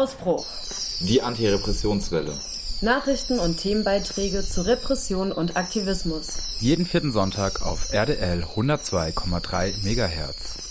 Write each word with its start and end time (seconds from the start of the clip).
Ausbruch. 0.00 0.46
Die 1.00 1.20
Antirepressionswelle. 1.20 2.32
Nachrichten 2.80 3.38
und 3.38 3.58
Themenbeiträge 3.58 4.42
zu 4.42 4.62
Repression 4.62 5.30
und 5.30 5.58
Aktivismus. 5.58 6.38
Jeden 6.58 6.86
vierten 6.86 7.12
Sonntag 7.12 7.60
auf 7.60 7.92
RDL 7.92 8.44
102,3 8.44 9.74
MHz. 9.84 10.69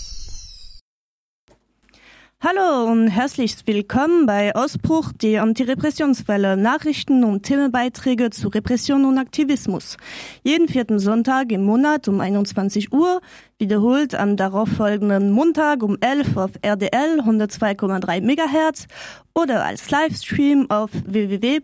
Hallo 2.42 2.90
und 2.90 3.10
herzlich 3.10 3.54
willkommen 3.66 4.26
bei 4.26 4.56
Ausbruch 4.56 5.12
die 5.12 5.40
Antirepressionswelle 5.40 6.56
Nachrichten 6.56 7.26
und 7.26 7.44
Themenbeiträge 7.44 8.30
zu 8.30 8.48
Repression 8.48 9.04
und 9.04 9.18
Aktivismus. 9.18 9.98
Jeden 10.42 10.70
vierten 10.70 11.00
Sonntag 11.00 11.52
im 11.52 11.66
Monat 11.66 12.08
um 12.08 12.22
21 12.22 12.94
Uhr, 12.94 13.20
wiederholt 13.58 14.16
am 14.16 14.38
darauffolgenden 14.38 15.32
Montag 15.32 15.84
um 15.84 15.98
11 16.00 16.38
auf 16.38 16.52
RDL 16.62 17.20
102,3 17.20 18.22
MHz 18.22 18.88
oder 19.34 19.66
als 19.66 19.92
Livestream 19.92 20.70
auf 20.70 20.92
www.rdl.de. 20.94 21.60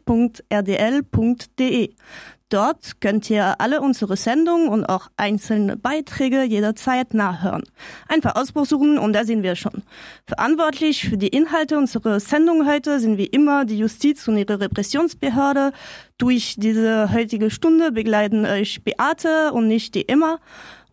Dort 2.49 3.01
könnt 3.01 3.27
ihr 3.31 3.59
alle 3.59 3.81
unsere 3.81 4.15
Sendungen 4.17 4.69
und 4.69 4.85
auch 4.85 5.07
einzelne 5.17 5.77
Beiträge 5.77 6.43
jederzeit 6.43 7.15
nachhören. 7.15 7.63
Einfach 8.07 8.35
Ausbruch 8.35 8.67
suchen 8.67 8.99
und 8.99 9.13
da 9.13 9.23
sind 9.23 9.41
wir 9.41 9.55
schon. 9.55 9.81
Verantwortlich 10.27 11.09
für 11.09 11.17
die 11.17 11.29
Inhalte 11.29 11.75
unserer 11.75 12.19
Sendung 12.19 12.67
heute 12.67 12.99
sind 12.99 13.17
wie 13.17 13.25
immer 13.25 13.65
die 13.65 13.79
Justiz 13.79 14.27
und 14.27 14.37
ihre 14.37 14.59
Repressionsbehörde. 14.59 15.71
Durch 16.19 16.55
diese 16.57 17.11
heutige 17.11 17.49
Stunde 17.49 17.91
begleiten 17.91 18.45
euch 18.45 18.83
Beate 18.83 19.51
und 19.51 19.67
nicht 19.67 19.95
die 19.95 20.03
immer. 20.03 20.39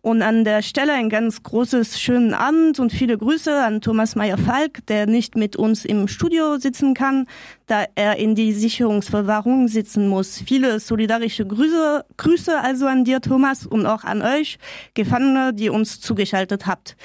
Und 0.05 0.21
an 0.21 0.43
der 0.43 0.61
Stelle 0.63 0.91
ein 0.91 1.07
ganz 1.07 1.43
großes 1.43 1.97
schönen 1.97 2.33
Abend 2.33 2.77
und 2.77 2.91
viele 2.91 3.17
Grüße 3.17 3.63
an 3.63 3.79
Thomas 3.79 4.17
Meyer-Falk, 4.17 4.85
der 4.87 5.07
nicht 5.07 5.37
mit 5.37 5.55
uns 5.55 5.85
im 5.85 6.09
Studio 6.09 6.57
sitzen 6.57 6.93
kann, 6.93 7.25
da 7.67 7.85
er 7.95 8.17
in 8.17 8.35
die 8.35 8.51
Sicherungsverwahrung 8.51 9.69
sitzen 9.69 10.09
muss. 10.09 10.43
Viele 10.45 10.81
solidarische 10.81 11.47
Grüße, 11.47 12.03
Grüße 12.17 12.59
also 12.59 12.85
an 12.85 13.05
dir, 13.05 13.21
Thomas, 13.21 13.65
und 13.65 13.85
auch 13.85 14.03
an 14.03 14.21
euch, 14.21 14.59
Gefangene, 14.93 15.53
die 15.53 15.69
uns 15.69 16.01
zugeschaltet 16.01 16.65
habt. 16.65 16.97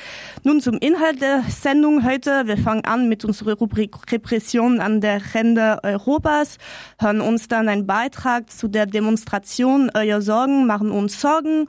Nun 0.42 0.60
zum 0.60 0.76
Inhalt 0.78 1.22
der 1.22 1.44
Sendung 1.48 2.04
heute. 2.04 2.48
Wir 2.48 2.58
fangen 2.58 2.84
an 2.84 3.08
mit 3.08 3.24
unserer 3.24 3.54
Rubrik 3.54 3.94
Repression 4.10 4.80
an 4.80 5.00
der 5.00 5.22
Ränder 5.36 5.78
Europas, 5.84 6.58
hören 6.98 7.20
uns 7.20 7.46
dann 7.46 7.68
einen 7.68 7.86
Beitrag 7.86 8.50
zu 8.50 8.66
der 8.66 8.86
Demonstration 8.86 9.88
Euer 9.94 10.20
Sorgen 10.20 10.66
machen 10.66 10.90
uns 10.90 11.20
Sorgen 11.20 11.68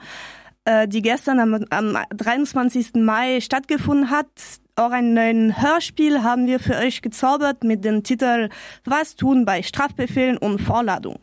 die 0.87 1.01
gestern 1.01 1.39
am, 1.39 1.65
am 1.69 1.97
23. 2.15 2.95
Mai 2.95 3.41
stattgefunden 3.41 4.09
hat. 4.09 4.27
Auch 4.75 4.91
ein 4.91 5.13
neues 5.13 5.61
Hörspiel 5.61 6.23
haben 6.23 6.47
wir 6.47 6.59
für 6.59 6.75
euch 6.75 7.01
gezaubert 7.01 7.63
mit 7.63 7.83
dem 7.83 8.03
Titel 8.03 8.49
Was 8.85 9.15
tun 9.15 9.45
bei 9.45 9.63
Strafbefehlen 9.63 10.37
und 10.37 10.59
Vorladung. 10.59 11.19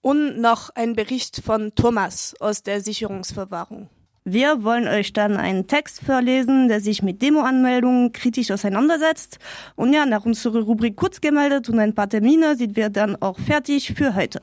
Und 0.00 0.40
noch 0.40 0.70
ein 0.70 0.94
Bericht 0.94 1.42
von 1.44 1.74
Thomas 1.74 2.34
aus 2.40 2.62
der 2.62 2.80
Sicherungsverwahrung. 2.80 3.88
Wir 4.30 4.62
wollen 4.62 4.86
euch 4.88 5.14
dann 5.14 5.38
einen 5.38 5.66
Text 5.68 6.02
vorlesen, 6.04 6.68
der 6.68 6.82
sich 6.82 7.02
mit 7.02 7.22
Demo-Anmeldungen 7.22 8.12
kritisch 8.12 8.50
auseinandersetzt. 8.50 9.38
Und 9.74 9.94
ja, 9.94 10.04
nach 10.04 10.26
unserer 10.26 10.60
Rubrik 10.60 10.96
kurz 10.96 11.22
gemeldet 11.22 11.70
und 11.70 11.78
ein 11.78 11.94
paar 11.94 12.10
Termine 12.10 12.54
sind 12.54 12.76
wir 12.76 12.90
dann 12.90 13.16
auch 13.22 13.38
fertig 13.38 13.94
für 13.96 14.14
heute. 14.14 14.42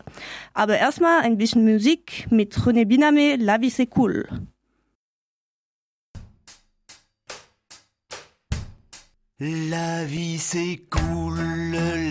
Aber 0.55 0.75
erstmal 0.79 1.21
ein 1.21 1.37
bisschen 1.37 1.63
Musik 1.71 2.25
mit 2.31 2.55
René 2.55 2.85
Biname, 2.85 3.35
La 3.35 3.61
vie 3.61 3.69
c'est 3.69 3.89
cool. 3.95 4.27
La 9.37 10.03
vie 10.05 10.39
c'est 10.39 10.79
cool, 10.95 11.44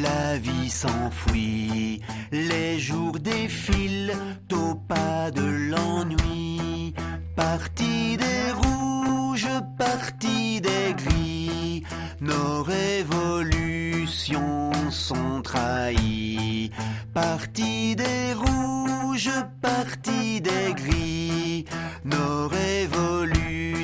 la 0.03 0.39
vie 0.39 0.71
s'enfuit, 0.71 2.01
les 2.33 2.79
jours 2.79 3.19
défilent 3.19 4.15
au 4.53 4.75
pas 4.75 5.31
de 5.31 5.71
l'ennui, 5.71 6.95
parti 7.37 8.17
des 8.17 8.53
rouges, 8.53 9.49
parti 9.79 10.61
des 10.61 10.95
gris, 10.97 11.83
nos 12.21 12.63
révolutions 12.63 14.71
sont 14.91 15.43
trahies, 15.43 16.71
parti 17.13 17.97
des 17.97 18.35
rouges, 18.35 19.31
parti 19.61 20.41
des 20.41 20.75
gris, 20.75 21.65
nos 22.05 22.49
révolutions 22.49 23.34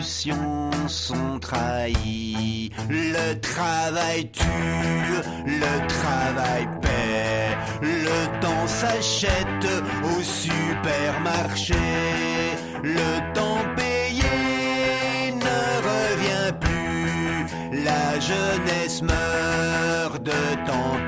sont 0.02 1.38
trahies. 1.40 2.70
Le 2.88 3.38
travail 3.40 4.30
tue, 4.30 4.44
le 5.46 5.86
travail 5.88 6.68
paie, 6.80 7.56
le 7.82 8.40
temps 8.40 8.66
s'achète 8.66 9.66
au 10.04 10.22
supermarché, 10.22 11.74
le 12.82 13.34
temps 13.34 13.64
payé 13.76 15.32
ne 15.34 15.60
revient 15.90 16.52
plus, 16.60 17.84
la 17.84 18.18
jeunesse 18.20 19.02
meurt 19.02 20.22
de 20.22 20.66
temps 20.66 20.98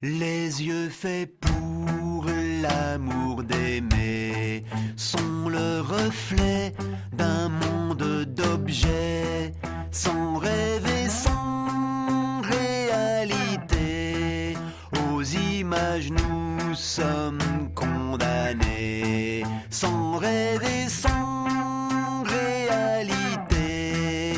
Les 0.00 0.62
yeux 0.62 0.90
faits 0.90 1.40
pour 1.40 2.24
l'amour 2.62 3.42
d'aimer 3.42 4.62
sont 4.94 5.48
le 5.48 5.80
reflet 5.80 6.72
d'un 7.12 7.48
monde 7.48 8.24
d'objets 8.26 9.52
sans 9.90 10.36
rêve 10.36 11.08
sans 11.08 12.40
réalité. 12.42 14.54
Aux 15.02 15.24
images 15.24 16.12
nous 16.12 16.76
sommes 16.76 17.72
condamnés 17.74 19.42
sans 19.68 20.18
rêve 20.18 20.86
sans 20.86 22.22
réalité. 22.22 24.34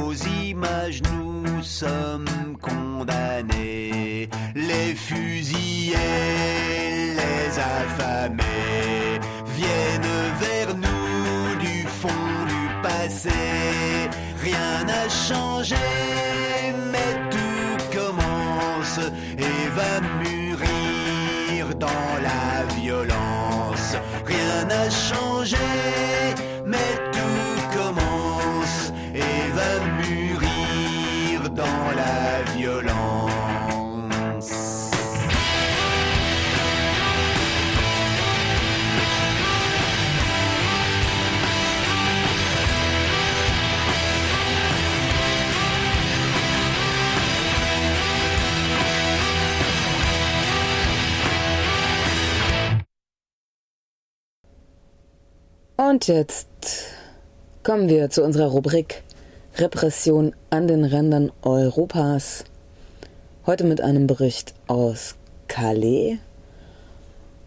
Aux 0.00 0.12
images 0.12 1.00
nous 1.02 1.62
sommes 1.62 2.26
fusillés, 5.08 5.94
les 7.20 7.48
affamés 7.58 9.20
viennent 9.58 10.16
vers 10.40 10.74
nous 10.74 11.56
du 11.64 11.76
fond 12.00 12.34
du 12.52 12.64
passé. 12.82 13.30
Rien 14.42 14.84
n'a 14.84 15.08
changé, 15.08 15.76
Und 55.88 56.08
jetzt 56.08 56.48
kommen 57.62 57.88
wir 57.88 58.10
zu 58.10 58.24
unserer 58.24 58.48
Rubrik 58.48 59.04
Repression 59.56 60.34
an 60.50 60.66
den 60.66 60.84
Rändern 60.84 61.30
Europas. 61.42 62.42
Heute 63.46 63.62
mit 63.62 63.80
einem 63.80 64.08
Bericht 64.08 64.52
aus 64.66 65.14
Calais. 65.46 66.18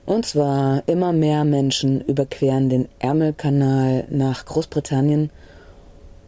Und 0.06 0.26
zwar 0.26 0.84
immer 0.86 1.12
mehr 1.12 1.44
Menschen 1.44 2.00
überqueren 2.00 2.70
den 2.70 2.88
Ärmelkanal 3.00 4.06
nach 4.10 4.46
Großbritannien, 4.46 5.32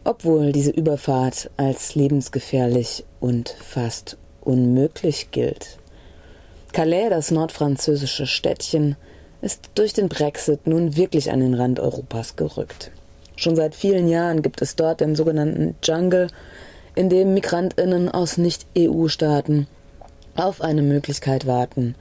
obwohl 0.04 0.52
diese 0.52 0.72
Überfahrt 0.72 1.50
als 1.56 1.94
lebensgefährlich 1.94 3.06
und 3.20 3.48
fast 3.48 4.18
unmöglich 4.42 5.30
gilt. 5.30 5.78
Calais, 6.72 7.08
das 7.08 7.30
nordfranzösische 7.30 8.26
Städtchen, 8.26 8.96
ist 9.42 9.70
durch 9.74 9.92
den 9.92 10.08
Brexit 10.08 10.66
nun 10.66 10.96
wirklich 10.96 11.30
an 11.30 11.40
den 11.40 11.54
Rand 11.54 11.80
Europas 11.80 12.36
gerückt. 12.36 12.90
Schon 13.36 13.56
seit 13.56 13.74
vielen 13.74 14.08
Jahren 14.08 14.40
gibt 14.40 14.62
es 14.62 14.76
dort 14.76 15.00
den 15.00 15.16
sogenannten 15.16 15.74
Jungle, 15.82 16.28
in 16.94 17.08
dem 17.08 17.34
Migrantinnen 17.34 18.08
aus 18.08 18.38
Nicht-EU-Staaten 18.38 19.66
auf 20.36 20.60
eine 20.60 20.82
Möglichkeit 20.82 21.46
warten, 21.46 21.94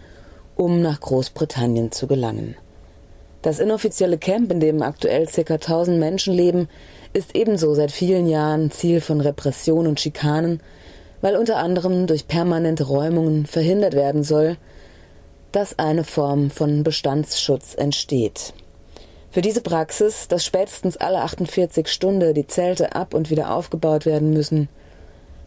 um 0.56 0.82
nach 0.82 1.00
Großbritannien 1.02 1.92
zu 1.92 2.08
gelangen. 2.08 2.56
Das 3.42 3.60
inoffizielle 3.60 4.20
Camp, 4.20 4.52
in 4.52 4.60
dem 4.60 4.84
aktuell 4.84 5.26
ca. 5.26 5.54
1000 5.56 5.98
Menschen 5.98 6.34
leben, 6.34 6.70
ist 7.14 7.36
ebenso 7.36 7.74
seit 7.74 7.92
vielen 7.92 8.28
Jahren 8.28 8.70
Ziel 8.70 9.02
von 9.02 9.20
Repression 9.20 9.88
und 9.88 10.00
Schikanen, 10.00 10.62
weil 11.22 11.36
unter 11.36 11.58
anderem 11.58 12.06
durch 12.06 12.28
permanente 12.28 12.84
Räumungen 12.84 13.48
verhindert 13.48 13.96
werden 13.96 14.24
soll, 14.24 14.58
dass 15.52 15.80
eine 15.80 16.04
Form 16.04 16.50
von 16.50 16.84
Bestandsschutz 16.84 17.76
entsteht. 17.76 18.54
Für 19.32 19.42
diese 19.42 19.62
Praxis, 19.62 20.28
dass 20.28 20.46
spätestens 20.46 20.98
alle 20.98 21.22
48 21.22 21.88
Stunden 21.88 22.34
die 22.34 22.48
Zelte 22.48 22.96
ab 22.96 23.14
und 23.14 23.30
wieder 23.30 23.54
aufgebaut 23.54 24.06
werden 24.06 24.32
müssen, 24.32 24.68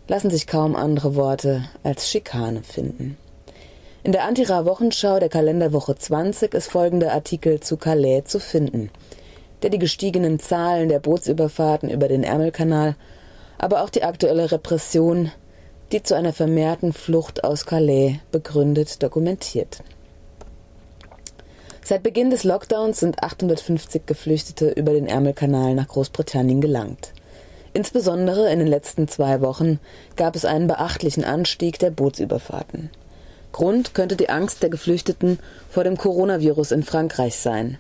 lassen 0.09 0.31
sich 0.31 0.47
kaum 0.47 0.75
andere 0.75 1.17
Worte 1.17 1.65
als 1.83 2.11
Schikane 2.11 2.63
finden. 2.63 3.17
In 4.03 4.13
der 4.13 4.25
Antira-Wochenschau 4.25 5.19
der 5.19 5.31
Kalenderwoche 5.31 5.97
20 5.97 6.53
ist 6.53 6.71
folgender 6.71 7.13
Artikel 7.13 7.61
zu 7.61 7.79
Calais 7.79 8.25
zu 8.25 8.39
finden, 8.39 8.91
der 9.63 9.71
die 9.71 9.79
gestiegenen 9.79 10.39
Zahlen 10.39 10.91
der 10.91 10.99
Bootsüberfahrten 10.99 11.89
über 11.89 12.09
den 12.09 12.23
Ärmelkanal, 12.23 12.97
aber 13.57 13.83
auch 13.83 13.89
die 13.89 14.03
aktuelle 14.03 14.53
Repression, 14.53 15.31
die 15.93 16.03
zu 16.03 16.15
einer 16.15 16.35
vermehrten 16.35 16.93
Flucht 16.93 17.45
aus 17.45 17.65
Calais 17.65 18.17
begründet, 18.31 19.03
dokumentiert. 19.03 19.83
Seit 21.87 22.03
Beginn 22.03 22.31
des 22.31 22.45
Lockdowns 22.45 23.01
sind 23.01 23.23
850 23.23 24.07
Geflüchtete 24.07 24.71
über 24.71 24.95
den 24.95 25.07
Ärmelkanal 25.07 25.75
nach 25.75 25.89
Großbritannien 25.89 26.63
gelangt. 26.63 27.13
Insbesondere 27.75 28.51
in 28.51 28.59
den 28.59 28.69
letzten 28.69 29.07
zwei 29.07 29.43
Wochen 29.43 29.79
gab 30.17 30.35
es 30.35 30.47
einen 30.47 30.67
beachtlichen 30.67 31.25
Anstieg 31.25 31.79
der 31.79 31.91
Bootsüberfahrten. 31.91 32.89
Grund 33.53 33.93
könnte 33.93 34.17
die 34.17 34.31
Angst 34.31 34.63
der 34.63 34.71
Geflüchteten 34.71 35.39
vor 35.69 35.85
dem 35.85 35.99
Coronavirus 35.99 36.71
in 36.71 36.85
Frankreich 36.85 37.37
sein. 37.37 37.77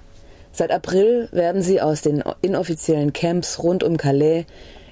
Seit 0.52 0.70
April 0.70 1.30
werden 1.32 1.62
sie 1.62 1.80
aus 1.80 2.02
den 2.02 2.22
inoffiziellen 2.42 3.14
Camps 3.14 3.62
rund 3.62 3.82
um 3.82 3.96
Calais 3.96 4.44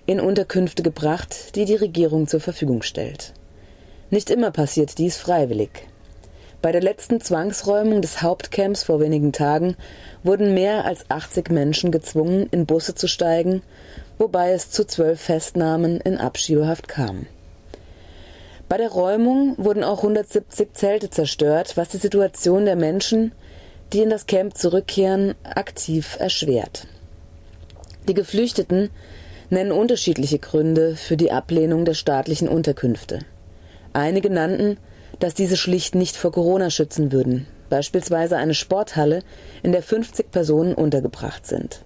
in 0.07 0.21
Unterkünfte 0.21 0.83
gebracht, 0.83 1.55
die 1.55 1.67
die 1.67 1.75
Regierung 1.75 2.29
zur 2.29 2.41
Verfügung 2.41 2.81
stellt. 2.81 3.35
Nicht 4.09 4.31
immer 4.31 4.53
passiert 4.53 4.97
dies 4.97 5.19
freiwillig. 5.19 5.92
Bei 6.63 6.73
der 6.73 6.81
letzten 6.81 7.21
Zwangsräumung 7.21 8.01
des 8.01 8.23
Hauptcamps 8.23 8.85
vor 8.85 9.01
wenigen 9.01 9.33
Tagen 9.33 9.77
wurden 10.23 10.55
mehr 10.55 10.85
als 10.85 11.11
80 11.11 11.51
Menschen 11.51 11.91
gezwungen, 11.91 12.47
in 12.53 12.67
Busse 12.67 12.95
zu 12.95 13.09
steigen 13.09 13.63
wobei 14.23 14.53
es 14.53 14.71
zu 14.71 14.87
zwölf 14.87 15.21
Festnahmen 15.21 16.01
in 16.01 16.17
Abschiebehaft 16.17 16.87
kam. 16.87 17.27
Bei 18.69 18.77
der 18.79 18.91
Räumung 18.91 19.57
wurden 19.59 19.83
auch 19.83 19.99
170 19.99 20.75
Zelte 20.75 21.11
zerstört, 21.11 21.77
was 21.77 21.89
die 21.89 21.99
Situation 21.99 22.65
der 22.65 22.77
Menschen, 22.77 23.33
die 23.93 24.01
in 24.01 24.11
das 24.11 24.27
Camp 24.27 24.57
zurückkehren, 24.57 25.35
aktiv 25.43 26.17
erschwert. 26.21 26.87
Die 28.09 28.15
Geflüchteten 28.15 28.91
nennen 29.51 29.73
unterschiedliche 29.73 30.39
Gründe 30.39 30.95
für 30.95 31.17
die 31.17 31.33
Ablehnung 31.33 31.85
der 31.85 31.95
staatlichen 31.95 32.49
Unterkünfte. 32.49 33.19
Einige 33.93 34.31
nannten, 34.31 34.79
dass 35.23 35.35
diese 35.35 35.57
schlicht 35.57 35.95
nicht 35.95 36.17
vor 36.17 36.33
Corona 36.33 36.69
schützen 36.69 37.13
würden, 37.13 37.47
beispielsweise 37.71 38.37
eine 38.37 38.55
Sporthalle, 38.55 39.21
in 39.63 39.71
der 39.71 39.83
50 39.83 40.33
Personen 40.33 40.75
untergebracht 40.75 41.47
sind. 41.47 41.83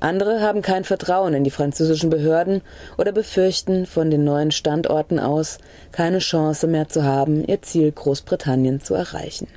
Andere 0.00 0.40
haben 0.40 0.62
kein 0.62 0.84
Vertrauen 0.84 1.34
in 1.34 1.44
die 1.44 1.50
französischen 1.50 2.08
Behörden 2.08 2.62
oder 2.96 3.12
befürchten 3.12 3.84
von 3.84 4.10
den 4.10 4.24
neuen 4.24 4.50
Standorten 4.50 5.18
aus 5.18 5.58
keine 5.92 6.20
Chance 6.20 6.66
mehr 6.66 6.88
zu 6.88 7.04
haben, 7.04 7.44
ihr 7.46 7.60
Ziel 7.60 7.92
Großbritannien 7.92 8.80
zu 8.80 8.94
erreichen. 8.94 9.48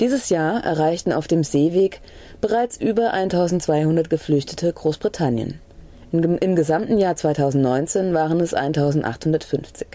Dieses 0.00 0.28
Jahr 0.28 0.64
erreichten 0.64 1.12
auf 1.12 1.28
dem 1.28 1.44
Seeweg 1.44 2.00
bereits 2.40 2.76
über 2.76 3.12
1200 3.12 4.10
Geflüchtete 4.10 4.72
Großbritannien. 4.72 5.60
Im, 6.12 6.56
gesamten 6.56 6.98
Jahr 6.98 7.16
2019 7.16 8.12
waren 8.12 8.40
es 8.40 8.52
1850. 8.52 9.86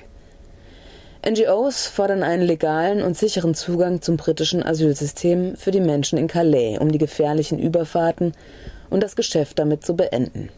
NGOs 1.26 1.88
fordern 1.88 2.24
einen 2.24 2.44
legalen 2.44 3.02
und 3.02 3.18
sicheren 3.18 3.54
Zugang 3.54 4.02
zum 4.02 4.18
britischen 4.18 4.64
Asylsystem 4.64 5.56
für 5.56 5.72
die 5.72 5.82
Menschen 5.82 6.18
in 6.18 6.28
Calais, 6.28 6.78
um 6.80 6.92
die 6.92 6.98
gefährlichen 6.98 7.60
Überfahrten 7.60 8.34
und 8.90 9.02
das 9.04 9.16
Geschäft 9.16 9.60
damit 9.60 9.86
zu 9.86 9.96
beenden. 9.96 10.50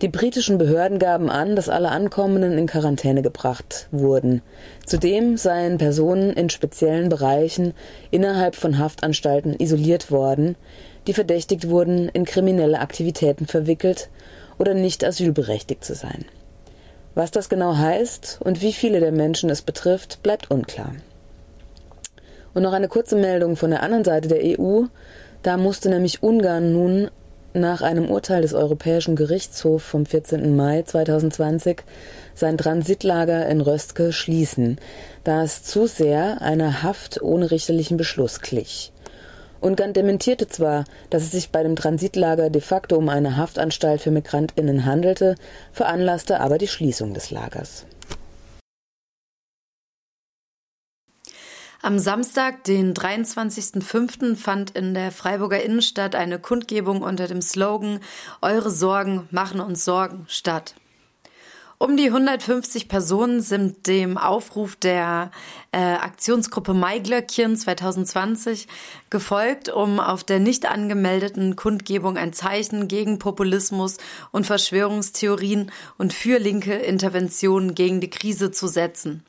Die 0.00 0.08
britischen 0.08 0.58
Behörden 0.58 1.00
gaben 1.00 1.28
an, 1.28 1.56
dass 1.56 1.68
alle 1.68 1.90
Ankommenden 1.90 2.56
in 2.56 2.68
Quarantäne 2.68 3.20
gebracht 3.20 3.88
wurden. 3.90 4.42
Zudem 4.86 5.36
seien 5.36 5.76
Personen 5.76 6.32
in 6.34 6.50
speziellen 6.50 7.08
Bereichen 7.08 7.74
innerhalb 8.12 8.54
von 8.54 8.78
Haftanstalten 8.78 9.56
isoliert 9.58 10.12
worden, 10.12 10.54
die 11.08 11.14
verdächtigt 11.14 11.68
wurden, 11.68 12.08
in 12.10 12.24
kriminelle 12.24 12.78
Aktivitäten 12.78 13.46
verwickelt 13.46 14.08
oder 14.56 14.72
nicht 14.72 15.04
asylberechtigt 15.04 15.84
zu 15.84 15.94
sein. 15.94 16.24
Was 17.18 17.32
das 17.32 17.48
genau 17.48 17.76
heißt 17.76 18.38
und 18.44 18.62
wie 18.62 18.72
viele 18.72 19.00
der 19.00 19.10
Menschen 19.10 19.50
es 19.50 19.60
betrifft, 19.60 20.22
bleibt 20.22 20.52
unklar. 20.52 20.92
Und 22.54 22.62
noch 22.62 22.72
eine 22.72 22.86
kurze 22.86 23.16
Meldung 23.16 23.56
von 23.56 23.70
der 23.70 23.82
anderen 23.82 24.04
Seite 24.04 24.28
der 24.28 24.60
EU. 24.60 24.84
Da 25.42 25.56
musste 25.56 25.88
nämlich 25.88 26.22
Ungarn 26.22 26.72
nun 26.72 27.10
nach 27.54 27.82
einem 27.82 28.08
Urteil 28.08 28.42
des 28.42 28.54
Europäischen 28.54 29.16
Gerichtshofs 29.16 29.84
vom 29.84 30.06
14. 30.06 30.54
Mai 30.54 30.82
2020 30.82 31.82
sein 32.36 32.56
Transitlager 32.56 33.48
in 33.48 33.62
Röstke 33.62 34.12
schließen, 34.12 34.78
da 35.24 35.42
es 35.42 35.64
zu 35.64 35.88
sehr 35.88 36.40
einer 36.40 36.84
Haft 36.84 37.20
ohne 37.20 37.50
richterlichen 37.50 37.96
Beschluss 37.96 38.42
glich. 38.42 38.92
Ungarn 39.60 39.92
dementierte 39.92 40.46
zwar, 40.46 40.84
dass 41.10 41.24
es 41.24 41.32
sich 41.32 41.50
bei 41.50 41.62
dem 41.62 41.76
Transitlager 41.76 42.50
de 42.50 42.62
facto 42.62 42.96
um 42.96 43.08
eine 43.08 43.36
Haftanstalt 43.36 44.00
für 44.00 44.10
Migrantinnen 44.10 44.84
handelte, 44.84 45.34
veranlasste 45.72 46.40
aber 46.40 46.58
die 46.58 46.68
Schließung 46.68 47.14
des 47.14 47.30
Lagers. 47.30 47.86
Am 51.80 52.00
Samstag, 52.00 52.64
den 52.64 52.92
23.05., 52.92 54.34
fand 54.34 54.70
in 54.70 54.94
der 54.94 55.12
Freiburger 55.12 55.62
Innenstadt 55.62 56.16
eine 56.16 56.40
Kundgebung 56.40 57.02
unter 57.02 57.28
dem 57.28 57.40
Slogan 57.40 58.00
Eure 58.42 58.70
Sorgen 58.70 59.28
machen 59.30 59.60
uns 59.60 59.84
Sorgen 59.84 60.24
statt. 60.28 60.74
Um 61.80 61.96
die 61.96 62.06
150 62.06 62.88
Personen 62.88 63.40
sind 63.40 63.86
dem 63.86 64.18
Aufruf 64.18 64.74
der 64.74 65.30
äh, 65.70 65.78
Aktionsgruppe 65.78 66.74
Maiglöckchen 66.74 67.56
2020 67.56 68.66
gefolgt, 69.10 69.68
um 69.68 70.00
auf 70.00 70.24
der 70.24 70.40
nicht 70.40 70.66
angemeldeten 70.68 71.54
Kundgebung 71.54 72.16
ein 72.16 72.32
Zeichen 72.32 72.88
gegen 72.88 73.20
Populismus 73.20 73.98
und 74.32 74.44
Verschwörungstheorien 74.44 75.70
und 75.98 76.12
für 76.12 76.40
linke 76.40 76.74
Interventionen 76.74 77.76
gegen 77.76 78.00
die 78.00 78.10
Krise 78.10 78.50
zu 78.50 78.66
setzen. 78.66 79.22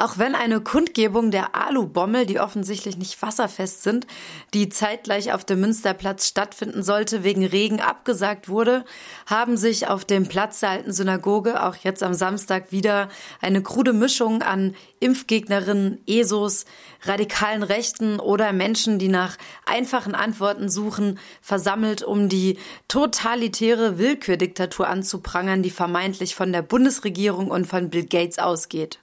Auch 0.00 0.16
wenn 0.16 0.34
eine 0.34 0.62
Kundgebung 0.62 1.30
der 1.30 1.54
Alu-Bommel, 1.54 2.24
die 2.24 2.40
offensichtlich 2.40 2.96
nicht 2.96 3.20
wasserfest 3.20 3.82
sind, 3.82 4.06
die 4.54 4.70
zeitgleich 4.70 5.34
auf 5.34 5.44
dem 5.44 5.60
Münsterplatz 5.60 6.26
stattfinden 6.26 6.82
sollte, 6.82 7.22
wegen 7.22 7.44
Regen 7.44 7.82
abgesagt 7.82 8.48
wurde, 8.48 8.86
haben 9.26 9.58
sich 9.58 9.88
auf 9.88 10.06
dem 10.06 10.26
Platz 10.26 10.60
der 10.60 10.70
alten 10.70 10.92
Synagoge 10.94 11.62
auch 11.62 11.76
jetzt 11.76 12.02
am 12.02 12.14
Samstag 12.14 12.72
wieder 12.72 13.10
eine 13.42 13.62
krude 13.62 13.92
Mischung 13.92 14.40
an 14.40 14.74
Impfgegnerinnen, 15.00 16.00
ESOs, 16.06 16.64
radikalen 17.02 17.62
Rechten 17.62 18.20
oder 18.20 18.54
Menschen, 18.54 18.98
die 18.98 19.08
nach 19.08 19.36
einfachen 19.66 20.14
Antworten 20.14 20.70
suchen, 20.70 21.18
versammelt, 21.42 22.02
um 22.02 22.30
die 22.30 22.56
totalitäre 22.88 23.98
Willkürdiktatur 23.98 24.88
anzuprangern, 24.88 25.62
die 25.62 25.68
vermeintlich 25.68 26.34
von 26.34 26.52
der 26.52 26.62
Bundesregierung 26.62 27.50
und 27.50 27.66
von 27.66 27.90
Bill 27.90 28.06
Gates 28.06 28.38
ausgeht. 28.38 28.98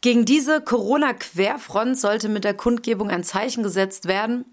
Gegen 0.00 0.24
diese 0.24 0.60
Corona-Querfront 0.60 1.98
sollte 1.98 2.28
mit 2.28 2.44
der 2.44 2.54
Kundgebung 2.54 3.10
ein 3.10 3.24
Zeichen 3.24 3.64
gesetzt 3.64 4.06
werden. 4.06 4.44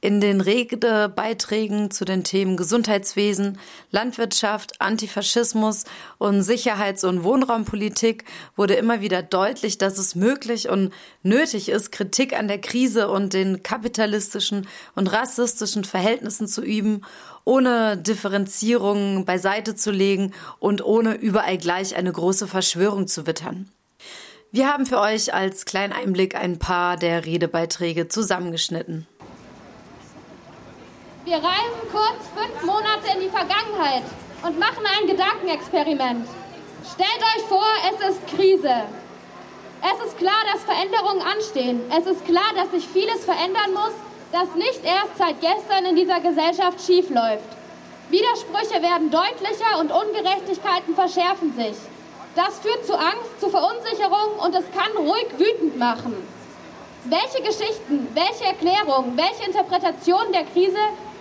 In 0.00 0.20
den 0.20 0.40
Redebeiträgen 0.40 1.90
zu 1.90 2.04
den 2.04 2.22
Themen 2.22 2.56
Gesundheitswesen, 2.56 3.58
Landwirtschaft, 3.90 4.80
Antifaschismus 4.80 5.82
und 6.18 6.42
Sicherheits- 6.42 7.02
und 7.02 7.24
Wohnraumpolitik 7.24 8.24
wurde 8.54 8.74
immer 8.74 9.00
wieder 9.00 9.24
deutlich, 9.24 9.78
dass 9.78 9.98
es 9.98 10.14
möglich 10.14 10.68
und 10.68 10.92
nötig 11.24 11.70
ist, 11.70 11.90
Kritik 11.90 12.38
an 12.38 12.46
der 12.46 12.60
Krise 12.60 13.08
und 13.10 13.32
den 13.32 13.64
kapitalistischen 13.64 14.68
und 14.94 15.08
rassistischen 15.08 15.82
Verhältnissen 15.82 16.46
zu 16.46 16.62
üben, 16.62 17.00
ohne 17.42 17.96
Differenzierungen 17.96 19.24
beiseite 19.24 19.74
zu 19.74 19.90
legen 19.90 20.32
und 20.60 20.84
ohne 20.84 21.16
überall 21.16 21.58
gleich 21.58 21.96
eine 21.96 22.12
große 22.12 22.46
Verschwörung 22.46 23.08
zu 23.08 23.26
wittern. 23.26 23.72
Wir 24.54 24.72
haben 24.72 24.86
für 24.86 25.00
euch 25.00 25.34
als 25.34 25.64
kleinen 25.64 25.92
Einblick 25.92 26.36
ein 26.36 26.60
paar 26.60 26.96
der 26.96 27.24
Redebeiträge 27.24 28.06
zusammengeschnitten. 28.06 29.04
Wir 31.24 31.38
reisen 31.38 31.82
kurz 31.90 32.22
fünf 32.36 32.64
Monate 32.64 33.08
in 33.16 33.22
die 33.22 33.30
Vergangenheit 33.30 34.04
und 34.46 34.56
machen 34.60 34.84
ein 34.86 35.08
Gedankenexperiment. 35.08 36.28
Stellt 36.84 37.20
euch 37.34 37.42
vor, 37.48 37.66
es 37.90 38.10
ist 38.10 38.26
Krise. 38.28 38.84
Es 39.82 40.06
ist 40.06 40.18
klar, 40.18 40.44
dass 40.52 40.62
Veränderungen 40.62 41.22
anstehen. 41.22 41.80
Es 41.90 42.06
ist 42.06 42.24
klar, 42.24 42.52
dass 42.54 42.70
sich 42.70 42.86
vieles 42.86 43.24
verändern 43.24 43.72
muss, 43.72 43.94
das 44.30 44.54
nicht 44.54 44.84
erst 44.84 45.18
seit 45.18 45.40
gestern 45.40 45.84
in 45.84 45.96
dieser 45.96 46.20
Gesellschaft 46.20 46.80
schiefläuft. 46.80 47.50
Widersprüche 48.08 48.80
werden 48.80 49.10
deutlicher 49.10 49.80
und 49.80 49.90
Ungerechtigkeiten 49.90 50.94
verschärfen 50.94 51.56
sich. 51.56 51.74
Das 52.34 52.58
führt 52.58 52.84
zu 52.84 52.94
Angst, 52.94 53.40
zu 53.40 53.48
Verunsicherung 53.48 54.38
und 54.44 54.54
es 54.54 54.64
kann 54.72 54.90
ruhig 54.96 55.26
wütend 55.38 55.78
machen. 55.78 56.14
Welche 57.04 57.42
Geschichten, 57.42 58.08
welche 58.14 58.44
Erklärungen, 58.44 59.16
welche 59.16 59.46
Interpretationen 59.46 60.32
der 60.32 60.44
Krise 60.44 60.78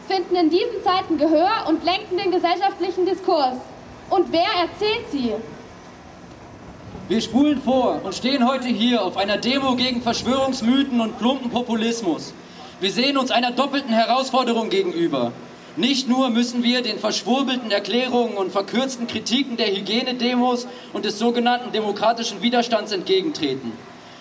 finden 0.07 0.35
in 0.35 0.49
diesen 0.49 0.83
Zeiten 0.83 1.17
Gehör 1.17 1.67
und 1.67 1.83
lenken 1.83 2.17
den 2.17 2.31
gesellschaftlichen 2.31 3.05
Diskurs? 3.05 3.57
Und 4.09 4.31
wer 4.31 4.47
erzählt 4.59 5.05
sie? 5.11 5.33
Wir 7.09 7.21
spulen 7.21 7.61
vor 7.61 7.99
und 8.03 8.15
stehen 8.15 8.47
heute 8.47 8.67
hier 8.67 9.03
auf 9.03 9.17
einer 9.17 9.37
Demo 9.37 9.75
gegen 9.75 10.01
Verschwörungsmythen 10.01 10.99
und 10.99 11.19
plumpen 11.19 11.51
Populismus. 11.51 12.33
Wir 12.79 12.91
sehen 12.91 13.17
uns 13.17 13.29
einer 13.29 13.51
doppelten 13.51 13.93
Herausforderung 13.93 14.69
gegenüber. 14.69 15.31
Nicht 15.75 16.07
nur 16.07 16.29
müssen 16.29 16.63
wir 16.63 16.83
den 16.83 16.99
verschwurbelten 16.99 17.71
Erklärungen 17.71 18.37
und 18.37 18.51
verkürzten 18.51 19.07
Kritiken 19.07 19.57
der 19.57 19.75
Hygienedemos 19.75 20.67
und 20.93 21.03
des 21.03 21.17
sogenannten 21.17 21.71
demokratischen 21.71 22.43
Widerstands 22.43 22.91
entgegentreten. 22.91 23.71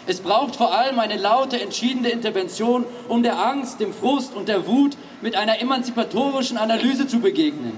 Es 0.06 0.20
braucht 0.20 0.56
vor 0.56 0.74
allem 0.74 0.98
eine 0.98 1.18
laute, 1.18 1.60
entschiedene 1.60 2.08
Intervention, 2.08 2.86
um 3.06 3.22
der 3.22 3.38
Angst, 3.38 3.80
dem 3.80 3.92
Frust 3.92 4.34
und 4.34 4.48
der 4.48 4.66
Wut 4.66 4.96
mit 5.20 5.36
einer 5.36 5.60
emanzipatorischen 5.60 6.56
Analyse 6.56 7.06
zu 7.06 7.20
begegnen. 7.20 7.76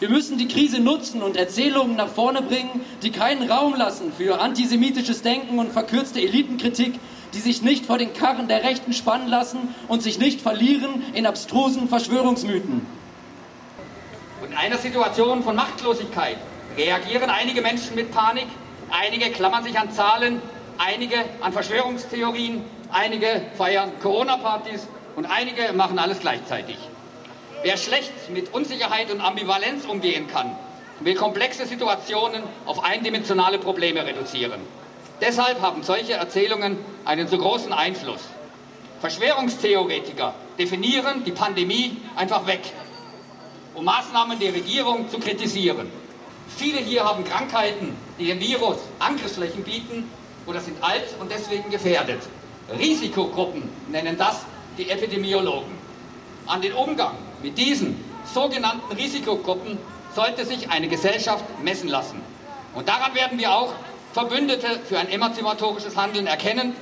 Wir 0.00 0.08
müssen 0.08 0.36
die 0.36 0.48
Krise 0.48 0.80
nutzen 0.80 1.22
und 1.22 1.36
Erzählungen 1.36 1.94
nach 1.94 2.08
vorne 2.08 2.42
bringen, 2.42 2.80
die 3.04 3.10
keinen 3.10 3.48
Raum 3.48 3.76
lassen 3.76 4.12
für 4.12 4.40
antisemitisches 4.40 5.22
Denken 5.22 5.60
und 5.60 5.70
verkürzte 5.70 6.20
Elitenkritik, 6.20 6.94
die 7.34 7.38
sich 7.38 7.62
nicht 7.62 7.86
vor 7.86 7.98
den 7.98 8.12
Karren 8.14 8.48
der 8.48 8.64
Rechten 8.64 8.92
spannen 8.92 9.28
lassen 9.28 9.74
und 9.86 10.02
sich 10.02 10.18
nicht 10.18 10.40
verlieren 10.40 11.04
in 11.14 11.24
abstrusen 11.24 11.88
Verschwörungsmythen. 11.88 13.01
In 14.52 14.58
einer 14.58 14.76
Situation 14.76 15.42
von 15.42 15.56
Machtlosigkeit 15.56 16.36
reagieren 16.76 17.30
einige 17.30 17.62
Menschen 17.62 17.94
mit 17.94 18.12
Panik, 18.12 18.46
einige 18.90 19.30
klammern 19.30 19.64
sich 19.64 19.78
an 19.78 19.90
Zahlen, 19.92 20.42
einige 20.76 21.16
an 21.40 21.54
Verschwörungstheorien, 21.54 22.62
einige 22.90 23.46
feiern 23.56 23.90
Corona-Partys 24.02 24.86
und 25.16 25.24
einige 25.24 25.72
machen 25.72 25.98
alles 25.98 26.20
gleichzeitig. 26.20 26.76
Wer 27.62 27.78
schlecht 27.78 28.12
mit 28.28 28.52
Unsicherheit 28.52 29.10
und 29.10 29.22
Ambivalenz 29.22 29.86
umgehen 29.86 30.26
kann, 30.28 30.54
will 31.00 31.14
komplexe 31.14 31.64
Situationen 31.64 32.42
auf 32.66 32.84
eindimensionale 32.84 33.58
Probleme 33.58 34.04
reduzieren. 34.04 34.60
Deshalb 35.22 35.62
haben 35.62 35.82
solche 35.82 36.12
Erzählungen 36.12 36.76
einen 37.06 37.26
so 37.26 37.38
großen 37.38 37.72
Einfluss. 37.72 38.20
Verschwörungstheoretiker 39.00 40.34
definieren 40.58 41.24
die 41.24 41.32
Pandemie 41.32 41.96
einfach 42.16 42.46
weg 42.46 42.60
um 43.74 43.84
Maßnahmen 43.84 44.38
der 44.38 44.54
Regierung 44.54 45.08
zu 45.10 45.18
kritisieren. 45.18 45.90
Viele 46.56 46.78
hier 46.78 47.04
haben 47.04 47.24
Krankheiten, 47.24 47.96
die 48.18 48.26
dem 48.26 48.40
Virus 48.40 48.76
Angriffsflächen 48.98 49.62
bieten 49.64 50.10
oder 50.46 50.60
sind 50.60 50.82
alt 50.82 51.14
und 51.20 51.30
deswegen 51.30 51.70
gefährdet. 51.70 52.20
Risikogruppen 52.78 53.68
nennen 53.90 54.16
das 54.18 54.40
die 54.78 54.90
Epidemiologen. 54.90 55.72
An 56.46 56.60
den 56.60 56.72
Umgang 56.72 57.14
mit 57.42 57.56
diesen 57.56 58.02
sogenannten 58.32 58.94
Risikogruppen 58.94 59.78
sollte 60.14 60.44
sich 60.44 60.70
eine 60.70 60.88
Gesellschaft 60.88 61.44
messen 61.62 61.88
lassen. 61.88 62.20
Und 62.74 62.88
daran 62.88 63.14
werden 63.14 63.38
wir 63.38 63.52
auch 63.52 63.72
Verbündete 64.12 64.80
für 64.86 64.98
ein 64.98 65.08
emanzipatorisches 65.08 65.96
Handeln 65.96 66.26
erkennen. 66.26 66.74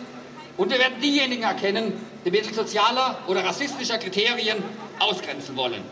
Und 0.56 0.70
wir 0.70 0.78
werden 0.78 1.00
diejenigen 1.00 1.44
erkennen, 1.44 1.92
die 2.24 2.30
mittels 2.30 2.56
sozialer 2.56 3.18
oder 3.28 3.44
rassistischer 3.44 3.98
Kriterien 3.98 4.62
ausgrenzen 4.98 5.56
wollen. 5.56 5.82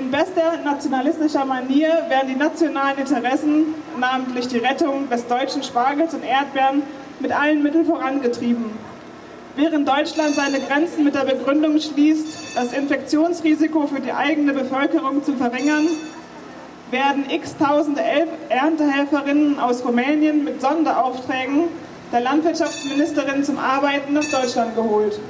In 0.00 0.10
bester 0.10 0.56
nationalistischer 0.64 1.44
Manier 1.44 2.06
werden 2.08 2.28
die 2.28 2.34
nationalen 2.34 2.96
Interessen, 2.96 3.74
namentlich 3.98 4.48
die 4.48 4.56
Rettung 4.56 5.10
des 5.10 5.26
deutschen 5.26 5.62
Spargels 5.62 6.14
und 6.14 6.24
Erdbeeren, 6.24 6.82
mit 7.20 7.32
allen 7.32 7.62
Mitteln 7.62 7.84
vorangetrieben. 7.84 8.64
Während 9.56 9.86
Deutschland 9.86 10.34
seine 10.34 10.58
Grenzen 10.58 11.04
mit 11.04 11.14
der 11.14 11.26
Begründung 11.26 11.78
schließt, 11.78 12.54
das 12.54 12.72
Infektionsrisiko 12.72 13.88
für 13.88 14.00
die 14.00 14.12
eigene 14.12 14.54
Bevölkerung 14.54 15.22
zu 15.22 15.34
verringern, 15.34 15.86
werden 16.90 17.28
x-tausende 17.28 18.00
Erntehelferinnen 18.48 19.60
aus 19.60 19.84
Rumänien 19.84 20.44
mit 20.44 20.62
Sonderaufträgen 20.62 21.64
der 22.10 22.20
Landwirtschaftsministerin 22.22 23.44
zum 23.44 23.58
Arbeiten 23.58 24.14
nach 24.14 24.24
Deutschland 24.24 24.74
geholt 24.74 25.20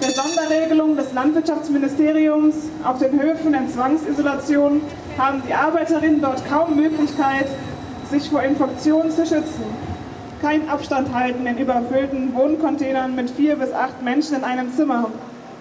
der 0.00 0.10
Sonderregelung 0.10 0.96
des 0.96 1.12
Landwirtschaftsministeriums 1.14 2.54
auf 2.84 2.98
den 2.98 3.20
Höfen 3.20 3.54
in 3.54 3.68
Zwangsisolation 3.68 4.82
haben 5.16 5.42
die 5.48 5.54
Arbeiterinnen 5.54 6.20
dort 6.20 6.46
kaum 6.48 6.76
Möglichkeit, 6.76 7.46
sich 8.10 8.28
vor 8.28 8.42
Infektionen 8.42 9.10
zu 9.10 9.24
schützen. 9.24 9.64
Kein 10.42 10.68
Abstand 10.68 11.14
halten 11.14 11.46
in 11.46 11.56
überfüllten 11.56 12.34
Wohncontainern 12.34 13.14
mit 13.14 13.30
vier 13.30 13.56
bis 13.56 13.72
acht 13.72 14.02
Menschen 14.02 14.36
in 14.36 14.44
einem 14.44 14.72
Zimmer. 14.74 15.10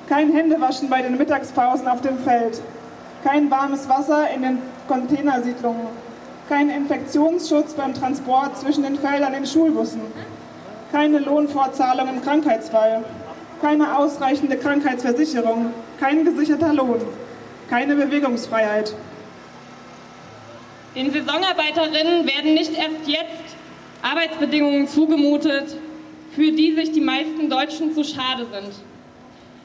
Kein 0.10 0.34
Händewaschen 0.34 0.90
bei 0.90 1.02
den 1.02 1.18
Mittagspausen 1.18 1.88
auf 1.88 2.02
dem 2.02 2.20
Feld. 2.20 2.62
Kein 3.24 3.50
warmes 3.50 3.88
Wasser 3.88 4.30
in 4.36 4.42
den 4.42 4.58
Containersiedlungen. 4.88 5.88
Kein 6.50 6.70
Infektionsschutz 6.70 7.74
beim 7.74 7.94
Transport 7.94 8.58
zwischen 8.60 8.84
den 8.84 9.00
Feldern 9.00 9.34
in 9.34 9.46
Schulbussen. 9.46 10.02
Keine 10.92 11.20
Lohnfortzahlung 11.20 12.10
im 12.10 12.22
Krankheitsfall 12.22 13.04
keine 13.66 13.98
ausreichende 13.98 14.58
Krankheitsversicherung, 14.58 15.74
kein 16.00 16.24
gesicherter 16.24 16.72
Lohn, 16.72 17.02
keine 17.68 17.96
Bewegungsfreiheit. 17.96 18.94
Den 20.96 21.12
Saisonarbeiterinnen 21.12 22.28
werden 22.28 22.54
nicht 22.54 22.78
erst 22.78 23.08
jetzt 23.08 23.56
Arbeitsbedingungen 24.04 24.88
zugemutet, 24.88 25.78
für 26.36 26.52
die 26.52 26.76
sich 26.76 26.92
die 26.92 27.02
meisten 27.02 27.50
Deutschen 27.50 27.92
zu 27.96 28.04
schade 28.04 28.46
sind. 28.54 28.72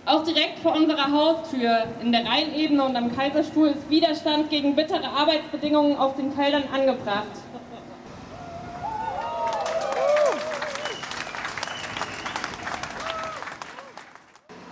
Auch 0.07 0.25
direkt 0.25 0.61
vor 0.63 0.75
unserer 0.75 1.13
Haustür 1.13 1.85
in 2.03 2.11
der 2.11 2.25
Rheinebene 2.25 2.83
und 2.83 2.97
am 2.97 3.15
Kaiserstuhl 3.15 3.69
ist 3.69 3.91
Widerstand 3.91 4.49
gegen 4.49 4.75
bittere 4.75 5.09
Arbeitsbedingungen 5.09 5.99
auf 5.99 6.17
den 6.17 6.33
Feldern 6.33 6.65
angebracht. 6.73 7.27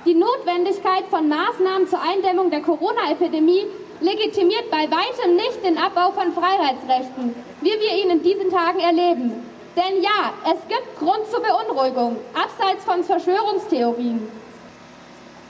Die 0.08 0.14
Notwendigkeit 0.14 1.04
von 1.10 1.28
Maßnahmen 1.28 1.86
zur 1.86 2.00
Eindämmung 2.00 2.50
der 2.50 2.62
Corona-Epidemie 2.62 3.66
legitimiert 4.00 4.70
bei 4.70 4.84
weitem 4.90 5.36
nicht 5.36 5.62
den 5.62 5.76
Abbau 5.76 6.12
von 6.12 6.32
Freiheitsrechten, 6.32 7.34
wie 7.60 7.72
wir 7.78 8.02
ihn 8.02 8.08
in 8.08 8.22
diesen 8.22 8.50
Tagen 8.50 8.80
erleben. 8.80 9.32
Denn 9.76 10.02
ja, 10.02 10.32
es 10.44 10.66
gibt 10.66 10.98
Grund 10.98 11.26
zur 11.30 11.42
Beunruhigung, 11.42 12.16
abseits 12.32 12.86
von 12.86 13.04
Verschwörungstheorien. 13.04 14.26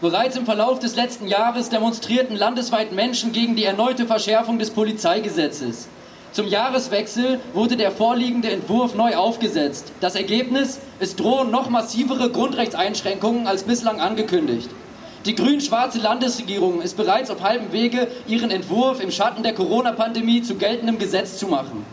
Bereits 0.01 0.37
im 0.37 0.45
Verlauf 0.45 0.81
des 0.81 0.97
letzten 0.97 1.29
Jahres 1.29 1.69
demonstrierten 1.69 2.35
landesweit 2.35 2.91
Menschen 2.91 3.31
gegen 3.31 3.55
die 3.55 3.63
erneute 3.63 4.07
Verschärfung 4.07 4.59
des 4.59 4.71
Polizeigesetzes. 4.71 5.89
Zum 6.33 6.47
Jahreswechsel 6.47 7.41
wurde 7.55 7.77
der 7.77 7.91
vorliegende 7.91 8.51
Entwurf 8.51 8.95
neu 8.95 9.17
aufgesetzt. 9.17 9.93
Das 10.01 10.15
Ergebnis? 10.15 10.79
Es 11.01 11.17
drohen 11.17 11.51
noch 11.51 11.71
massivere 11.71 12.31
Grundrechtseinschränkungen 12.31 13.47
als 13.47 13.63
bislang 13.63 14.01
angekündigt. 14.01 14.69
Die 15.25 15.35
grün-schwarze 15.35 15.99
Landesregierung 15.99 16.81
ist 16.81 16.97
bereits 16.97 17.31
auf 17.31 17.43
halbem 17.43 17.73
Wege, 17.73 18.09
ihren 18.27 18.51
Entwurf 18.51 19.01
im 19.01 19.11
Schatten 19.11 19.43
der 19.43 19.55
Corona-Pandemie 19.55 20.43
zu 20.43 20.55
geltendem 20.55 20.99
Gesetz 20.99 21.39
zu 21.39 21.49
machen. 21.49 21.85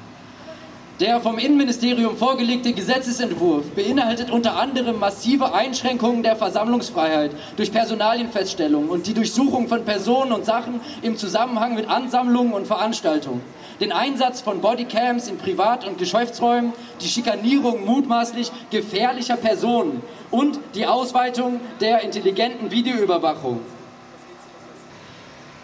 Der 1.02 1.20
vom 1.20 1.38
Innenministerium 1.40 2.16
vorgelegte 2.16 2.72
Gesetzesentwurf 2.72 3.66
beinhaltet 3.72 4.32
unter 4.32 4.56
anderem 4.56 4.98
massive 4.98 5.54
Einschränkungen 5.54 6.24
der 6.24 6.38
Versammlungsfreiheit 6.38 7.32
durch 7.58 7.74
Personalienfeststellungen 7.74 8.90
und 8.90 9.06
die 9.06 9.14
Durchsuchung 9.14 9.68
von 9.68 9.84
Personen 9.84 10.32
und 10.32 10.46
Sachen 10.46 10.80
im 11.02 11.18
Zusammenhang 11.18 11.76
mit 11.76 11.90
Ansammlungen 11.90 12.54
und 12.54 12.66
Veranstaltungen, 12.66 13.42
den 13.82 13.92
Einsatz 13.92 14.40
von 14.40 14.62
Bodycams 14.62 15.28
in 15.28 15.38
Privat- 15.38 15.86
und 15.86 15.98
Geschäftsräumen, 15.98 16.72
die 17.02 17.10
Schikanierung 17.10 17.84
mutmaßlich 17.84 18.50
gefährlicher 18.72 19.36
Personen 19.36 20.02
und 20.32 20.62
die 20.76 20.86
Ausweitung 20.86 21.60
der 21.82 22.04
intelligenten 22.04 22.72
Videoüberwachung. 22.72 23.60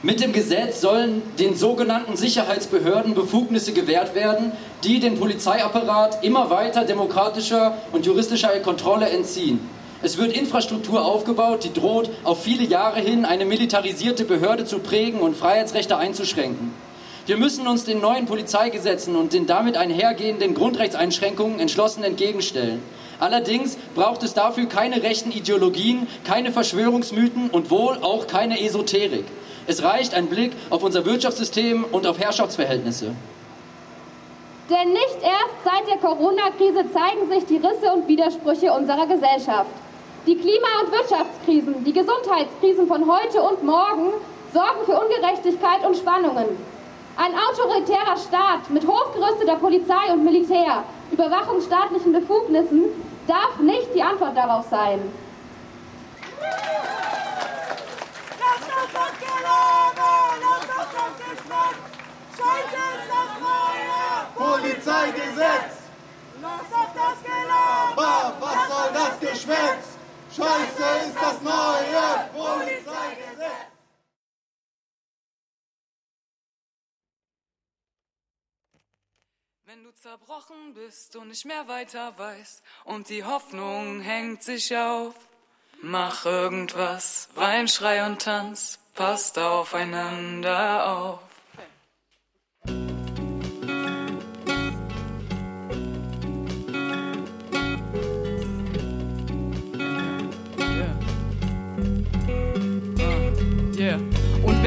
Mit 0.03 0.19
dem 0.19 0.33
Gesetz 0.33 0.81
sollen 0.81 1.21
den 1.37 1.55
sogenannten 1.55 2.17
Sicherheitsbehörden 2.17 3.13
Befugnisse 3.13 3.71
gewährt 3.71 4.15
werden, 4.15 4.51
die 4.83 4.99
den 4.99 5.19
Polizeiapparat 5.19 6.23
immer 6.23 6.49
weiter 6.49 6.85
demokratischer 6.85 7.77
und 7.91 8.07
juristischer 8.07 8.49
Kontrolle 8.61 9.09
entziehen. 9.09 9.59
Es 10.01 10.17
wird 10.17 10.33
Infrastruktur 10.35 11.05
aufgebaut, 11.05 11.63
die 11.63 11.71
droht, 11.71 12.09
auf 12.23 12.41
viele 12.41 12.63
Jahre 12.63 12.99
hin 12.99 13.25
eine 13.25 13.45
militarisierte 13.45 14.25
Behörde 14.25 14.65
zu 14.65 14.79
prägen 14.79 15.19
und 15.19 15.37
Freiheitsrechte 15.37 15.97
einzuschränken. 15.97 16.73
Wir 17.27 17.37
müssen 17.37 17.67
uns 17.67 17.83
den 17.83 18.01
neuen 18.01 18.25
Polizeigesetzen 18.25 19.15
und 19.15 19.33
den 19.33 19.45
damit 19.45 19.77
einhergehenden 19.77 20.55
Grundrechtseinschränkungen 20.55 21.59
entschlossen 21.59 22.03
entgegenstellen. 22.03 22.81
Allerdings 23.19 23.77
braucht 23.93 24.23
es 24.23 24.33
dafür 24.33 24.65
keine 24.65 25.03
rechten 25.03 25.31
Ideologien, 25.31 26.07
keine 26.23 26.51
Verschwörungsmythen 26.51 27.51
und 27.51 27.69
wohl 27.69 27.99
auch 28.01 28.25
keine 28.25 28.59
Esoterik. 28.59 29.25
Es 29.67 29.83
reicht 29.83 30.13
ein 30.13 30.27
Blick 30.27 30.53
auf 30.69 30.83
unser 30.83 31.05
Wirtschaftssystem 31.05 31.85
und 31.91 32.07
auf 32.07 32.19
Herrschaftsverhältnisse. 32.19 33.13
Denn 34.69 34.93
nicht 34.93 35.17
erst 35.21 35.55
seit 35.65 35.87
der 35.87 35.97
Corona-Krise 35.97 36.85
zeigen 36.91 37.29
sich 37.29 37.45
die 37.45 37.57
Risse 37.57 37.91
und 37.93 38.07
Widersprüche 38.07 38.71
unserer 38.71 39.05
Gesellschaft. 39.05 39.69
Die 40.25 40.37
Klima- 40.37 40.81
und 40.83 40.91
Wirtschaftskrisen, 40.91 41.83
die 41.83 41.93
Gesundheitskrisen 41.93 42.87
von 42.87 43.01
heute 43.11 43.41
und 43.41 43.63
morgen 43.63 44.13
sorgen 44.53 44.85
für 44.85 44.99
Ungerechtigkeit 44.99 45.85
und 45.85 45.97
Spannungen. 45.97 46.45
Ein 47.17 47.33
autoritärer 47.33 48.17
Staat 48.17 48.69
mit 48.69 48.87
hochgerüsteter 48.87 49.55
Polizei 49.55 50.13
und 50.13 50.23
Militär, 50.23 50.83
Überwachung 51.11 51.61
staatlichen 51.61 52.13
Befugnissen 52.13 52.83
darf 53.27 53.59
nicht 53.59 53.93
die 53.93 54.01
Antwort 54.01 54.35
darauf 54.37 54.65
sein. 54.69 55.01
Polizeigesetz! 64.35 65.73
Lass 66.41 66.73
auf 66.73 66.93
das 66.93 67.23
Gelaber! 67.23 68.35
Was 68.39 68.67
soll 68.67 68.93
das 68.93 69.19
Geschwätz? 69.19 69.97
Scheiße 70.35 71.07
ist 71.07 71.15
das 71.21 71.41
neue 71.41 72.29
Polizeigesetz! 72.33 73.71
Wenn 79.65 79.83
du 79.83 79.95
zerbrochen 79.95 80.73
bist 80.73 81.15
und 81.15 81.29
nicht 81.29 81.45
mehr 81.45 81.67
weiter 81.67 82.17
weißt 82.17 82.61
und 82.85 83.07
die 83.07 83.23
Hoffnung 83.23 84.01
hängt 84.01 84.43
sich 84.43 84.75
auf, 84.75 85.15
mach 85.81 86.25
irgendwas, 86.25 87.29
wein, 87.35 87.67
schrei 87.67 88.05
und 88.05 88.21
tanz, 88.21 88.79
passt 88.95 89.37
aufeinander 89.39 90.87
auf. 90.87 91.19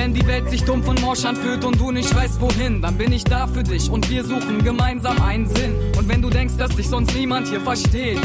Wenn 0.04 0.12
die 0.12 0.26
Welt 0.26 0.50
sich 0.50 0.62
dumpf 0.62 0.86
und 0.86 1.00
morsch 1.00 1.24
anfühlt 1.24 1.64
und 1.64 1.80
du 1.80 1.90
nicht 1.90 2.14
weißt 2.14 2.38
wohin, 2.38 2.82
dann 2.82 2.98
bin 2.98 3.10
ich 3.10 3.24
da 3.24 3.46
für 3.46 3.62
dich 3.62 3.88
und 3.88 4.10
wir 4.10 4.22
suchen 4.22 4.62
gemeinsam 4.62 5.18
einen 5.22 5.46
Sinn. 5.46 5.74
Und 5.96 6.06
wenn 6.10 6.20
du 6.20 6.28
denkst, 6.28 6.58
dass 6.58 6.76
dich 6.76 6.90
sonst 6.90 7.14
niemand 7.14 7.48
hier 7.48 7.62
versteht, 7.62 8.20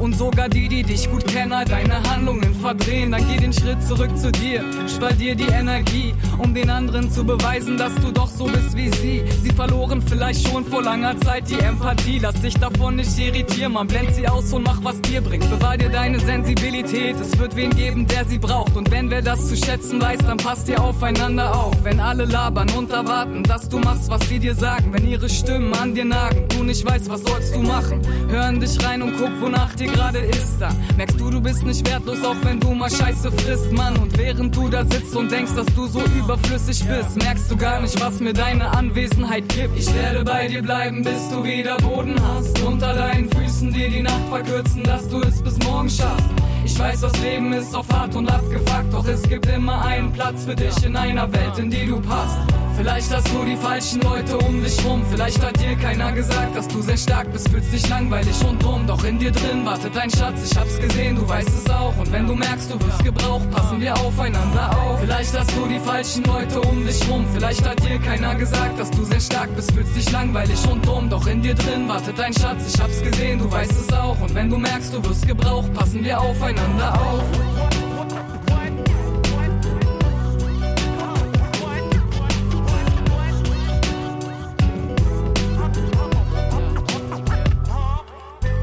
und 0.00 0.16
sogar 0.16 0.48
die, 0.48 0.68
die 0.68 0.82
dich 0.82 1.10
gut 1.10 1.26
kennen, 1.26 1.52
all 1.52 1.64
deine 1.64 2.02
Handlungen 2.02 2.54
verdrehen. 2.54 3.12
Dann 3.12 3.26
geh 3.28 3.36
den 3.36 3.52
Schritt 3.52 3.82
zurück 3.82 4.16
zu 4.16 4.30
dir, 4.32 4.64
spar 4.88 5.12
dir 5.12 5.34
die 5.34 5.48
Energie, 5.48 6.14
um 6.38 6.54
den 6.54 6.70
anderen 6.70 7.10
zu 7.10 7.24
beweisen, 7.24 7.76
dass 7.76 7.94
du 7.96 8.12
doch 8.12 8.28
so 8.28 8.44
bist 8.44 8.76
wie 8.76 8.90
sie. 8.90 9.24
Sie 9.42 9.50
verloren 9.50 10.02
vielleicht 10.02 10.48
schon 10.48 10.64
vor 10.64 10.82
langer 10.82 11.18
Zeit 11.20 11.48
die 11.50 11.58
Empathie. 11.58 12.18
Lass 12.18 12.40
dich 12.40 12.54
davon 12.54 12.96
nicht 12.96 13.18
irritieren, 13.18 13.72
man 13.72 13.86
blend 13.86 14.14
sie 14.14 14.28
aus 14.28 14.52
und 14.52 14.64
mach, 14.64 14.82
was 14.82 15.00
dir 15.02 15.20
bringt. 15.20 15.48
Bewahr 15.50 15.76
dir 15.76 15.90
deine 15.90 16.20
Sensibilität, 16.20 17.16
es 17.20 17.38
wird 17.38 17.56
wen 17.56 17.70
geben, 17.70 18.06
der 18.06 18.24
sie 18.24 18.38
braucht. 18.38 18.76
Und 18.76 18.90
wenn 18.90 19.10
wer 19.10 19.22
das 19.22 19.48
zu 19.48 19.56
schätzen 19.56 20.00
weiß, 20.00 20.18
dann 20.18 20.38
passt 20.38 20.68
ihr 20.68 20.82
aufeinander 20.82 21.54
auf. 21.54 21.74
Wenn 21.82 22.00
alle 22.00 22.24
labern 22.24 22.70
und 22.76 22.90
erwarten, 22.90 23.42
dass 23.42 23.68
du 23.68 23.78
machst, 23.78 24.08
was 24.08 24.28
sie 24.28 24.38
dir 24.38 24.54
sagen, 24.54 24.92
wenn 24.92 25.08
ihre 25.08 25.28
Stimmen 25.28 25.74
an 25.74 25.94
dir 25.94 26.04
nagen, 26.04 26.46
du 26.48 26.64
nicht 26.64 26.84
weißt, 26.84 27.08
was 27.10 27.22
sollst 27.22 27.54
du 27.54 27.60
machen. 27.60 28.00
Hören 28.28 28.60
dich 28.60 28.84
rein 28.84 29.02
und 29.02 29.16
guck, 29.16 29.30
wonach 29.40 29.74
dir 29.74 29.87
gerade 29.92 30.18
ist 30.18 30.60
da. 30.60 30.70
Merkst 30.96 31.20
du, 31.20 31.30
du 31.30 31.40
bist 31.40 31.64
nicht 31.64 31.88
wertlos, 31.88 32.22
auch 32.24 32.36
wenn 32.42 32.60
du 32.60 32.72
mal 32.74 32.90
Scheiße 32.90 33.30
frisst, 33.32 33.72
Mann. 33.72 33.96
Und 33.96 34.16
während 34.18 34.54
du 34.54 34.68
da 34.68 34.84
sitzt 34.84 35.14
und 35.16 35.30
denkst, 35.30 35.52
dass 35.54 35.66
du 35.74 35.86
so 35.86 36.00
überflüssig 36.16 36.84
bist, 36.84 37.16
merkst 37.22 37.50
du 37.50 37.56
gar 37.56 37.80
nicht, 37.80 38.00
was 38.00 38.20
mir 38.20 38.32
deine 38.32 38.68
Anwesenheit 38.68 39.48
gibt. 39.48 39.78
Ich 39.78 39.92
werde 39.94 40.24
bei 40.24 40.48
dir 40.48 40.62
bleiben, 40.62 41.02
bis 41.02 41.28
du 41.30 41.44
wieder 41.44 41.76
Boden 41.76 42.16
hast. 42.22 42.58
Unter 42.60 42.94
deinen 42.94 43.30
Füßen 43.30 43.72
dir 43.72 43.88
die 43.88 44.02
Nacht 44.02 44.28
verkürzen, 44.30 44.82
dass 44.82 45.08
du 45.08 45.20
es 45.20 45.42
bis 45.42 45.58
morgen 45.60 45.88
schaffst. 45.88 46.26
Ich 46.64 46.78
weiß, 46.78 47.00
das 47.00 47.18
Leben 47.20 47.52
ist 47.52 47.74
auf 47.74 47.88
hart 47.88 48.14
und 48.14 48.30
abgefuckt, 48.30 48.92
doch 48.92 49.06
es 49.06 49.22
gibt 49.22 49.46
immer 49.46 49.84
einen 49.84 50.12
Platz 50.12 50.44
für 50.44 50.54
dich 50.54 50.84
in 50.84 50.96
einer 50.96 51.32
Welt, 51.32 51.58
in 51.58 51.70
die 51.70 51.86
du 51.86 52.00
passt. 52.00 52.38
Vielleicht 52.78 53.12
hast 53.12 53.28
du 53.34 53.44
die 53.44 53.56
falschen 53.56 54.00
Leute 54.02 54.38
um 54.38 54.62
dich 54.62 54.84
rum. 54.84 55.04
Vielleicht 55.10 55.44
hat 55.44 55.60
dir 55.60 55.74
keiner 55.74 56.12
gesagt, 56.12 56.56
dass 56.56 56.68
du 56.68 56.80
sehr 56.80 56.96
stark 56.96 57.32
bist, 57.32 57.48
fühlst 57.48 57.72
dich 57.72 57.88
langweilig 57.88 58.36
und 58.48 58.62
dumm. 58.62 58.86
Doch 58.86 59.02
in 59.02 59.18
dir 59.18 59.32
drin 59.32 59.66
wartet 59.66 59.96
ein 59.96 60.08
Schatz, 60.08 60.48
ich 60.48 60.56
hab's 60.56 60.78
gesehen, 60.78 61.16
du 61.16 61.28
weißt 61.28 61.48
es 61.48 61.68
auch. 61.68 61.96
Und 61.98 62.12
wenn 62.12 62.28
du 62.28 62.36
merkst, 62.36 62.70
du 62.72 62.78
wirst 62.86 63.02
gebraucht, 63.02 63.50
passen 63.50 63.80
wir 63.80 63.98
aufeinander 63.98 64.70
auf. 64.78 65.00
Vielleicht 65.00 65.36
hast 65.36 65.50
du 65.56 65.66
die 65.66 65.80
falschen 65.80 66.22
Leute 66.22 66.60
um 66.60 66.86
dich 66.86 67.00
rum. 67.10 67.26
Vielleicht 67.34 67.68
hat 67.68 67.82
dir 67.84 67.98
keiner 67.98 68.36
gesagt, 68.36 68.78
dass 68.78 68.90
du 68.92 69.02
sehr 69.02 69.20
stark 69.20 69.54
bist, 69.56 69.72
fühlst 69.72 69.96
dich 69.96 70.12
langweilig 70.12 70.60
und 70.70 70.86
dumm. 70.86 71.10
Doch 71.10 71.26
in 71.26 71.42
dir 71.42 71.54
drin 71.54 71.88
wartet 71.88 72.20
ein 72.20 72.32
Schatz, 72.32 72.72
ich 72.72 72.80
hab's 72.80 73.02
gesehen, 73.02 73.40
du 73.40 73.50
weißt 73.50 73.72
es 73.72 73.92
auch. 73.92 74.20
Und 74.20 74.32
wenn 74.36 74.48
du 74.48 74.56
merkst, 74.56 74.94
du 74.94 75.04
wirst 75.04 75.26
gebraucht, 75.26 75.74
passen 75.74 76.04
wir 76.04 76.20
aufeinander 76.20 76.94
auf. 76.94 77.87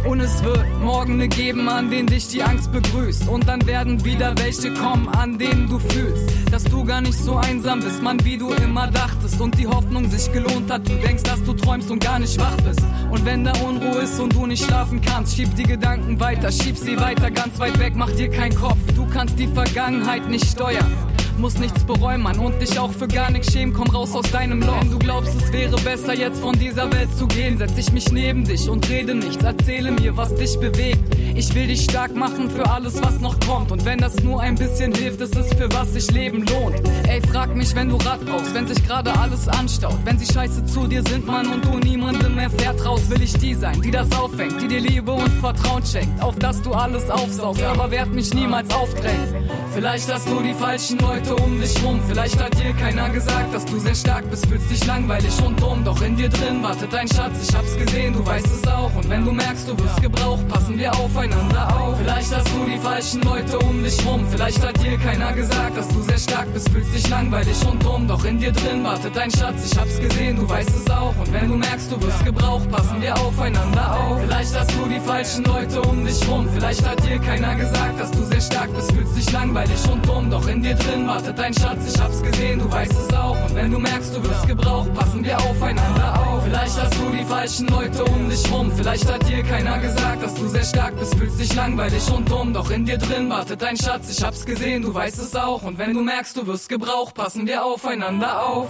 Und 0.07 0.19
es 0.19 0.43
wird 0.43 0.65
morgen 0.81 1.17
ne 1.17 1.27
geben, 1.27 1.67
an 1.67 1.89
denen 1.89 2.07
dich 2.07 2.27
die 2.27 2.43
Angst 2.43 2.71
begrüßt. 2.71 3.27
Und 3.27 3.47
dann 3.47 3.65
werden 3.65 4.05
wieder 4.05 4.37
welche 4.37 4.71
kommen, 4.73 5.07
an 5.09 5.37
denen 5.37 5.67
du 5.67 5.79
fühlst, 5.79 6.29
dass 6.51 6.63
du 6.63 6.85
gar 6.85 7.01
nicht 7.01 7.17
so 7.17 7.37
einsam 7.37 7.79
bist, 7.79 8.03
Mann, 8.03 8.23
wie 8.23 8.37
du 8.37 8.51
immer 8.51 8.87
dachtest. 8.87 9.41
Und 9.41 9.57
die 9.57 9.67
Hoffnung 9.67 10.09
sich 10.09 10.31
gelohnt 10.31 10.71
hat, 10.71 10.87
du 10.87 10.93
denkst, 10.95 11.23
dass 11.23 11.43
du 11.43 11.53
träumst 11.53 11.89
und 11.89 12.03
gar 12.03 12.19
nicht 12.19 12.39
wach 12.39 12.55
bist. 12.61 12.81
Und 13.09 13.25
wenn 13.25 13.43
da 13.43 13.53
Unruhe 13.67 14.01
ist 14.03 14.19
und 14.19 14.33
du 14.33 14.45
nicht 14.45 14.63
schlafen 14.63 15.01
kannst, 15.01 15.35
schieb 15.35 15.55
die 15.55 15.63
Gedanken 15.63 16.19
weiter, 16.19 16.51
schieb 16.51 16.77
sie 16.77 16.99
weiter, 16.99 17.31
ganz 17.31 17.57
weit 17.59 17.79
weg, 17.79 17.93
mach 17.95 18.11
dir 18.11 18.29
keinen 18.29 18.55
Kopf. 18.55 18.77
Du 18.95 19.07
kannst 19.07 19.39
die 19.39 19.47
Vergangenheit 19.47 20.29
nicht 20.29 20.45
steuern 20.45 20.91
muss 21.37 21.57
nichts 21.57 21.83
bereuen, 21.83 22.21
Mann, 22.21 22.39
und 22.39 22.61
dich 22.61 22.77
auch 22.79 22.91
für 22.91 23.07
gar 23.07 23.31
nichts 23.31 23.51
schämen, 23.51 23.73
komm 23.73 23.87
raus 23.87 24.13
aus 24.15 24.29
deinem 24.31 24.61
Loch. 24.61 24.79
Wenn 24.81 24.91
du 24.91 24.99
glaubst, 24.99 25.35
es 25.35 25.51
wäre 25.51 25.75
besser, 25.77 26.13
jetzt 26.13 26.39
von 26.39 26.57
dieser 26.57 26.91
Welt 26.93 27.09
zu 27.17 27.27
gehen, 27.27 27.57
setz 27.57 27.77
ich 27.77 27.91
mich 27.91 28.11
neben 28.11 28.43
dich 28.43 28.69
und 28.69 28.89
rede 28.89 29.15
nichts, 29.15 29.43
erzähle 29.43 29.91
mir, 29.91 30.15
was 30.15 30.33
dich 30.35 30.57
bewegt. 30.59 31.03
Ich 31.37 31.53
will 31.53 31.67
dich 31.67 31.83
stark 31.83 32.15
machen 32.15 32.49
für 32.49 32.69
alles, 32.69 33.01
was 33.01 33.19
noch 33.19 33.39
kommt, 33.41 33.71
und 33.71 33.85
wenn 33.85 33.99
das 33.99 34.21
nur 34.23 34.41
ein 34.41 34.55
bisschen 34.55 34.93
hilft, 34.93 35.21
ist 35.21 35.35
es 35.35 35.53
für 35.53 35.71
was 35.73 35.93
sich 35.93 36.09
Leben 36.11 36.45
lohnt. 36.45 36.81
Ey, 37.07 37.21
frag 37.21 37.55
mich, 37.55 37.73
wenn 37.75 37.89
du 37.89 37.95
Rat 37.97 38.25
brauchst, 38.25 38.53
wenn 38.53 38.67
sich 38.67 38.83
gerade 38.85 39.13
alles 39.19 39.47
anstaut, 39.47 39.97
wenn 40.03 40.17
sie 40.17 40.31
scheiße 40.31 40.65
zu 40.65 40.87
dir 40.87 41.03
sind, 41.09 41.25
Mann, 41.25 41.47
und 41.47 41.65
du 41.65 41.77
niemandem 41.77 42.35
mehr 42.35 42.49
vertraust, 42.49 43.09
will 43.09 43.21
ich 43.21 43.33
die 43.33 43.53
sein, 43.53 43.81
die 43.81 43.91
das 43.91 44.11
auffängt, 44.13 44.61
die 44.61 44.67
dir 44.67 44.79
Liebe 44.79 45.11
und 45.11 45.29
Vertrauen 45.41 45.85
schenkt, 45.85 46.21
auf 46.21 46.35
dass 46.39 46.61
du 46.61 46.71
alles 46.71 47.09
aufsaugst, 47.09 47.63
aber 47.63 47.89
werd 47.91 48.13
mich 48.13 48.33
niemals 48.33 48.73
aufdrängen. 48.73 49.49
Vielleicht 49.73 50.11
hast 50.13 50.29
du 50.29 50.41
die 50.41 50.53
falschen 50.53 50.99
Leute 50.99 51.35
um 51.35 51.59
dich 51.59 51.83
rum. 51.83 51.99
Vielleicht 52.07 52.41
hat 52.41 52.57
dir 52.57 52.71
keiner 52.73 53.09
gesagt, 53.09 53.53
dass 53.53 53.65
du 53.65 53.77
sehr 53.77 53.95
stark 53.95 54.29
bist, 54.29 54.45
fühlst 54.45 54.71
dich 54.71 54.85
langweilig 54.85 55.33
und 55.45 55.61
dumm. 55.61 55.83
Doch 55.83 56.01
in 56.01 56.15
dir 56.15 56.29
drin 56.29 56.63
wartet 56.63 56.95
ein 56.95 57.09
Schatz, 57.09 57.49
ich 57.49 57.53
hab's 57.53 57.75
gesehen, 57.75 58.13
du 58.13 58.25
weißt 58.25 58.47
es 58.47 58.65
auch. 58.69 58.95
Und 58.95 59.09
wenn 59.09 59.25
du 59.25 59.33
merkst, 59.33 59.67
du 59.67 59.77
wirst 59.77 60.01
gebraucht, 60.01 60.47
pass 60.47 60.65
passen 60.65 60.79
wir 60.79 60.95
aufeinander 61.25 61.75
auf. 61.75 61.97
Vielleicht 61.97 62.35
hast 62.35 62.47
du 62.49 62.65
die 62.65 62.77
falschen 62.77 63.21
Leute 63.23 63.59
um 63.59 63.83
dich 63.83 64.05
rum. 64.05 64.25
Vielleicht 64.29 64.65
hat 64.65 64.81
dir 64.83 64.97
keiner 64.97 65.33
gesagt, 65.33 65.77
dass 65.77 65.87
du 65.87 66.01
sehr 66.01 66.17
stark 66.17 66.53
bist, 66.53 66.69
fühlst 66.69 66.93
dich 66.93 67.09
langweilig 67.09 67.57
und 67.69 67.83
dumm. 67.83 68.07
Doch 68.07 68.23
in 68.25 68.37
dir 68.37 68.51
drin 68.51 68.83
wartet 68.83 69.15
dein 69.15 69.31
Schatz, 69.31 69.71
ich 69.71 69.77
hab's 69.77 69.99
gesehen, 69.99 70.35
du 70.37 70.47
weißt 70.47 70.69
es 70.69 70.89
auch. 70.91 71.15
Und 71.17 71.33
wenn 71.33 71.47
du 71.47 71.55
merkst, 71.57 71.91
du 71.91 72.01
wirst 72.01 72.23
gebraucht, 72.25 72.69
passen 72.69 73.01
wir 73.01 73.15
aufeinander 73.17 73.99
auf. 73.99 74.21
Vielleicht 74.21 74.59
hast 74.59 74.71
du 74.71 74.85
die 74.87 74.99
falschen 74.99 75.43
Leute 75.45 75.81
um 75.81 76.05
dich 76.05 76.27
rum. 76.27 76.47
Vielleicht 76.53 76.87
hat 76.87 77.03
dir 77.05 77.19
keiner 77.19 77.55
gesagt, 77.55 77.99
dass 77.99 78.11
du 78.11 78.23
sehr 78.23 78.41
stark 78.41 78.73
bist, 78.75 78.91
fühlst 78.91 79.17
dich 79.17 79.31
langweilig 79.31 79.89
und 79.91 80.07
dumm. 80.07 80.29
Doch 80.29 80.47
in 80.47 80.61
dir 80.61 80.75
drin 80.75 81.07
wartet 81.07 81.37
dein 81.37 81.53
Schatz, 81.53 81.93
ich 81.93 81.99
hab's 81.99 82.21
gesehen, 82.21 82.59
du 82.59 82.71
weißt 82.71 82.91
es 82.91 83.13
auch. 83.13 83.37
Und 83.47 83.55
wenn 83.55 83.71
du 83.71 83.79
merkst, 83.79 84.15
du 84.15 84.23
wirst 84.23 84.47
gebraucht, 84.47 84.93
passen 84.93 85.23
wir 85.23 85.37
aufeinander 85.39 86.19
auf. 86.19 86.43
Vielleicht 86.43 86.81
hast 86.81 86.93
du 86.95 87.09
die 87.09 87.23
falschen 87.23 87.67
Leute 87.67 88.03
um 88.05 88.29
dich 88.29 88.51
rum. 88.51 88.71
Vielleicht 88.75 89.11
hat 89.11 89.27
dir 89.27 89.43
keiner 89.43 89.79
gesagt, 89.79 90.23
dass 90.23 90.33
du 90.35 90.47
sehr 90.47 90.63
stark 90.63 90.97
bist, 90.99 91.14
fühlst 91.15 91.39
dich 91.39 91.55
langweilig 91.55 92.11
und 92.11 92.29
dumm. 92.29 92.53
Doch 92.53 92.69
in 92.69 92.85
dir 92.85 92.97
drin 92.97 93.29
wartet 93.29 93.61
dein 93.61 93.77
Schatz, 93.77 94.15
ich 94.15 94.23
hab's 94.23 94.45
gesehen, 94.45 94.81
du 94.81 94.93
weißt 94.93 95.19
es 95.19 95.35
auch. 95.35 95.63
Und 95.63 95.77
wenn 95.77 95.93
du 95.93 96.01
merkst, 96.01 96.37
du 96.37 96.47
wirst 96.47 96.69
gebraucht, 96.69 97.15
passen 97.15 97.47
wir 97.47 97.65
aufeinander 97.65 98.45
auf. 98.45 98.67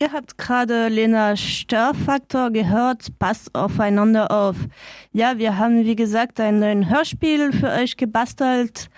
Ihr 0.00 0.12
habt 0.12 0.36
gerade 0.36 0.88
Lena 0.88 1.36
Störfaktor 1.36 2.50
gehört, 2.50 3.18
passt 3.18 3.54
aufeinander 3.54 4.30
auf. 4.30 4.56
Ja, 5.12 5.38
wir 5.38 5.56
haben 5.56 5.84
wie 5.84 5.96
gesagt 5.96 6.40
ein 6.40 6.58
neues 6.58 6.90
Hörspiel 6.90 7.52
für 7.52 7.70
euch 7.70 7.96
gebastelt. 7.96 8.90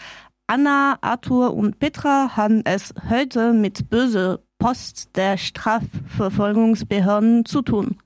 Anna, 0.49 0.99
Arthur 1.03 1.55
und 1.55 1.79
Petra 1.79 2.37
haben 2.37 2.63
es 2.65 2.95
heute 3.11 3.53
mit 3.53 3.91
böse 3.91 4.41
Post 4.59 5.11
der 5.17 5.37
Strafverfolgungsbehörden 5.37 7.45
zu 7.45 7.63
tun. 7.63 7.99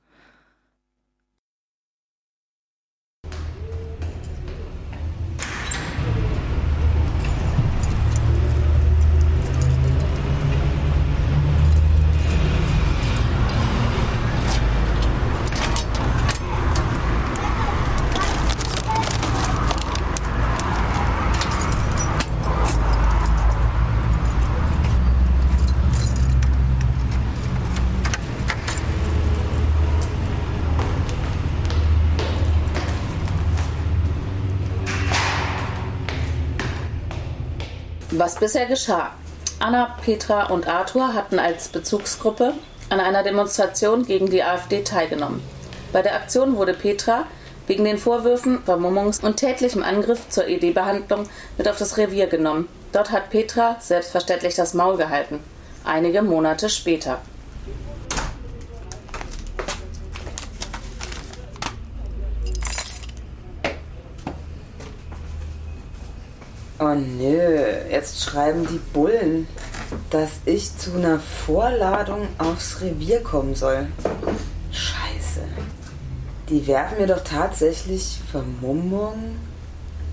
Was 38.21 38.35
bisher 38.35 38.67
geschah. 38.67 39.13
Anna, 39.61 39.97
Petra 40.05 40.49
und 40.51 40.69
Arthur 40.69 41.15
hatten 41.15 41.39
als 41.39 41.69
Bezugsgruppe 41.69 42.53
an 42.91 43.01
einer 43.01 43.23
Demonstration 43.23 44.05
gegen 44.05 44.29
die 44.29 44.43
AfD 44.43 44.83
teilgenommen. 44.83 45.43
Bei 45.91 46.03
der 46.03 46.17
Aktion 46.17 46.59
wurde 46.59 46.75
Petra 46.75 47.25
wegen 47.67 47.85
den 47.85 47.97
Vorwürfen 47.97 48.63
Vermummungs- 48.67 49.25
und 49.25 49.39
tätlichem 49.39 49.83
Angriff 49.83 50.29
zur 50.29 50.47
ED-Behandlung 50.49 51.31
mit 51.57 51.67
auf 51.67 51.79
das 51.79 51.97
Revier 51.97 52.27
genommen. 52.27 52.69
Dort 52.93 53.11
hat 53.11 53.31
Petra 53.31 53.79
selbstverständlich 53.81 54.55
das 54.55 54.75
Maul 54.75 54.99
gehalten. 54.99 55.41
Einige 55.85 56.21
Monate 56.21 56.69
später. 56.69 57.23
Oh 66.83 66.95
nö, 66.95 67.59
jetzt 67.91 68.23
schreiben 68.23 68.67
die 68.67 68.81
Bullen, 68.95 69.47
dass 70.09 70.31
ich 70.47 70.79
zu 70.79 70.95
einer 70.95 71.21
Vorladung 71.21 72.27
aufs 72.39 72.81
Revier 72.81 73.23
kommen 73.23 73.55
soll. 73.55 73.87
Scheiße. 74.73 75.43
Die 76.49 76.67
werfen 76.67 76.97
mir 76.97 77.07
doch 77.07 77.23
tatsächlich 77.23 78.19
Vermummung, 78.31 79.37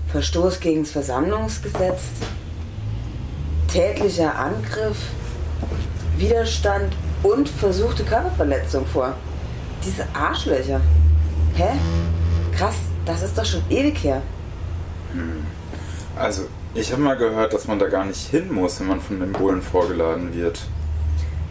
Verstoß 0.08 0.60
gegen 0.60 0.82
das 0.82 0.92
Versammlungsgesetz, 0.92 2.02
tätlicher 3.68 4.38
Angriff, 4.38 4.98
Widerstand 6.18 6.94
und 7.22 7.48
versuchte 7.48 8.04
Körperverletzung 8.04 8.84
vor. 8.84 9.14
Diese 9.86 10.04
Arschlöcher. 10.12 10.82
Hä? 11.54 11.78
Krass, 12.54 12.76
das 13.06 13.22
ist 13.22 13.38
doch 13.38 13.46
schon 13.46 13.62
ewig 13.70 14.04
her. 14.04 14.20
Hm. 15.14 15.46
Also, 16.14 16.42
ich 16.74 16.92
habe 16.92 17.02
mal 17.02 17.16
gehört, 17.16 17.52
dass 17.52 17.66
man 17.66 17.78
da 17.78 17.88
gar 17.88 18.04
nicht 18.04 18.30
hin 18.30 18.52
muss, 18.52 18.80
wenn 18.80 18.88
man 18.88 19.00
von 19.00 19.20
den 19.20 19.32
Bullen 19.32 19.62
vorgeladen 19.62 20.34
wird. 20.34 20.60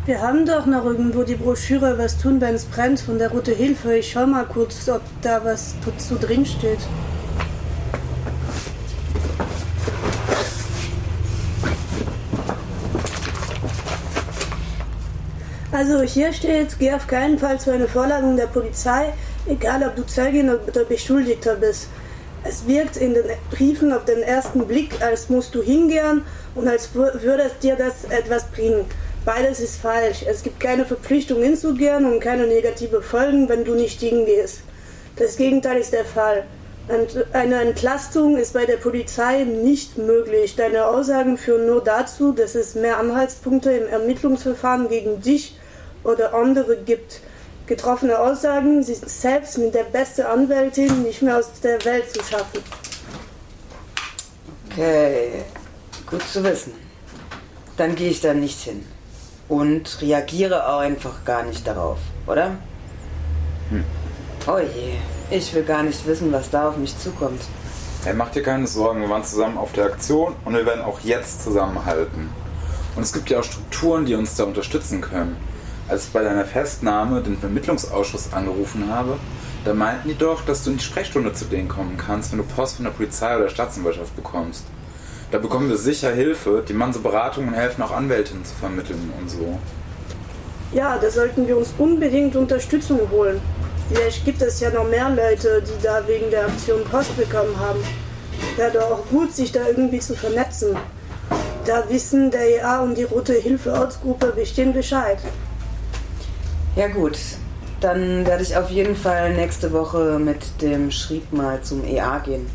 Wir 0.05 0.21
haben 0.21 0.45
doch 0.45 0.65
noch 0.65 0.85
irgendwo 0.85 1.23
die 1.23 1.35
Broschüre 1.35 1.97
Was 1.97 2.17
tun, 2.17 2.39
wenn 2.39 2.55
es 2.55 2.63
brennt 2.63 2.99
von 3.01 3.17
der 3.17 3.29
Rote 3.29 3.51
Hilfe. 3.51 3.97
Ich 3.97 4.11
schau 4.11 4.25
mal 4.25 4.45
kurz, 4.45 4.87
ob 4.87 5.01
da 5.21 5.43
was 5.43 5.75
dazu 5.85 6.15
drin 6.15 6.45
steht. 6.45 6.79
Also 15.71 16.01
hier 16.01 16.31
steht, 16.31 16.79
geh 16.79 16.93
auf 16.93 17.05
keinen 17.05 17.37
Fall 17.37 17.59
zu 17.59 17.71
einer 17.71 17.87
Vorladung 17.87 18.37
der 18.37 18.47
Polizei, 18.47 19.13
egal 19.45 19.83
ob 19.83 19.95
du 19.95 20.05
Zeugin 20.05 20.49
oder 20.49 20.85
Beschuldigter 20.85 21.55
bist. 21.55 21.89
Es 22.43 22.67
wirkt 22.67 22.97
in 22.97 23.13
den 23.13 23.25
Briefen 23.51 23.91
auf 23.91 24.05
den 24.05 24.21
ersten 24.21 24.67
Blick, 24.67 25.01
als 25.01 25.29
musst 25.29 25.53
du 25.55 25.61
hingehen 25.61 26.23
und 26.55 26.67
als 26.67 26.93
würde 26.95 27.51
dir 27.61 27.75
das 27.75 28.05
etwas 28.05 28.47
bringen. 28.51 28.85
Beides 29.25 29.59
ist 29.59 29.81
falsch. 29.81 30.23
Es 30.25 30.43
gibt 30.43 30.59
keine 30.59 30.85
Verpflichtung 30.85 31.43
hinzugehen 31.43 32.05
und 32.05 32.21
keine 32.21 32.47
negative 32.47 33.01
Folgen, 33.01 33.49
wenn 33.49 33.65
du 33.65 33.75
nicht 33.75 33.99
hingehst. 33.99 34.61
Das 35.17 35.35
Gegenteil 35.35 35.79
ist 35.79 35.91
der 35.91 36.05
Fall. 36.05 36.45
Eine 37.33 37.59
Entlastung 37.59 38.37
ist 38.37 38.53
bei 38.53 38.65
der 38.65 38.77
Polizei 38.77 39.43
nicht 39.43 39.97
möglich. 39.97 40.55
Deine 40.55 40.85
Aussagen 40.85 41.37
führen 41.37 41.65
nur 41.65 41.83
dazu, 41.83 42.31
dass 42.31 42.55
es 42.55 42.75
mehr 42.75 42.97
Anhaltspunkte 42.97 43.71
im 43.71 43.87
Ermittlungsverfahren 43.87 44.87
gegen 44.87 45.21
dich 45.21 45.59
oder 46.05 46.33
andere 46.33 46.77
gibt. 46.77 47.19
Getroffene 47.67 48.17
Aussagen 48.17 48.81
sind 48.81 49.09
selbst 49.09 49.57
mit 49.57 49.75
der 49.75 49.83
besten 49.83 50.21
Anwältin 50.21 51.03
nicht 51.03 51.21
mehr 51.21 51.37
aus 51.37 51.51
der 51.61 51.83
Welt 51.83 52.09
zu 52.09 52.23
schaffen. 52.23 52.61
Okay, 54.71 55.43
gut 56.09 56.23
zu 56.23 56.41
wissen. 56.45 56.71
Dann 57.75 57.93
gehe 57.95 58.09
ich 58.09 58.21
da 58.21 58.33
nicht 58.33 58.61
hin. 58.61 58.85
Und 59.49 60.01
reagiere 60.01 60.65
auch 60.65 60.79
einfach 60.79 61.25
gar 61.25 61.43
nicht 61.43 61.67
darauf, 61.67 61.97
oder? 62.25 62.51
Hm. 63.69 63.83
Oh 64.47 64.59
je, 64.59 65.35
ich 65.35 65.53
will 65.53 65.63
gar 65.63 65.83
nicht 65.83 66.07
wissen, 66.07 66.31
was 66.31 66.49
da 66.49 66.69
auf 66.69 66.77
mich 66.77 66.97
zukommt. 66.97 67.41
Hey, 68.05 68.13
mach 68.13 68.29
dir 68.31 68.43
keine 68.43 68.65
Sorgen, 68.67 69.01
wir 69.01 69.09
waren 69.09 69.25
zusammen 69.25 69.57
auf 69.57 69.73
der 69.73 69.85
Aktion 69.85 70.35
und 70.45 70.53
wir 70.53 70.65
werden 70.65 70.85
auch 70.85 71.01
jetzt 71.01 71.43
zusammenhalten. 71.43 72.29
Und 72.95 73.03
es 73.03 73.11
gibt 73.11 73.29
ja 73.29 73.39
auch 73.39 73.43
Strukturen, 73.43 74.05
die 74.05 74.15
uns 74.15 74.35
da 74.35 74.45
unterstützen 74.45 75.01
können 75.01 75.35
als 75.87 76.05
ich 76.05 76.11
bei 76.11 76.23
deiner 76.23 76.45
Festnahme 76.45 77.21
den 77.21 77.37
Vermittlungsausschuss 77.37 78.33
angerufen 78.33 78.89
habe, 78.89 79.17
da 79.65 79.73
meinten 79.73 80.09
die 80.09 80.17
doch, 80.17 80.45
dass 80.45 80.63
du 80.63 80.71
in 80.71 80.77
die 80.77 80.83
Sprechstunde 80.83 81.33
zu 81.33 81.45
denen 81.45 81.67
kommen 81.67 81.97
kannst, 81.97 82.31
wenn 82.31 82.39
du 82.39 82.45
Post 82.45 82.77
von 82.77 82.85
der 82.85 82.91
Polizei 82.91 83.35
oder 83.35 83.45
der 83.45 83.49
Staatsanwaltschaft 83.49 84.15
bekommst. 84.15 84.65
Da 85.31 85.39
bekommen 85.39 85.69
wir 85.69 85.77
sicher 85.77 86.11
Hilfe, 86.11 86.63
die 86.67 86.73
man 86.73 86.93
so 86.93 87.01
Beratungen 87.01 87.53
helfen, 87.53 87.81
auch 87.81 87.91
Anwältinnen 87.91 88.45
zu 88.45 88.55
vermitteln 88.55 89.11
und 89.19 89.29
so. 89.29 89.59
Ja, 90.71 90.97
da 90.97 91.09
sollten 91.09 91.47
wir 91.47 91.57
uns 91.57 91.73
unbedingt 91.77 92.35
Unterstützung 92.35 93.09
holen. 93.11 93.41
Vielleicht 93.89 94.23
gibt 94.25 94.41
es 94.41 94.59
ja 94.59 94.69
noch 94.69 94.87
mehr 94.87 95.09
Leute, 95.09 95.61
die 95.61 95.83
da 95.83 96.05
wegen 96.07 96.29
der 96.29 96.45
Aktion 96.45 96.83
Post 96.85 97.17
bekommen 97.17 97.57
haben. 97.59 97.79
Wäre 98.55 98.71
doch 98.71 98.91
auch 98.91 99.05
gut, 99.09 99.33
sich 99.33 99.51
da 99.51 99.67
irgendwie 99.67 99.99
zu 99.99 100.15
vernetzen. 100.15 100.77
Da 101.65 101.83
wissen 101.89 102.31
der 102.31 102.47
EA 102.49 102.81
und 102.81 102.97
die 102.97 103.03
Rote 103.03 103.33
Hilfe 103.33 103.73
Ortsgruppe 103.73 104.33
bestimmt 104.35 104.73
Bescheid. 104.73 105.19
Ja 106.77 106.87
gut, 106.89 107.17
dann 107.81 108.23
werde 108.27 108.43
ich 108.43 108.55
auf 108.55 108.69
jeden 108.69 108.95
Fall 108.95 109.33
nächste 109.33 109.73
Woche 109.73 110.19
mit 110.19 110.61
dem 110.61 110.91
Schrieb 110.91 111.33
mal 111.33 111.59
zum 111.63 111.83
EA 111.83 112.19
gehen. 112.19 112.47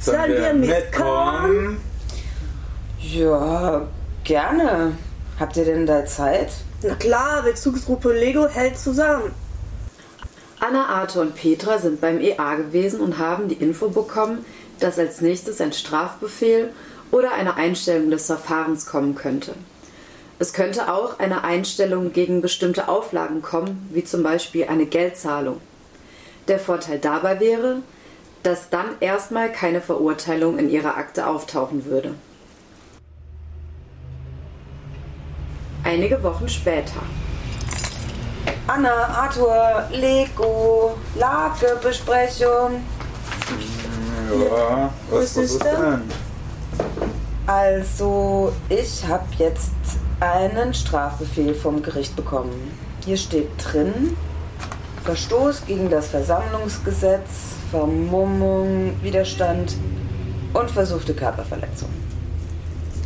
Sollen, 0.00 0.32
wir 0.32 0.54
mitkommen? 0.54 1.76
Ja, 2.98 3.86
gerne. 4.24 4.92
Habt 5.38 5.58
ihr 5.58 5.66
denn 5.66 5.84
da 5.84 6.06
Zeit? 6.06 6.52
Na 6.82 6.94
klar, 6.94 7.42
Bezugsgruppe 7.42 8.14
Lego 8.14 8.48
hält 8.48 8.78
zusammen. 8.78 9.30
Anna, 10.58 10.86
Arthur 10.86 11.20
und 11.20 11.34
Petra 11.34 11.76
sind 11.76 12.00
beim 12.00 12.22
EA 12.22 12.54
gewesen 12.54 12.98
und 12.98 13.18
haben 13.18 13.48
die 13.48 13.56
Info 13.56 13.90
bekommen, 13.90 14.42
dass 14.80 14.98
als 14.98 15.20
nächstes 15.20 15.60
ein 15.60 15.74
Strafbefehl 15.74 16.70
oder 17.10 17.32
eine 17.34 17.56
Einstellung 17.56 18.10
des 18.10 18.24
Verfahrens 18.24 18.86
kommen 18.86 19.14
könnte. 19.14 19.52
Es 20.40 20.52
könnte 20.52 20.92
auch 20.92 21.18
eine 21.18 21.42
Einstellung 21.42 22.12
gegen 22.12 22.40
bestimmte 22.40 22.88
Auflagen 22.88 23.42
kommen, 23.42 23.88
wie 23.92 24.04
zum 24.04 24.22
Beispiel 24.22 24.68
eine 24.68 24.86
Geldzahlung. 24.86 25.60
Der 26.46 26.60
Vorteil 26.60 27.00
dabei 27.00 27.40
wäre, 27.40 27.78
dass 28.44 28.70
dann 28.70 28.86
erstmal 29.00 29.50
keine 29.50 29.80
Verurteilung 29.80 30.58
in 30.58 30.70
ihrer 30.70 30.96
Akte 30.96 31.26
auftauchen 31.26 31.84
würde. 31.86 32.14
Einige 35.82 36.22
Wochen 36.22 36.48
später. 36.48 37.02
Anna, 38.68 38.92
Arthur, 38.92 39.88
Lego, 39.90 40.96
Lagebesprechung. 41.16 42.84
Ja, 44.30 44.92
was, 45.10 45.36
was 45.36 45.36
ist 45.36 45.64
denn? 45.64 46.02
Also, 47.46 48.52
ich 48.68 49.04
habe 49.06 49.26
jetzt 49.38 49.72
einen 50.20 50.74
Strafbefehl 50.74 51.54
vom 51.54 51.82
Gericht 51.82 52.16
bekommen. 52.16 52.76
Hier 53.04 53.16
steht 53.16 53.48
drin, 53.62 54.16
Verstoß 55.04 55.66
gegen 55.66 55.88
das 55.90 56.08
Versammlungsgesetz, 56.08 57.30
Vermummung, 57.70 58.94
Widerstand 59.02 59.74
und 60.52 60.70
versuchte 60.70 61.14
Körperverletzung. 61.14 61.88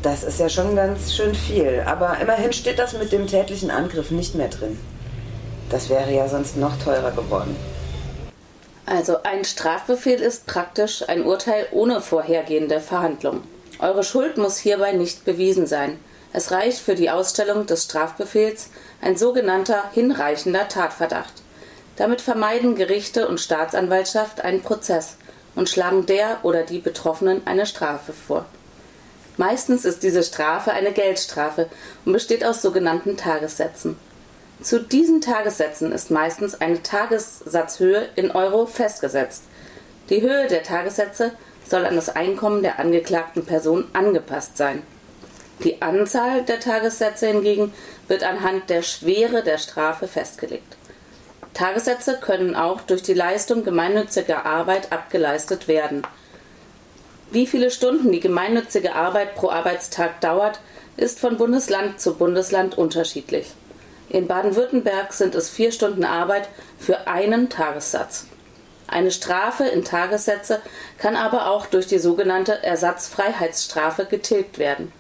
Das 0.03 0.25
ist 0.25 0.40
ja 0.40 0.48
schon 0.48 0.75
ganz 0.75 1.14
schön 1.14 1.35
viel, 1.35 1.83
aber 1.87 2.18
immerhin 2.20 2.53
steht 2.53 2.79
das 2.79 2.92
mit 2.92 3.12
dem 3.12 3.29
tätlichen 3.29 3.70
Angriff 3.70 4.11
nicht 4.11 4.35
mehr 4.35 4.48
drin. 4.48 4.79
Das 5.70 5.88
wäre 5.88 6.12
ja 6.12 6.29
sonst 6.29 6.57
noch 6.57 6.77
teurer 6.83 7.12
geworden. 7.12 7.55
Also 8.85 9.22
ein 9.22 9.44
Strafbefehl 9.44 10.20
ist 10.20 10.46
praktisch 10.46 11.09
ein 11.09 11.25
Urteil 11.25 11.66
ohne 11.70 12.01
vorhergehende 12.01 12.81
Verhandlung. 12.81 13.42
Eure 13.79 14.03
Schuld 14.03 14.38
muss 14.38 14.59
hierbei 14.59 14.92
nicht 14.92 15.25
bewiesen 15.25 15.66
sein. 15.66 15.98
Es 16.33 16.51
reicht 16.51 16.79
für 16.79 16.95
die 16.95 17.11
Ausstellung 17.11 17.66
des 17.66 17.85
Strafbefehls 17.85 18.71
ein 19.01 19.16
sogenannter 19.16 19.85
hinreichender 19.92 20.68
Tatverdacht. 20.68 21.35
Damit 21.97 22.21
vermeiden 22.21 22.75
Gerichte 22.75 23.29
und 23.29 23.40
Staatsanwaltschaft 23.40 24.40
einen 24.40 24.62
Prozess 24.62 25.16
und 25.55 25.68
schlagen 25.68 26.07
der 26.07 26.38
oder 26.42 26.62
die 26.62 26.79
Betroffenen 26.79 27.42
eine 27.47 27.66
Strafe 27.66 28.12
vor. 28.12 28.47
Meistens 29.37 29.85
ist 29.85 30.03
diese 30.03 30.23
Strafe 30.23 30.73
eine 30.73 30.92
Geldstrafe 30.92 31.68
und 32.05 32.12
besteht 32.12 32.45
aus 32.45 32.62
sogenannten 32.62 33.16
Tagessätzen. 33.16 33.97
Zu 34.62 34.81
diesen 34.81 35.21
Tagessätzen 35.21 35.92
ist 35.92 36.11
meistens 36.11 36.61
eine 36.61 36.83
Tagessatzhöhe 36.83 38.09
in 38.14 38.31
Euro 38.31 38.66
festgesetzt. 38.66 39.42
Die 40.09 40.23
Höhe 40.23 40.47
der 40.47 40.62
Tagessätze 40.62 41.33
soll 41.68 41.85
an 41.85 41.97
das 41.97 42.11
Einkommen 42.14 42.62
der 42.62 42.79
angeklagten 42.79 43.45
Person 43.45 43.87
angepasst 43.92 44.57
sein. 44.57 44.83
Die 45.64 45.81
Anzahl 45.81 46.42
der 46.42 46.59
Tagessätze 46.59 47.29
hingegen 47.29 47.72
wird 48.09 48.25
anhand 48.25 48.68
der 48.68 48.83
Schwere 48.83 49.44
der 49.44 49.59
Strafe 49.59 50.09
festgelegt. 50.09 50.77
Tagessätze 51.55 52.18
können 52.20 52.57
auch 52.57 52.81
durch 52.81 53.03
die 53.03 53.14
Leistung 53.14 53.62
gemeinnütziger 53.62 54.44
Arbeit 54.44 54.90
abgeleistet 54.90 55.68
werden. 55.68 56.03
Wie 57.31 57.46
viele 57.46 57.70
Stunden 57.70 58.11
die 58.11 58.20
gemeinnützige 58.20 58.94
Arbeit 58.94 59.35
pro 59.37 59.51
Arbeitstag 59.51 60.20
dauert, 60.20 60.61
ist 60.96 61.20
von 61.20 61.37
Bundesland 61.37 62.01
zu 62.01 62.14
Bundesland 62.14 62.77
unterschiedlich. 62.77 63.53
In 64.09 64.27
Baden-Württemberg 64.27 65.12
sind 65.12 65.35
es 65.35 65.48
vier 65.48 65.72
Stunden 65.72 66.05
Arbeit 66.05 66.48
für 66.79 67.07
einen 67.07 67.48
Tagessatz. 67.48 68.27
Eine 68.88 69.11
Strafe 69.11 69.64
in 69.64 69.85
Tagessätze 69.85 70.61
kann 70.98 71.16
aber 71.16 71.48
auch 71.51 71.66
durch 71.66 71.87
die 71.87 71.98
sogenannte 71.98 72.62
Ersatzfreiheitsstrafe 72.62 74.05
getilgt 74.05 74.59
werden. 74.59 74.92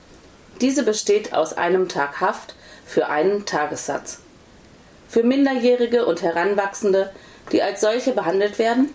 Diese 0.62 0.84
besteht 0.84 1.34
aus 1.34 1.54
einem 1.54 1.88
Tag 1.88 2.20
Haft 2.20 2.54
für 2.86 3.08
einen 3.08 3.46
Tagessatz. 3.46 4.20
Für 5.08 5.24
Minderjährige 5.24 6.06
und 6.06 6.22
Heranwachsende, 6.22 7.10
die 7.50 7.62
als 7.62 7.80
solche 7.80 8.12
behandelt 8.12 8.60
werden, 8.60 8.90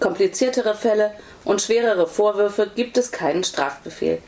kompliziertere 0.00 0.74
Fälle 0.74 1.12
und 1.44 1.60
schwerere 1.60 2.06
Vorwürfe 2.06 2.70
gibt 2.74 2.96
es 2.96 3.12
keinen 3.12 3.44
Strafbefehl. 3.44 4.22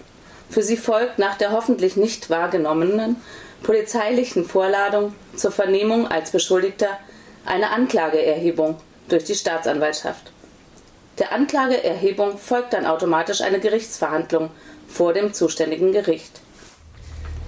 Für 0.51 0.63
sie 0.63 0.77
folgt 0.77 1.19
nach 1.19 1.39
der 1.39 1.53
hoffentlich 1.53 1.97
nicht 1.97 2.29
wahrgenommenen 2.29 3.17
polizeilichen 3.63 4.45
Vorladung 4.45 5.15
zur 5.35 5.51
Vernehmung 5.51 6.09
als 6.09 6.31
Beschuldigter 6.31 6.99
eine 7.47 7.71
Anklageerhebung 7.71 8.77
durch 9.09 9.25
die 9.25 9.35
Staatsanwaltschaft. 9.35 10.31
Der 11.19 11.33
Anklageerhebung 11.33 12.37
folgt 12.37 12.75
dann 12.75 12.85
automatisch 12.85 13.41
eine 13.41 13.61
Gerichtsverhandlung 13.61 14.51
vor 14.89 15.15
dem 15.15 15.33
zuständigen 15.33 15.93
Gericht. 15.93 16.42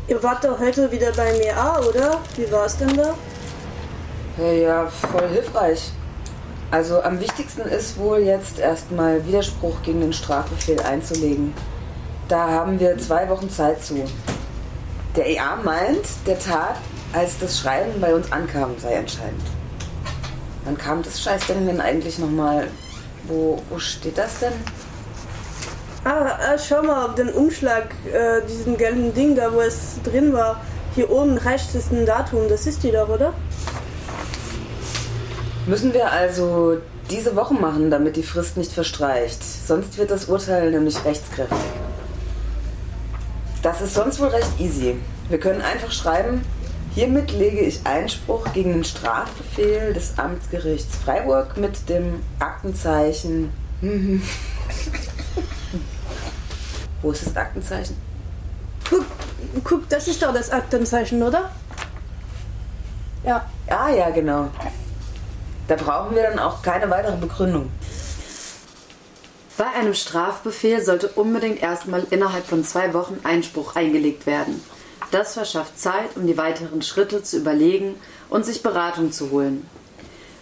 Ihr 0.07 0.23
wart 0.23 0.45
doch 0.45 0.59
heute 0.59 0.91
wieder 0.93 1.13
bei 1.13 1.33
ah, 1.57 1.81
oder? 1.81 2.21
Wie 2.37 2.51
war 2.53 2.67
es 2.67 2.77
denn 2.77 2.95
da? 2.95 3.15
Ja, 4.45 4.87
voll 4.87 5.29
hilfreich. 5.31 5.93
Also 6.71 7.01
am 7.01 7.21
wichtigsten 7.21 7.63
ist 7.63 7.97
wohl 7.97 8.19
jetzt 8.19 8.59
erstmal 8.59 9.25
Widerspruch 9.27 9.81
gegen 9.83 10.03
den 10.03 10.13
Strafbefehl 10.13 10.81
einzulegen. 10.81 11.55
Da 12.29 12.51
haben 12.51 12.79
wir 12.81 12.99
zwei 12.99 13.29
Wochen 13.31 13.49
Zeit 13.49 13.83
zu. 13.83 14.05
Der 15.17 15.27
EA 15.27 15.57
meint, 15.65 16.07
der 16.27 16.39
Tag, 16.39 16.77
als 17.15 17.39
das 17.39 17.59
Schreiben 17.59 17.99
bei 17.99 18.15
uns 18.15 18.31
ankam, 18.31 18.73
sei 18.79 18.95
entscheidend. 18.95 19.41
Wann 20.65 20.77
kam 20.77 21.03
das 21.03 21.23
Scheißding 21.23 21.67
denn 21.67 21.81
eigentlich 21.81 22.19
nochmal? 22.19 22.69
Wo, 23.23 23.63
wo 23.71 23.79
steht 23.79 24.19
das 24.19 24.41
denn? 24.41 24.53
Ah, 26.07 26.39
ah, 26.39 26.59
schau 26.59 26.83
mal 26.83 27.07
auf 27.07 27.15
den 27.15 27.31
Umschlag, 27.31 27.95
äh, 28.13 28.43
diesen 28.47 28.77
gelben 28.77 29.15
Ding 29.15 29.35
da, 29.37 29.55
wo 29.55 29.63
es 29.63 30.03
drin 30.05 30.35
war. 30.35 30.61
Hier 30.95 31.11
oben 31.11 31.39
rechts 31.39 31.75
ist 31.75 31.93
ein 31.93 32.05
Datum, 32.05 32.47
das 32.51 32.67
ist 32.67 32.83
die 32.83 32.91
doch, 32.91 33.09
oder? 33.09 33.33
Müssen 35.67 35.95
wir 35.95 36.13
also 36.13 36.77
diese 37.11 37.35
Woche 37.37 37.55
machen, 37.55 37.91
damit 37.91 38.17
die 38.17 38.23
Frist 38.23 38.59
nicht 38.59 38.71
verstreicht. 38.71 39.43
Sonst 39.43 39.97
wird 39.97 40.11
das 40.11 40.27
Urteil 40.27 40.73
nämlich 40.73 41.03
rechtskräftig. 41.07 41.57
Das 43.63 43.81
ist 43.81 43.95
sonst 43.95 44.21
wohl 44.21 44.29
recht 44.29 44.61
easy. 44.61 44.97
Wir 45.31 45.41
können 45.41 45.63
einfach 45.63 45.91
schreiben, 45.91 46.43
hiermit 46.95 47.33
lege 47.33 47.61
ich 47.61 47.81
Einspruch 47.85 48.53
gegen 48.53 48.75
den 48.75 48.85
Strafbefehl 48.85 49.95
des 49.95 50.19
Amtsgerichts 50.19 50.97
Freiburg 51.03 51.57
mit 51.57 51.89
dem 51.89 52.21
Aktenzeichen. 52.41 53.51
Wo 57.05 57.11
ist 57.11 57.27
das 57.27 57.37
Aktenzeichen? 57.37 57.99
Guck, 58.89 59.05
guck, 59.63 59.89
das 59.91 60.09
ist 60.09 60.23
doch 60.23 60.33
das 60.33 60.49
Aktenzeichen, 60.49 61.23
oder? 61.23 61.51
Ja. 63.23 63.45
Ah 63.69 63.91
ja, 63.91 64.09
genau. 64.09 64.49
Da 65.69 65.77
brauchen 65.77 66.17
wir 66.17 66.23
dann 66.23 66.39
auch 66.39 66.63
keine 66.63 66.89
weitere 66.89 67.19
Begründung. 67.19 67.71
Bei 69.59 69.67
einem 69.79 69.93
Strafbefehl 69.93 70.83
sollte 70.83 71.09
unbedingt 71.09 71.63
erstmal 71.63 72.07
innerhalb 72.09 72.47
von 72.47 72.65
zwei 72.65 72.95
Wochen 72.95 73.21
Einspruch 73.23 73.77
eingelegt 73.77 74.25
werden. 74.25 74.63
Das 75.11 75.35
verschafft 75.35 75.79
Zeit, 75.79 76.17
um 76.17 76.27
die 76.27 76.39
weiteren 76.39 76.81
Schritte 76.81 77.23
zu 77.23 77.37
überlegen 77.37 77.97
und 78.31 78.47
sich 78.47 78.63
Beratung 78.63 79.13
zu 79.13 79.31
holen. 79.31 79.69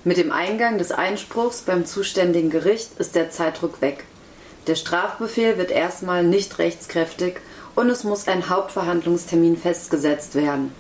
Mit 0.04 0.16
dem 0.16 0.30
Eingang 0.30 0.78
des 0.78 0.92
Einspruchs 0.92 1.62
beim 1.62 1.86
zuständigen 1.86 2.50
Gericht 2.50 3.00
ist 3.00 3.16
der 3.16 3.30
Zeitdruck 3.30 3.80
weg. 3.80 4.04
Der 4.68 4.76
Strafbefehl 4.76 5.58
wird 5.58 5.72
erstmal 5.72 6.22
nicht 6.22 6.58
rechtskräftig 6.58 7.40
und 7.74 7.90
es 7.90 8.04
muss 8.04 8.28
ein 8.28 8.48
Hauptverhandlungstermin 8.48 9.56
festgesetzt 9.56 10.36
werden. 10.36 10.72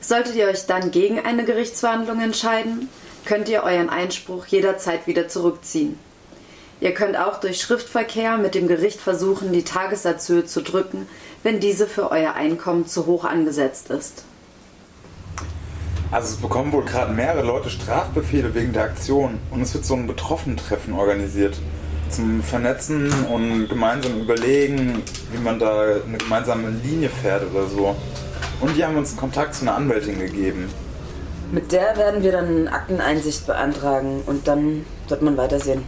Solltet 0.00 0.34
ihr 0.34 0.46
euch 0.46 0.66
dann 0.66 0.90
gegen 0.90 1.20
eine 1.20 1.44
Gerichtsverhandlung 1.44 2.20
entscheiden, 2.20 2.88
könnt 3.24 3.48
ihr 3.48 3.62
euren 3.62 3.88
Einspruch 3.88 4.46
jederzeit 4.46 5.06
wieder 5.06 5.28
zurückziehen. 5.28 5.98
Ihr 6.80 6.94
könnt 6.94 7.16
auch 7.16 7.40
durch 7.40 7.60
Schriftverkehr 7.60 8.36
mit 8.36 8.54
dem 8.54 8.68
Gericht 8.68 9.00
versuchen, 9.00 9.52
die 9.52 9.64
Tagessatzhöhe 9.64 10.44
zu 10.44 10.62
drücken, 10.62 11.08
wenn 11.42 11.60
diese 11.60 11.86
für 11.86 12.10
euer 12.10 12.34
Einkommen 12.34 12.86
zu 12.86 13.06
hoch 13.06 13.24
angesetzt 13.24 13.90
ist. 13.90 14.24
Also 16.10 16.34
es 16.34 16.36
bekommen 16.36 16.72
wohl 16.72 16.84
gerade 16.84 17.12
mehrere 17.12 17.42
Leute 17.42 17.68
Strafbefehle 17.68 18.54
wegen 18.54 18.72
der 18.72 18.84
Aktion 18.84 19.38
und 19.50 19.60
es 19.60 19.74
wird 19.74 19.84
so 19.84 19.94
ein 19.94 20.06
Betroffentreffen 20.06 20.94
organisiert 20.94 21.58
zum 22.10 22.42
Vernetzen 22.42 23.12
und 23.26 23.68
gemeinsam 23.68 24.20
überlegen, 24.20 25.02
wie 25.32 25.38
man 25.38 25.58
da 25.58 25.82
eine 25.82 26.18
gemeinsame 26.18 26.70
Linie 26.82 27.08
fährt 27.08 27.42
oder 27.50 27.66
so. 27.66 27.96
Und 28.60 28.76
die 28.76 28.84
haben 28.84 28.96
uns 28.96 29.16
Kontakt 29.16 29.54
zu 29.54 29.62
einer 29.62 29.74
Anwältin 29.74 30.18
gegeben. 30.18 30.68
Mit 31.52 31.72
der 31.72 31.96
werden 31.96 32.22
wir 32.22 32.32
dann 32.32 32.68
Akteneinsicht 32.68 33.46
beantragen 33.46 34.22
und 34.26 34.48
dann 34.48 34.84
wird 35.08 35.22
man 35.22 35.36
weitersehen. 35.36 35.84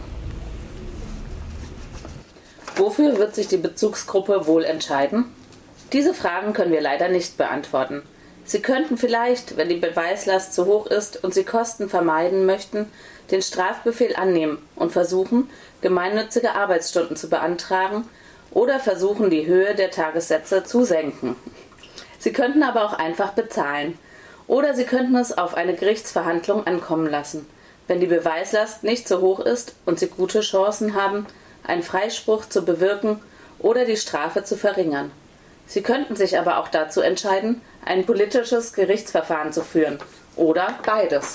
Wofür 2.75 3.17
wird 3.17 3.35
sich 3.35 3.47
die 3.47 3.57
Bezugsgruppe 3.57 4.47
wohl 4.47 4.63
entscheiden? 4.63 5.25
Diese 5.93 6.13
Fragen 6.13 6.53
können 6.53 6.71
wir 6.71 6.81
leider 6.81 7.09
nicht 7.09 7.37
beantworten. 7.37 8.01
Sie 8.43 8.61
könnten 8.61 8.97
vielleicht, 8.97 9.55
wenn 9.55 9.69
die 9.69 9.75
Beweislast 9.75 10.53
zu 10.53 10.65
hoch 10.65 10.87
ist 10.87 11.23
und 11.23 11.33
Sie 11.33 11.43
Kosten 11.43 11.89
vermeiden 11.89 12.45
möchten, 12.45 12.87
den 13.29 13.41
Strafbefehl 13.41 14.15
annehmen 14.15 14.57
und 14.75 14.91
versuchen, 14.91 15.49
gemeinnützige 15.81 16.55
Arbeitsstunden 16.55 17.15
zu 17.17 17.29
beantragen 17.29 18.07
oder 18.51 18.79
versuchen, 18.79 19.29
die 19.29 19.45
Höhe 19.45 19.75
der 19.75 19.91
Tagessätze 19.91 20.63
zu 20.63 20.83
senken. 20.83 21.35
Sie 22.19 22.33
könnten 22.33 22.63
aber 22.63 22.85
auch 22.85 22.93
einfach 22.93 23.31
bezahlen. 23.31 23.97
Oder 24.47 24.73
Sie 24.73 24.83
könnten 24.83 25.15
es 25.15 25.37
auf 25.37 25.55
eine 25.55 25.75
Gerichtsverhandlung 25.75 26.67
ankommen 26.67 27.09
lassen. 27.09 27.47
wenn 27.87 27.99
die 27.99 28.07
Beweislast 28.07 28.85
nicht 28.85 29.05
so 29.05 29.19
hoch 29.19 29.41
ist 29.41 29.75
und 29.85 29.99
sie 29.99 30.07
gute 30.07 30.39
Chancen 30.39 30.95
haben, 30.95 31.27
einen 31.65 31.83
Freispruch 31.83 32.45
zu 32.45 32.63
bewirken 32.63 33.19
oder 33.59 33.83
die 33.83 33.97
Strafe 33.97 34.45
zu 34.45 34.55
verringern. 34.55 35.11
Sie 35.67 35.81
könnten 35.81 36.15
sich 36.15 36.39
aber 36.39 36.57
auch 36.59 36.69
dazu 36.69 37.01
entscheiden, 37.01 37.61
ein 37.83 38.05
politisches 38.05 38.71
Gerichtsverfahren 38.71 39.51
zu 39.51 39.61
führen 39.61 39.99
oder 40.37 40.79
beides. 40.85 41.33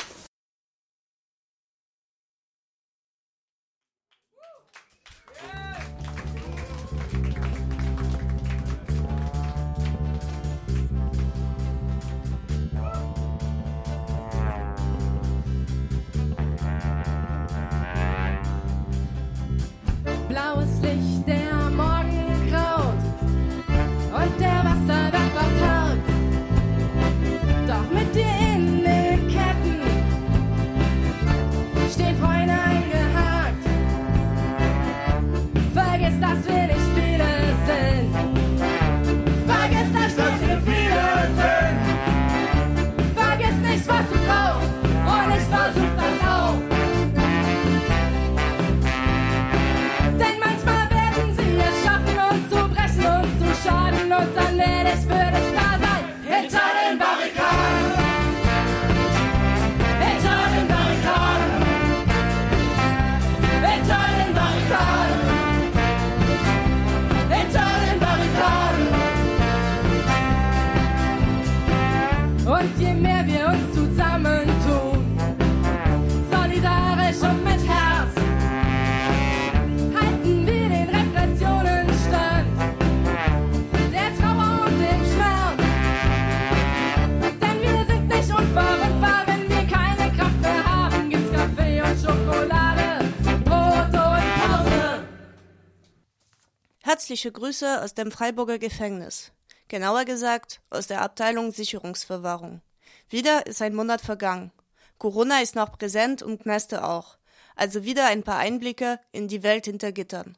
Herzliche 97.17 97.33
Grüße 97.33 97.83
aus 97.83 97.95
dem 97.95 98.13
Freiburger 98.13 98.59
Gefängnis. 98.59 99.33
Genauer 99.69 100.05
gesagt 100.05 100.61
aus 100.69 100.87
der 100.87 101.01
Abteilung 101.01 101.51
Sicherungsverwahrung. 101.51 102.61
Wieder 103.09 103.47
ist 103.47 103.63
ein 103.63 103.75
Monat 103.75 104.03
vergangen. 104.03 104.53
Corona 104.99 105.41
ist 105.41 105.55
noch 105.55 105.79
präsent 105.79 106.23
und 106.23 106.43
Kneste 106.43 106.85
auch. 106.85 107.17
Also 107.55 107.85
wieder 107.85 108.05
ein 108.05 108.23
paar 108.23 108.37
Einblicke 108.37 109.01
in 109.13 109.29
die 109.29 109.43
Welt 109.43 109.65
hinter 109.65 109.93
Gittern. 109.93 110.37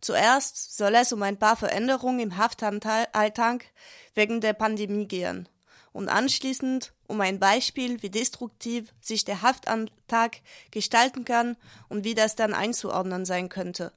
Zuerst 0.00 0.78
soll 0.78 0.94
es 0.94 1.12
um 1.12 1.22
ein 1.22 1.38
paar 1.38 1.56
Veränderungen 1.56 2.20
im 2.20 2.38
Haftalltag 2.38 3.66
wegen 4.14 4.40
der 4.40 4.54
Pandemie 4.54 5.06
gehen 5.06 5.46
und 5.92 6.08
anschließend 6.08 6.94
um 7.06 7.20
ein 7.20 7.38
Beispiel, 7.38 8.02
wie 8.02 8.08
destruktiv 8.08 8.94
sich 9.02 9.26
der 9.26 9.42
Haftalltag 9.42 10.38
gestalten 10.70 11.26
kann 11.26 11.58
und 11.90 12.04
wie 12.04 12.14
das 12.14 12.34
dann 12.34 12.54
einzuordnen 12.54 13.26
sein 13.26 13.50
könnte. 13.50 13.92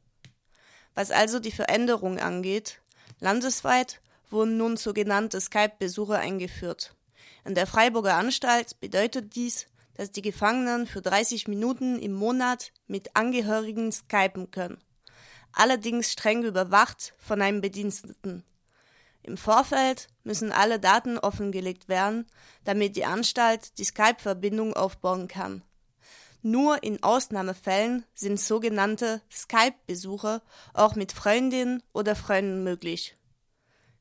Was 0.96 1.12
also 1.12 1.40
die 1.40 1.52
Veränderung 1.52 2.20
angeht, 2.20 2.82
landesweit 3.20 4.02
wurden 4.30 4.58
nun 4.58 4.78
sogenannte 4.78 5.40
Skype-Besuche 5.40 6.18
eingeführt. 6.18 6.96
In 7.46 7.56
der 7.56 7.68
Freiburger 7.68 8.16
Anstalt 8.16 8.80
bedeutet 8.80 9.36
dies, 9.36 9.68
dass 9.96 10.12
die 10.12 10.22
Gefangenen 10.22 10.88
für 10.88 11.02
30 11.02 11.48
Minuten 11.48 12.00
im 12.00 12.14
Monat 12.14 12.72
mit 12.88 13.16
Angehörigen 13.16 13.92
skypen 13.92 14.52
können. 14.52 14.78
Allerdings 15.54 16.12
streng 16.12 16.44
überwacht 16.44 17.14
von 17.20 17.42
einem 17.42 17.62
Bediensteten. 17.62 18.44
Im 19.24 19.38
Vorfeld 19.38 20.08
müssen 20.24 20.52
alle 20.52 20.80
Daten 20.80 21.18
offengelegt 21.18 21.90
werden, 21.90 22.26
damit 22.64 22.96
die 22.96 23.06
Anstalt 23.06 23.78
die 23.78 23.84
Skype-Verbindung 23.84 24.74
aufbauen 24.74 25.28
kann. 25.28 25.62
Nur 26.44 26.82
in 26.82 27.04
Ausnahmefällen 27.04 28.04
sind 28.16 28.40
sogenannte 28.40 29.22
Skype-Besuche 29.32 30.42
auch 30.74 30.96
mit 30.96 31.12
Freundinnen 31.12 31.84
oder 31.94 32.16
Freunden 32.16 32.64
möglich. 32.64 33.16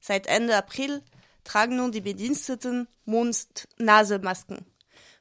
Seit 0.00 0.26
Ende 0.26 0.56
April 0.56 1.02
tragen 1.44 1.76
nun 1.76 1.92
die 1.92 2.00
Bediensteten 2.00 2.88
Mund-Nasemasken. 3.04 4.64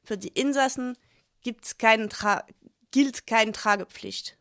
Für 0.04 0.18
die 0.18 0.30
Insassen 0.30 0.98
gibt's 1.42 1.78
keinen 1.78 2.10
Tra 2.10 2.46
gilt 2.92 3.28
keine 3.28 3.52
Tragepflicht. 3.52 4.38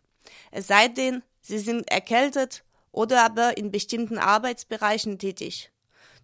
Es 0.51 0.69
sei 0.69 0.88
denn, 0.88 1.23
sie 1.41 1.59
sind 1.59 1.91
erkältet 1.91 2.64
oder 2.93 3.25
aber 3.25 3.59
in 3.59 3.71
bestimmten 3.71 4.19
Arbeitsbereichen 4.19 5.19
tätig. 5.19 5.71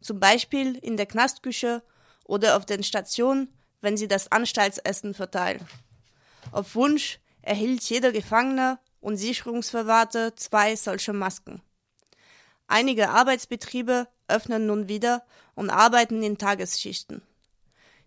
Zum 0.01 0.21
Beispiel 0.21 0.77
in 0.77 0.97
der 0.97 1.07
Knastküche 1.07 1.83
oder 2.25 2.57
auf 2.57 2.65
den 2.65 2.83
Stationen, 2.83 3.53
wenn 3.83 3.97
sie 3.97 4.09
das 4.09 4.33
Anstaltsessen 4.33 5.13
verteilen. 5.13 5.67
Auf 6.55 6.77
Wunsch 6.77 7.19
erhielt 7.43 7.83
jeder 7.83 8.13
Gefangene 8.13 8.79
und 9.01 9.17
Sicherungsverwahrte 9.17 10.37
zwei 10.37 10.77
solche 10.77 11.13
Masken. 11.13 11.61
Einige 12.69 13.11
Arbeitsbetriebe 13.11 14.07
öffnen 14.29 14.67
nun 14.67 14.87
wieder 14.87 15.27
und 15.57 15.69
arbeiten 15.69 16.23
in 16.23 16.39
Tagesschichten. 16.39 17.23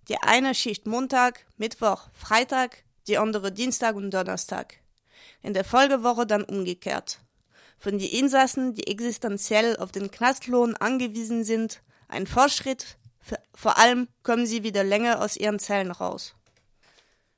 Die 0.08 0.16
eine 0.20 0.56
Schicht 0.56 0.88
Montag, 0.88 1.46
Mittwoch, 1.58 2.08
Freitag, 2.14 2.86
die 3.08 3.18
andere 3.18 3.52
Dienstag 3.52 3.98
und 3.98 4.12
Donnerstag. 4.12 4.76
In 5.42 5.54
der 5.54 5.66
Folgewoche 5.66 6.26
dann 6.26 6.46
umgekehrt. 6.46 7.20
Für 7.78 7.92
die 7.92 8.18
Insassen, 8.18 8.74
die 8.76 8.88
existenziell 8.88 9.76
auf 9.76 9.92
den 9.92 10.10
Knastlohn 10.10 10.78
angewiesen 10.78 11.44
sind, 11.44 11.82
ein 12.08 12.26
Fortschritt, 12.26 12.98
vor 13.54 13.78
allem 13.78 14.08
kommen 14.24 14.46
sie 14.46 14.64
wieder 14.64 14.86
länger 14.86 15.20
aus 15.20 15.36
ihren 15.36 15.60
Zellen 15.60 15.92
raus. 15.92 16.34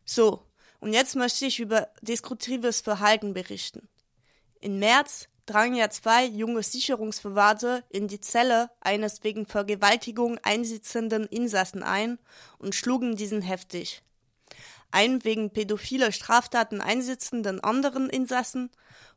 So, 0.06 0.44
und 0.80 0.94
jetzt 0.94 1.16
möchte 1.16 1.46
ich 1.46 1.60
über 1.60 1.90
destruktives 2.02 2.82
Verhalten 2.82 3.34
berichten. 3.34 3.88
Im 4.62 4.80
März 4.80 5.28
drangen 5.46 5.76
ja 5.76 5.90
zwei 5.90 6.26
junge 6.26 6.64
Sicherungsverwahrte 6.64 7.84
in 7.90 8.08
die 8.08 8.22
Zelle 8.22 8.70
eines 8.82 9.24
wegen 9.24 9.46
Vergewaltigung 9.46 10.38
einsitzenden 10.44 11.26
Insassen 11.26 11.82
ein 11.82 12.20
und 12.60 12.76
schlugen 12.76 13.16
diesen 13.16 13.42
heftig. 13.42 14.04
Einen 14.92 15.24
wegen 15.24 15.52
pädophiler 15.52 16.12
Straftaten 16.12 16.82
einsitzenden 16.82 17.64
anderen 17.64 18.10
Insassen 18.10 18.70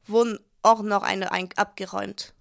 wurden 0.06 0.38
auch 0.62 0.82
noch 0.82 1.02
eine 1.02 1.32
abgeräumt. 1.32 2.34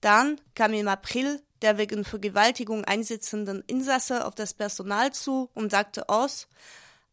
Dann 0.00 0.40
kam 0.54 0.72
im 0.72 0.88
April 0.88 1.42
der 1.62 1.78
wegen 1.78 2.04
Vergewaltigung 2.04 2.84
einsitzenden 2.84 3.62
Insasse 3.66 4.26
auf 4.26 4.34
das 4.34 4.52
Personal 4.52 5.12
zu 5.12 5.50
und 5.54 5.70
sagte 5.70 6.08
aus, 6.08 6.48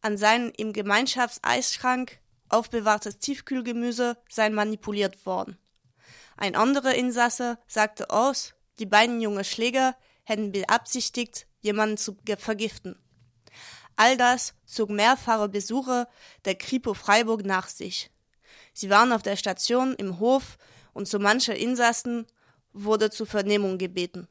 an 0.04 0.18
seinem 0.18 0.52
im 0.58 0.74
Gemeinschaftseisschrank 0.74 2.20
aufbewahrtes 2.50 3.18
Tiefkühlgemüse 3.18 4.18
sei 4.30 4.50
manipuliert 4.50 5.26
worden. 5.26 5.58
Ein 6.38 6.56
anderer 6.56 6.94
Insasse 6.94 7.58
sagte 7.68 8.10
aus, 8.10 8.54
die 8.80 8.86
beiden 8.86 9.22
junge 9.22 9.44
Schläger 9.44 9.96
hätten 10.24 10.52
beabsichtigt, 10.52 11.48
jemanden 11.62 11.98
zu 11.98 12.18
vergiften. 12.38 12.98
All 13.96 14.18
das 14.18 14.54
zog 14.66 14.89
mehrfache 14.89 15.50
Besuche 15.50 16.08
der 16.46 16.56
Kripo 16.56 16.94
Freiburg 16.94 17.46
nach 17.46 17.70
sich. 17.70 18.12
Sie 18.74 18.89
waren 18.89 19.13
auf 19.13 19.22
der 19.22 19.38
Station 19.38 19.94
im 19.96 20.20
Hof 20.20 20.58
und 20.94 21.08
zu 21.08 21.20
mancher 21.20 21.56
Insassen 21.56 22.26
wurde 22.74 23.10
zur 23.10 23.28
Vernehmung 23.28 23.78
gebeten. 23.78 24.28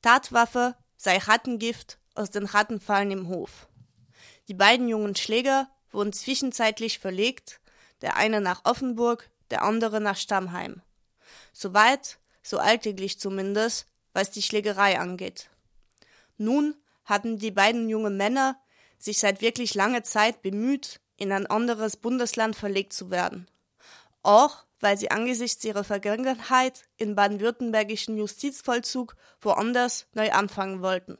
Tatwaffe 0.00 0.76
sei 0.96 1.18
Rattengift 1.18 1.98
aus 2.14 2.30
den 2.30 2.46
Rattenfallen 2.46 3.10
im 3.10 3.28
Hof. 3.28 3.67
Die 4.48 4.54
beiden 4.54 4.88
jungen 4.88 5.14
Schläger 5.14 5.68
wurden 5.90 6.12
zwischenzeitlich 6.12 6.98
verlegt, 6.98 7.60
der 8.00 8.16
eine 8.16 8.40
nach 8.40 8.64
Offenburg, 8.64 9.30
der 9.50 9.62
andere 9.62 10.00
nach 10.00 10.16
Stammheim. 10.16 10.82
Soweit, 11.52 12.18
so 12.42 12.58
alltäglich 12.58 13.18
zumindest, 13.18 13.86
was 14.12 14.30
die 14.30 14.42
Schlägerei 14.42 14.98
angeht. 14.98 15.50
Nun 16.38 16.74
hatten 17.04 17.38
die 17.38 17.50
beiden 17.50 17.88
jungen 17.88 18.16
Männer 18.16 18.58
sich 18.98 19.18
seit 19.18 19.40
wirklich 19.40 19.74
langer 19.74 20.02
Zeit 20.02 20.42
bemüht, 20.42 21.00
in 21.16 21.32
ein 21.32 21.46
anderes 21.46 21.96
Bundesland 21.96 22.56
verlegt 22.56 22.92
zu 22.92 23.10
werden. 23.10 23.48
Auch 24.22 24.64
weil 24.80 24.96
sie 24.96 25.10
angesichts 25.10 25.64
ihrer 25.64 25.84
Vergangenheit 25.84 26.84
im 26.96 27.14
baden-württembergischen 27.14 28.16
Justizvollzug 28.16 29.16
woanders 29.40 30.06
neu 30.12 30.30
anfangen 30.30 30.82
wollten. 30.82 31.18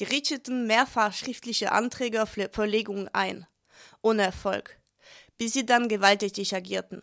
Sie 0.00 0.04
richteten 0.04 0.66
mehrfach 0.66 1.12
schriftliche 1.12 1.72
Anträge 1.72 2.22
auf 2.22 2.38
Verlegung 2.52 3.08
ein, 3.12 3.46
ohne 4.00 4.22
Erfolg, 4.22 4.80
bis 5.36 5.52
sie 5.52 5.66
dann 5.66 5.90
gewalttätig 5.90 6.54
agierten. 6.54 7.02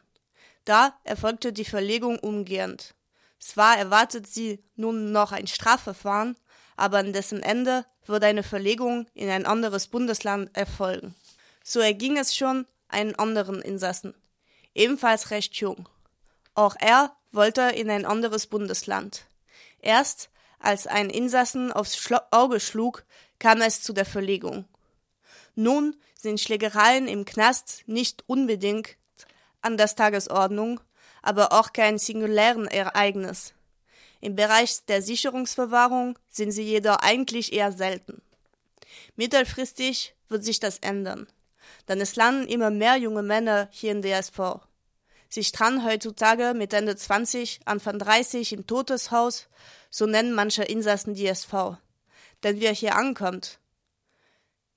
Da 0.66 0.98
erfolgte 1.04 1.54
die 1.54 1.64
Verlegung 1.64 2.18
umgehend. 2.18 2.95
Zwar 3.38 3.78
erwartet 3.78 4.26
sie 4.26 4.64
nun 4.76 5.12
noch 5.12 5.32
ein 5.32 5.45
Strafverfahren, 5.45 6.38
aber 6.76 6.98
an 6.98 7.14
dessen 7.14 7.43
Ende 7.43 7.86
wird 8.08 8.24
eine 8.24 8.41
Verlegung 8.41 9.06
in 9.14 9.30
ein 9.30 9.45
anderes 9.45 9.86
Bundesland 9.86 10.58
erfolgen. 10.58 11.14
So 11.64 11.80
erging 11.80 12.18
es 12.18 12.36
schon 12.36 12.66
einen 12.88 13.14
anderen 13.14 13.62
Insassen, 13.62 14.16
ebenfalls 14.74 15.30
recht 15.30 15.54
jung. 15.58 15.88
Auch 16.56 16.76
er 16.80 17.16
wollte 17.32 17.62
in 17.62 17.91
ein 17.91 18.08
anderes 18.08 18.48
Bundesland. 18.48 19.28
Erst 19.82 20.32
als 20.60 20.88
ein 20.88 21.10
Insassen 21.10 21.72
aufs 21.72 21.97
Schlo 21.97 22.18
Auge 22.32 22.60
schlug, 22.60 23.05
kam 23.39 23.62
es 23.62 23.82
zu 23.82 23.93
der 23.93 24.05
Verlegung. 24.05 24.66
Nun 25.55 25.95
sind 26.16 26.39
Schlägereien 26.39 27.08
im 27.08 27.26
Knast 27.26 27.84
nicht 27.88 28.24
unbedingt 28.28 28.97
an 29.62 29.78
der 29.78 29.88
Tagesordnung, 29.88 30.80
aber 31.22 31.51
auch 31.51 31.74
kein 31.74 31.97
singulären 31.97 32.68
Ereignis. 32.68 33.53
Im 34.20 34.36
Bereich 34.36 34.86
der 34.86 35.01
Sicherungsverwahrung 35.01 36.18
sind 36.30 36.51
sie 36.51 36.64
jedoch 36.64 36.97
eigentlich 36.97 37.53
eher 37.53 37.72
selten. 37.72 38.22
Mittelfristig 39.16 40.16
wird 40.30 40.43
sich 40.43 40.60
das 40.60 40.80
ändern, 40.80 41.28
denn 41.88 42.01
es 42.01 42.16
landen 42.16 42.47
immer 42.47 42.70
mehr 42.70 42.97
junge 42.97 43.24
Männer 43.24 43.68
hier 43.72 43.91
in 43.91 44.01
DSV. 44.01 44.60
Sie 45.30 45.43
stranden 45.43 45.84
heutzutage 45.84 46.53
mit 46.55 46.74
Ende 46.74 46.95
20, 46.95 47.62
Anfang 47.66 47.99
30 47.99 48.53
im 48.53 48.66
Todeshaus, 48.66 49.47
so 49.90 50.06
nennen 50.06 50.34
manche 50.34 50.64
Insassen 50.64 51.16
DSV. 51.16 51.78
Denn 52.44 52.60
wer 52.60 52.74
hier 52.74 52.96
ankommt, 52.96 53.60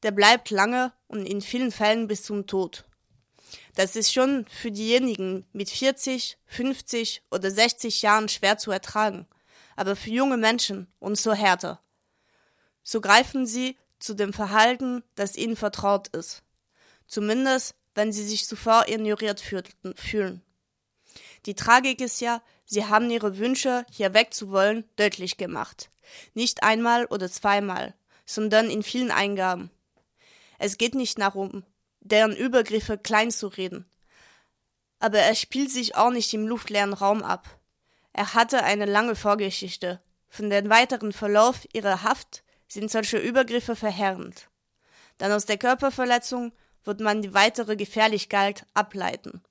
der 0.02 0.10
bleibt 0.10 0.50
lange 0.50 0.92
und 1.08 1.26
in 1.26 1.40
vielen 1.40 1.72
Fällen 1.72 2.06
bis 2.06 2.22
zum 2.22 2.46
Tod. 2.46 2.84
Das 3.74 3.96
ist 3.96 4.12
schon 4.12 4.46
für 4.46 4.70
diejenigen 4.70 5.46
mit 5.52 5.70
40, 5.70 6.38
50 6.46 7.22
oder 7.30 7.50
60 7.50 8.02
Jahren 8.02 8.28
schwer 8.28 8.58
zu 8.58 8.70
ertragen, 8.70 9.26
aber 9.76 9.96
für 9.96 10.10
junge 10.10 10.36
Menschen 10.36 10.86
umso 10.98 11.32
härter. 11.32 11.82
So 12.82 13.00
greifen 13.00 13.46
sie 13.46 13.76
zu 13.98 14.14
dem 14.14 14.32
Verhalten, 14.32 15.02
das 15.14 15.36
ihnen 15.36 15.56
vertraut 15.56 16.08
ist. 16.08 16.42
Zumindest, 17.06 17.74
wenn 17.94 18.12
sie 18.12 18.24
sich 18.24 18.46
zuvor 18.46 18.88
ignoriert 18.88 19.40
fühlen. 19.40 20.42
Die 21.46 21.54
Tragik 21.54 22.00
ist 22.00 22.20
ja, 22.20 22.42
sie 22.66 22.86
haben 22.86 23.10
ihre 23.10 23.38
Wünsche, 23.38 23.84
hier 23.90 24.14
wegzuwollen, 24.14 24.84
deutlich 24.96 25.36
gemacht. 25.36 25.90
Nicht 26.34 26.62
einmal 26.62 27.06
oder 27.06 27.30
zweimal, 27.30 27.94
sondern 28.26 28.70
in 28.70 28.82
vielen 28.82 29.10
Eingaben. 29.10 29.70
Es 30.58 30.76
geht 30.76 30.94
nicht 30.94 31.18
darum, 31.18 31.64
deren 32.00 32.36
Übergriffe 32.36 32.98
klein 32.98 33.30
zu 33.30 33.48
reden. 33.48 33.86
Aber 34.98 35.18
er 35.18 35.34
spielt 35.34 35.70
sich 35.70 35.96
auch 35.96 36.10
nicht 36.10 36.32
im 36.34 36.46
luftleeren 36.46 36.92
Raum 36.92 37.22
ab. 37.22 37.58
Er 38.12 38.34
hatte 38.34 38.62
eine 38.62 38.84
lange 38.84 39.16
Vorgeschichte. 39.16 40.00
Von 40.28 40.50
dem 40.50 40.68
weiteren 40.68 41.12
Verlauf 41.12 41.66
ihrer 41.72 42.02
Haft 42.02 42.44
sind 42.68 42.90
solche 42.90 43.18
Übergriffe 43.18 43.74
verheerend. 43.74 44.48
Dann 45.18 45.32
aus 45.32 45.46
der 45.46 45.58
Körperverletzung 45.58 46.52
wird 46.84 47.00
man 47.00 47.22
die 47.22 47.34
weitere 47.34 47.76
Gefährlichkeit 47.76 48.66
ableiten. 48.74 49.42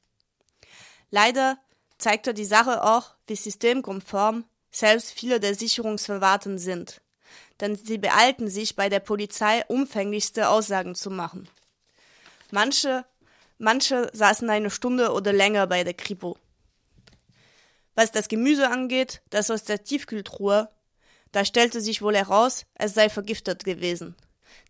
Leider 1.11 1.57
zeigte 1.99 2.33
die 2.33 2.45
Sache 2.45 2.83
auch, 2.83 3.13
wie 3.27 3.35
systemkonform 3.35 4.45
selbst 4.71 5.11
viele 5.11 5.39
der 5.39 5.53
Sicherungsverwahrten 5.53 6.57
sind. 6.57 7.01
Denn 7.59 7.75
sie 7.75 7.97
beeilten 7.97 8.47
sich 8.47 8.75
bei 8.75 8.89
der 8.89 9.01
Polizei 9.01 9.63
umfänglichste 9.67 10.49
Aussagen 10.49 10.95
zu 10.95 11.11
machen. 11.11 11.47
Manche, 12.51 13.05
manche 13.57 14.09
saßen 14.13 14.49
eine 14.49 14.71
Stunde 14.71 15.11
oder 15.11 15.33
länger 15.33 15.67
bei 15.67 15.83
der 15.83 15.93
Kripo. 15.93 16.37
Was 17.95 18.11
das 18.11 18.29
Gemüse 18.29 18.69
angeht, 18.69 19.21
das 19.29 19.51
aus 19.51 19.65
der 19.65 19.83
Tiefkühltruhe, 19.83 20.69
da 21.31 21.45
stellte 21.45 21.81
sich 21.81 22.01
wohl 22.01 22.15
heraus, 22.15 22.65
es 22.75 22.93
sei 22.93 23.09
vergiftet 23.09 23.65
gewesen. 23.65 24.15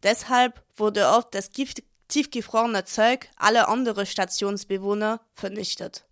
Deshalb 0.03 0.61
wurde 0.75 1.07
oft 1.07 1.33
das 1.33 1.51
Gift, 1.51 1.83
tiefgefrorene 2.07 2.85
Zeug 2.85 3.29
aller 3.37 3.69
andere 3.69 4.05
Stationsbewohner 4.05 5.21
vernichtet. 5.35 6.08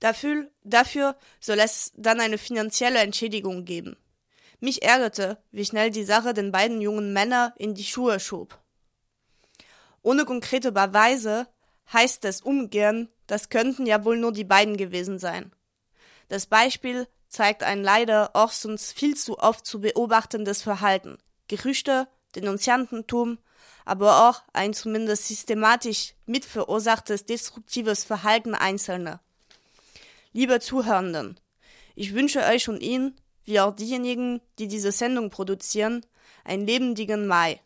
Dafür, 0.00 0.50
dafür 0.64 1.16
soll 1.40 1.60
es 1.60 1.92
dann 1.96 2.20
eine 2.20 2.38
finanzielle 2.38 2.98
Entschädigung 3.00 3.64
geben. 3.64 3.96
Mich 4.58 4.82
ärgerte, 4.82 5.38
wie 5.52 5.64
schnell 5.64 5.90
die 5.90 6.04
Sache 6.04 6.34
den 6.34 6.52
beiden 6.52 6.80
jungen 6.80 7.12
Männer 7.12 7.54
in 7.56 7.74
die 7.74 7.84
Schuhe 7.84 8.18
schob. 8.18 8.58
Ohne 10.02 10.24
konkrete 10.24 10.72
Beweise 10.72 11.46
heißt 11.92 12.24
es 12.24 12.40
umgehen, 12.40 13.08
das 13.26 13.48
könnten 13.48 13.86
ja 13.86 14.04
wohl 14.04 14.16
nur 14.16 14.32
die 14.32 14.44
beiden 14.44 14.76
gewesen 14.76 15.18
sein. 15.18 15.52
Das 16.28 16.46
Beispiel 16.46 17.06
zeigt 17.28 17.62
ein 17.62 17.82
leider 17.82 18.30
auch 18.34 18.52
sonst 18.52 18.92
viel 18.92 19.16
zu 19.16 19.38
oft 19.38 19.66
zu 19.66 19.80
beobachtendes 19.80 20.62
Verhalten, 20.62 21.18
Gerüchte, 21.48 22.08
Denunziantentum, 22.34 23.38
aber 23.84 24.28
auch 24.28 24.42
ein 24.52 24.72
zumindest 24.72 25.28
systematisch 25.28 26.14
mitverursachtes 26.26 27.26
destruktives 27.26 28.04
Verhalten 28.04 28.54
Einzelner. 28.54 29.20
Liebe 30.32 30.60
Zuhörenden, 30.60 31.40
ich 31.96 32.14
wünsche 32.14 32.44
euch 32.44 32.68
und 32.68 32.80
Ihnen, 32.80 33.16
wie 33.44 33.58
auch 33.58 33.74
diejenigen, 33.74 34.40
die 34.60 34.68
diese 34.68 34.92
Sendung 34.92 35.28
produzieren, 35.28 36.06
einen 36.44 36.66
lebendigen 36.66 37.26
Mai, 37.26 37.60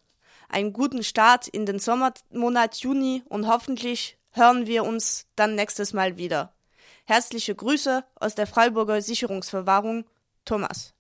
einen 0.49 0.73
guten 0.73 1.03
Start 1.03 1.47
in 1.47 1.67
den 1.67 1.79
Sommermonat 1.79 2.77
Juni 2.77 3.23
und 3.29 3.47
hoffentlich 3.49 4.17
hören 4.31 4.67
wir 4.67 4.85
uns 4.85 5.27
dann 5.37 5.57
nächstes 5.57 5.93
Mal 5.93 6.17
wieder. 6.17 6.55
Herzliche 7.05 7.55
Grüße 7.55 8.03
aus 8.15 8.35
der 8.35 8.47
Freiburger 8.47 9.03
Sicherungsverwahrung, 9.03 10.07
Thomas. 10.47 10.95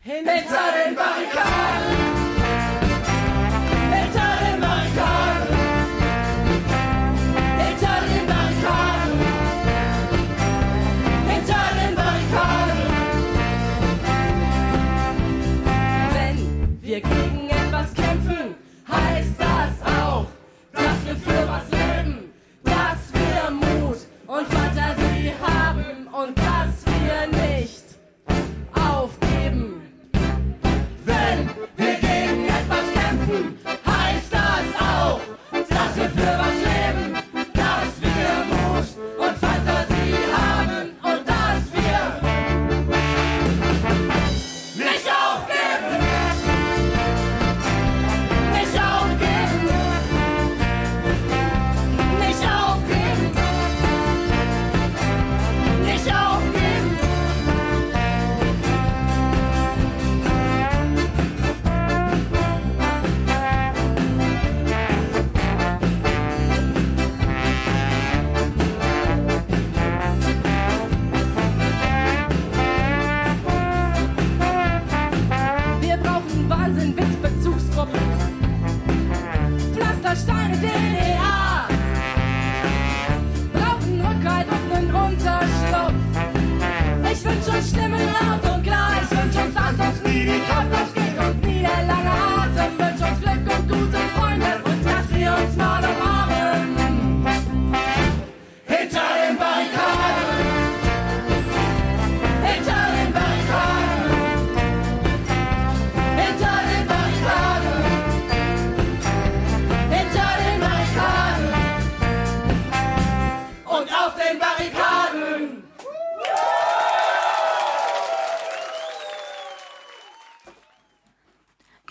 Hinter 0.00 0.32
den 0.32 0.96
Barrikaden! 0.96 2.09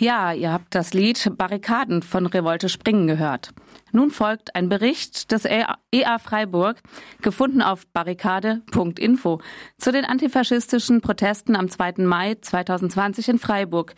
Ja, 0.10 0.34
ihr 0.34 0.51
habt 0.51 0.74
das 0.74 0.95
Lied 0.95 1.34
Barrikaden 1.38 2.01
von 2.01 2.26
Revolte 2.26 2.68
Springen 2.68 3.05
gehört. 3.05 3.51
Nun 3.91 4.10
folgt 4.10 4.55
ein 4.55 4.68
Bericht 4.68 5.32
des 5.32 5.45
EA 5.45 6.18
Freiburg, 6.18 6.82
gefunden 7.22 7.62
auf 7.62 7.86
barrikade.info, 7.93 9.39
zu 9.78 9.91
den 9.91 10.05
antifaschistischen 10.05 11.01
Protesten 11.01 11.55
am 11.55 11.70
2. 11.70 11.97
Mai 11.97 12.34
2020 12.41 13.30
in 13.30 13.38
Freiburg, 13.38 13.93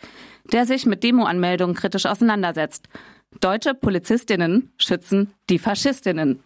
der 0.52 0.66
sich 0.66 0.84
mit 0.84 1.02
Demoanmeldungen 1.02 1.74
kritisch 1.74 2.04
auseinandersetzt. 2.04 2.90
Deutsche 3.40 3.72
Polizistinnen 3.72 4.70
schützen 4.76 5.32
die 5.48 5.58
Faschistinnen. 5.58 6.42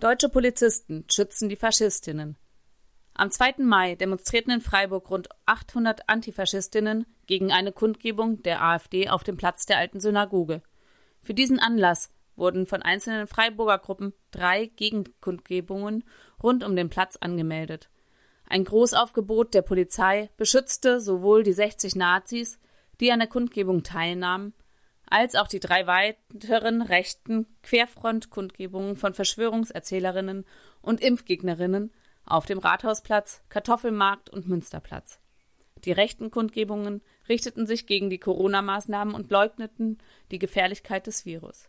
Deutsche 0.00 0.30
Polizisten 0.30 1.04
schützen 1.10 1.50
die 1.50 1.56
Faschistinnen. 1.56 2.38
Am 3.14 3.30
2. 3.30 3.56
Mai 3.58 3.94
demonstrierten 3.94 4.54
in 4.54 4.62
Freiburg 4.62 5.10
rund 5.10 5.28
800 5.44 6.08
Antifaschistinnen 6.08 7.04
gegen 7.32 7.50
eine 7.50 7.72
Kundgebung 7.72 8.42
der 8.42 8.62
AfD 8.62 9.08
auf 9.08 9.24
dem 9.24 9.38
Platz 9.38 9.64
der 9.64 9.78
alten 9.78 10.00
Synagoge. 10.00 10.60
Für 11.22 11.32
diesen 11.32 11.58
Anlass 11.58 12.12
wurden 12.36 12.66
von 12.66 12.82
einzelnen 12.82 13.26
Freiburger 13.26 13.78
Gruppen 13.78 14.12
drei 14.32 14.66
Gegenkundgebungen 14.66 16.04
rund 16.42 16.62
um 16.62 16.76
den 16.76 16.90
Platz 16.90 17.16
angemeldet. 17.16 17.88
Ein 18.46 18.64
Großaufgebot 18.64 19.54
der 19.54 19.62
Polizei 19.62 20.28
beschützte 20.36 21.00
sowohl 21.00 21.42
die 21.42 21.54
60 21.54 21.96
Nazis, 21.96 22.58
die 23.00 23.10
an 23.10 23.20
der 23.20 23.28
Kundgebung 23.28 23.82
teilnahmen, 23.82 24.52
als 25.08 25.34
auch 25.34 25.48
die 25.48 25.60
drei 25.60 25.86
weiteren 25.86 26.82
rechten 26.82 27.46
Querfront-Kundgebungen 27.62 28.96
von 28.96 29.14
Verschwörungserzählerinnen 29.14 30.44
und 30.82 31.00
Impfgegnerinnen 31.00 31.94
auf 32.26 32.44
dem 32.44 32.58
Rathausplatz, 32.58 33.40
Kartoffelmarkt 33.48 34.28
und 34.28 34.46
Münsterplatz. 34.48 35.21
Die 35.84 35.92
rechten 35.92 36.30
Kundgebungen 36.30 37.02
richteten 37.28 37.66
sich 37.66 37.86
gegen 37.86 38.08
die 38.08 38.18
Corona-Maßnahmen 38.18 39.14
und 39.14 39.30
leugneten 39.30 39.98
die 40.30 40.38
Gefährlichkeit 40.38 41.06
des 41.06 41.26
Virus. 41.26 41.68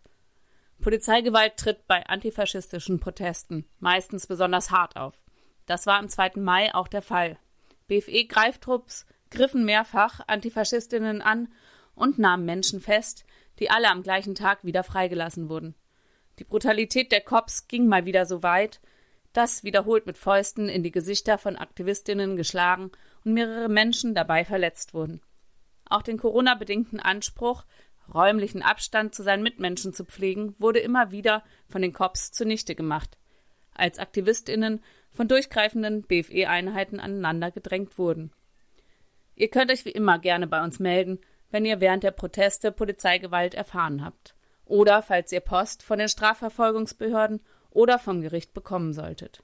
Polizeigewalt 0.81 1.57
tritt 1.57 1.87
bei 1.87 2.05
antifaschistischen 2.05 2.99
Protesten 2.99 3.65
meistens 3.79 4.27
besonders 4.27 4.69
hart 4.69 4.97
auf. 4.97 5.19
Das 5.65 5.87
war 5.87 5.97
am 5.97 6.09
2. 6.09 6.33
Mai 6.35 6.73
auch 6.75 6.87
der 6.87 7.01
Fall. 7.01 7.37
BFE-Greiftrupps 7.87 9.05
griffen 9.29 9.65
mehrfach 9.65 10.19
Antifaschistinnen 10.27 11.21
an 11.21 11.51
und 11.95 12.19
nahmen 12.19 12.45
Menschen 12.45 12.81
fest, 12.81 13.25
die 13.59 13.69
alle 13.69 13.89
am 13.89 14.03
gleichen 14.03 14.35
Tag 14.35 14.63
wieder 14.63 14.83
freigelassen 14.83 15.49
wurden. 15.49 15.75
Die 16.39 16.43
Brutalität 16.43 17.11
der 17.11 17.21
Cops 17.21 17.67
ging 17.67 17.87
mal 17.87 18.05
wieder 18.05 18.25
so 18.25 18.43
weit, 18.43 18.81
dass 19.31 19.63
wiederholt 19.63 20.05
mit 20.05 20.17
Fäusten 20.17 20.69
in 20.69 20.83
die 20.83 20.91
Gesichter 20.91 21.37
von 21.37 21.55
Aktivistinnen 21.55 22.35
geschlagen 22.35 22.91
und 23.23 23.33
mehrere 23.33 23.69
Menschen 23.69 24.15
dabei 24.15 24.45
verletzt 24.45 24.93
wurden. 24.93 25.21
Auch 25.89 26.01
den 26.01 26.17
Corona-bedingten 26.17 26.99
Anspruch, 26.99 27.65
räumlichen 28.13 28.61
Abstand 28.61 29.13
zu 29.15 29.23
seinen 29.23 29.43
Mitmenschen 29.43 29.93
zu 29.93 30.05
pflegen, 30.05 30.55
wurde 30.59 30.79
immer 30.79 31.11
wieder 31.11 31.43
von 31.67 31.81
den 31.81 31.93
Cops 31.93 32.31
zunichte 32.31 32.75
gemacht, 32.75 33.17
als 33.73 33.99
Aktivistinnen 33.99 34.83
von 35.11 35.27
durchgreifenden 35.27 36.03
BFE-Einheiten 36.03 36.99
aneinander 36.99 37.51
gedrängt 37.51 37.97
wurden. 37.97 38.31
Ihr 39.35 39.49
könnt 39.49 39.71
euch 39.71 39.85
wie 39.85 39.91
immer 39.91 40.19
gerne 40.19 40.47
bei 40.47 40.63
uns 40.63 40.79
melden, 40.79 41.19
wenn 41.49 41.65
ihr 41.65 41.79
während 41.79 42.03
der 42.03 42.11
Proteste 42.11 42.71
Polizeigewalt 42.71 43.53
erfahren 43.53 44.03
habt. 44.03 44.35
Oder 44.65 45.01
falls 45.01 45.31
ihr 45.31 45.39
Post 45.39 45.83
von 45.83 45.99
den 45.99 46.09
Strafverfolgungsbehörden 46.09 47.41
oder 47.69 47.99
vom 47.99 48.21
Gericht 48.21 48.53
bekommen 48.53 48.93
solltet. 48.93 49.43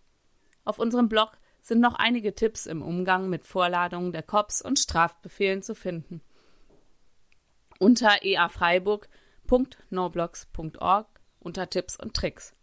Auf 0.64 0.80
unserem 0.80 1.10
Blog 1.10 1.38
sind 1.70 1.80
noch 1.80 1.96
einige 1.96 2.36
Tipps 2.36 2.66
im 2.66 2.82
Umgang 2.82 3.30
mit 3.30 3.46
Vorladungen 3.46 4.12
der 4.12 4.24
Cops 4.24 4.62
und 4.62 4.78
Strafbefehlen 4.78 5.62
zu 5.62 5.74
finden. 5.74 6.20
Unter 7.80 8.24
eafreiburg.noblogs.org 8.24 11.08
unter 11.40 11.70
Tipps 11.70 11.98
und 11.98 12.14
Tricks. 12.14 12.54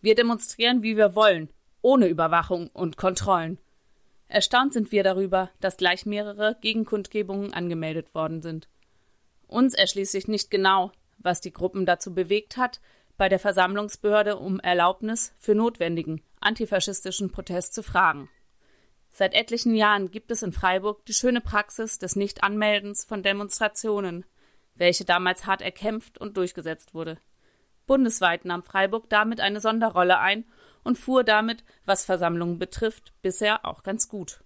Wir 0.00 0.14
demonstrieren, 0.14 0.82
wie 0.82 0.96
wir 0.96 1.14
wollen, 1.14 1.48
ohne 1.80 2.06
Überwachung 2.06 2.68
und 2.68 2.96
Kontrollen. 2.96 3.58
Erstaunt 4.28 4.74
sind 4.74 4.92
wir 4.92 5.02
darüber, 5.02 5.50
dass 5.60 5.78
gleich 5.78 6.04
mehrere 6.04 6.56
Gegenkundgebungen 6.60 7.54
angemeldet 7.54 8.14
worden 8.14 8.42
sind. 8.42 8.68
Uns 9.46 9.74
erschließt 9.74 10.12
sich 10.12 10.28
nicht 10.28 10.50
genau, 10.50 10.92
was 11.16 11.40
die 11.40 11.52
Gruppen 11.52 11.86
dazu 11.86 12.14
bewegt 12.14 12.58
hat, 12.58 12.80
bei 13.18 13.28
der 13.28 13.40
Versammlungsbehörde 13.40 14.36
um 14.36 14.60
Erlaubnis 14.60 15.34
für 15.38 15.54
notwendigen 15.54 16.22
antifaschistischen 16.40 17.30
Protest 17.30 17.74
zu 17.74 17.82
fragen. 17.82 18.30
Seit 19.10 19.34
etlichen 19.34 19.74
Jahren 19.74 20.10
gibt 20.10 20.30
es 20.30 20.42
in 20.42 20.52
Freiburg 20.52 21.04
die 21.06 21.14
schöne 21.14 21.40
Praxis 21.40 21.98
des 21.98 22.14
Nichtanmeldens 22.14 23.04
von 23.04 23.24
Demonstrationen, 23.24 24.24
welche 24.76 25.04
damals 25.04 25.46
hart 25.46 25.60
erkämpft 25.60 26.18
und 26.18 26.36
durchgesetzt 26.36 26.94
wurde. 26.94 27.18
Bundesweit 27.86 28.44
nahm 28.44 28.62
Freiburg 28.62 29.10
damit 29.10 29.40
eine 29.40 29.60
Sonderrolle 29.60 30.20
ein 30.20 30.44
und 30.84 30.96
fuhr 30.96 31.24
damit, 31.24 31.64
was 31.84 32.04
Versammlungen 32.04 32.60
betrifft, 32.60 33.12
bisher 33.20 33.64
auch 33.64 33.82
ganz 33.82 34.08
gut. 34.08 34.44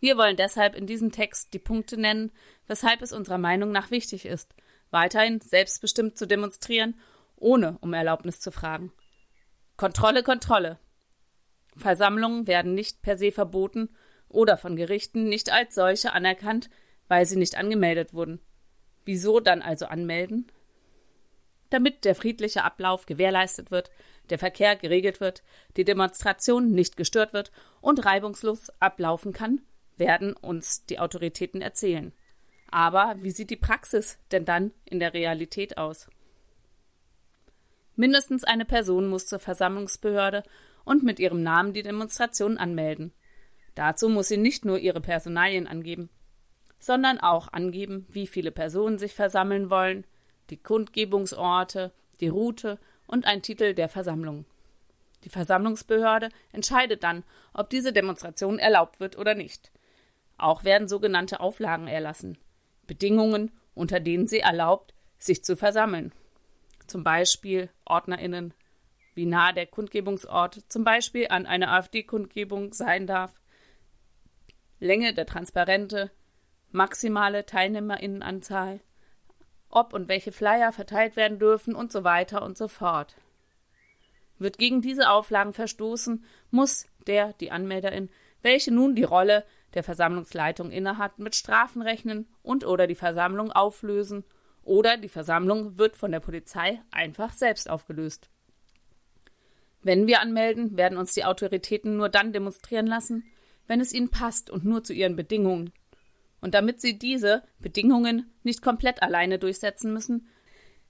Wir 0.00 0.16
wollen 0.16 0.36
deshalb 0.36 0.74
in 0.74 0.86
diesem 0.86 1.12
Text 1.12 1.52
die 1.52 1.58
Punkte 1.58 2.00
nennen, 2.00 2.32
weshalb 2.66 3.02
es 3.02 3.12
unserer 3.12 3.38
Meinung 3.38 3.72
nach 3.72 3.90
wichtig 3.90 4.24
ist, 4.24 4.54
weiterhin 4.90 5.40
selbstbestimmt 5.40 6.16
zu 6.16 6.26
demonstrieren 6.26 6.98
ohne 7.42 7.76
um 7.80 7.92
Erlaubnis 7.92 8.40
zu 8.40 8.50
fragen. 8.50 8.92
Kontrolle, 9.76 10.22
Kontrolle. 10.22 10.78
Versammlungen 11.76 12.46
werden 12.46 12.74
nicht 12.74 13.02
per 13.02 13.16
se 13.16 13.32
verboten 13.32 13.90
oder 14.28 14.56
von 14.56 14.76
Gerichten 14.76 15.28
nicht 15.28 15.52
als 15.52 15.74
solche 15.74 16.12
anerkannt, 16.12 16.70
weil 17.08 17.26
sie 17.26 17.36
nicht 17.36 17.56
angemeldet 17.56 18.14
wurden. 18.14 18.40
Wieso 19.04 19.40
dann 19.40 19.62
also 19.62 19.86
anmelden? 19.86 20.50
Damit 21.70 22.04
der 22.04 22.14
friedliche 22.14 22.64
Ablauf 22.64 23.06
gewährleistet 23.06 23.70
wird, 23.70 23.90
der 24.30 24.38
Verkehr 24.38 24.76
geregelt 24.76 25.20
wird, 25.20 25.42
die 25.76 25.84
Demonstration 25.84 26.70
nicht 26.70 26.96
gestört 26.96 27.32
wird 27.32 27.50
und 27.80 28.04
reibungslos 28.04 28.70
ablaufen 28.78 29.32
kann, 29.32 29.62
werden 29.96 30.34
uns 30.34 30.86
die 30.86 30.98
Autoritäten 30.98 31.60
erzählen. 31.60 32.12
Aber 32.70 33.16
wie 33.18 33.30
sieht 33.30 33.50
die 33.50 33.56
Praxis 33.56 34.18
denn 34.30 34.44
dann 34.44 34.72
in 34.84 35.00
der 35.00 35.12
Realität 35.12 35.76
aus? 35.76 36.08
Mindestens 37.94 38.44
eine 38.44 38.64
Person 38.64 39.08
muss 39.08 39.26
zur 39.26 39.38
Versammlungsbehörde 39.38 40.44
und 40.84 41.02
mit 41.02 41.18
ihrem 41.18 41.42
Namen 41.42 41.74
die 41.74 41.82
Demonstration 41.82 42.56
anmelden. 42.56 43.12
Dazu 43.74 44.08
muss 44.08 44.28
sie 44.28 44.38
nicht 44.38 44.64
nur 44.64 44.78
ihre 44.78 45.00
Personalien 45.00 45.66
angeben, 45.66 46.08
sondern 46.78 47.20
auch 47.20 47.52
angeben, 47.52 48.06
wie 48.08 48.26
viele 48.26 48.50
Personen 48.50 48.98
sich 48.98 49.14
versammeln 49.14 49.70
wollen, 49.70 50.04
die 50.50 50.56
Kundgebungsorte, 50.56 51.92
die 52.20 52.28
Route 52.28 52.78
und 53.06 53.26
ein 53.26 53.42
Titel 53.42 53.74
der 53.74 53.88
Versammlung. 53.88 54.46
Die 55.24 55.30
Versammlungsbehörde 55.30 56.30
entscheidet 56.50 57.04
dann, 57.04 57.24
ob 57.54 57.70
diese 57.70 57.92
Demonstration 57.92 58.58
erlaubt 58.58 59.00
wird 59.00 59.16
oder 59.16 59.34
nicht. 59.34 59.70
Auch 60.38 60.64
werden 60.64 60.88
sogenannte 60.88 61.40
Auflagen 61.40 61.86
erlassen, 61.86 62.38
Bedingungen, 62.86 63.52
unter 63.74 64.00
denen 64.00 64.26
sie 64.26 64.40
erlaubt, 64.40 64.94
sich 65.18 65.44
zu 65.44 65.56
versammeln 65.56 66.12
zum 66.92 67.02
Beispiel 67.02 67.70
OrdnerInnen, 67.86 68.52
wie 69.14 69.24
nah 69.24 69.52
der 69.52 69.66
Kundgebungsort 69.66 70.60
zum 70.68 70.84
Beispiel 70.84 71.26
an 71.28 71.46
einer 71.46 71.72
AfD-Kundgebung 71.72 72.74
sein 72.74 73.06
darf, 73.06 73.32
Länge 74.78 75.14
der 75.14 75.26
Transparente, 75.26 76.10
maximale 76.70 77.46
TeilnehmerInnenanzahl, 77.46 78.80
ob 79.70 79.94
und 79.94 80.08
welche 80.08 80.32
Flyer 80.32 80.70
verteilt 80.70 81.16
werden 81.16 81.38
dürfen 81.38 81.74
und 81.74 81.90
so 81.90 82.04
weiter 82.04 82.42
und 82.42 82.58
so 82.58 82.68
fort. 82.68 83.16
Wird 84.38 84.58
gegen 84.58 84.82
diese 84.82 85.08
Auflagen 85.08 85.54
verstoßen, 85.54 86.24
muss 86.50 86.86
der, 87.06 87.32
die 87.34 87.50
Anmelderin, 87.50 88.10
welche 88.42 88.72
nun 88.72 88.94
die 88.94 89.04
Rolle 89.04 89.46
der 89.72 89.82
Versammlungsleitung 89.82 90.70
innehat, 90.70 91.18
mit 91.18 91.36
Strafen 91.36 91.80
rechnen 91.80 92.28
und 92.42 92.66
oder 92.66 92.86
die 92.86 92.96
Versammlung 92.96 93.50
auflösen 93.50 94.24
oder 94.64 94.96
die 94.96 95.08
Versammlung 95.08 95.78
wird 95.78 95.96
von 95.96 96.12
der 96.12 96.20
Polizei 96.20 96.80
einfach 96.90 97.32
selbst 97.32 97.68
aufgelöst. 97.68 98.28
Wenn 99.82 100.06
wir 100.06 100.20
anmelden, 100.20 100.76
werden 100.76 100.98
uns 100.98 101.12
die 101.12 101.24
Autoritäten 101.24 101.96
nur 101.96 102.08
dann 102.08 102.32
demonstrieren 102.32 102.86
lassen, 102.86 103.24
wenn 103.66 103.80
es 103.80 103.92
ihnen 103.92 104.10
passt 104.10 104.50
und 104.50 104.64
nur 104.64 104.84
zu 104.84 104.92
ihren 104.92 105.16
Bedingungen. 105.16 105.72
Und 106.40 106.54
damit 106.54 106.80
sie 106.80 106.98
diese 106.98 107.42
Bedingungen 107.58 108.32
nicht 108.42 108.62
komplett 108.62 109.02
alleine 109.02 109.38
durchsetzen 109.38 109.92
müssen, 109.92 110.28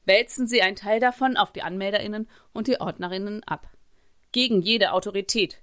wälzen 0.05 0.47
sie 0.47 0.63
einen 0.63 0.77
Teil 0.77 1.01
davon 1.01 1.37
auf 1.37 1.53
die 1.53 1.63
Anmelderinnen 1.63 2.29
und 2.53 2.67
die 2.67 2.81
Ordnerinnen 2.81 3.43
ab. 3.45 3.69
Gegen 4.33 4.63
jede 4.63 4.93
Autorität. 4.93 5.59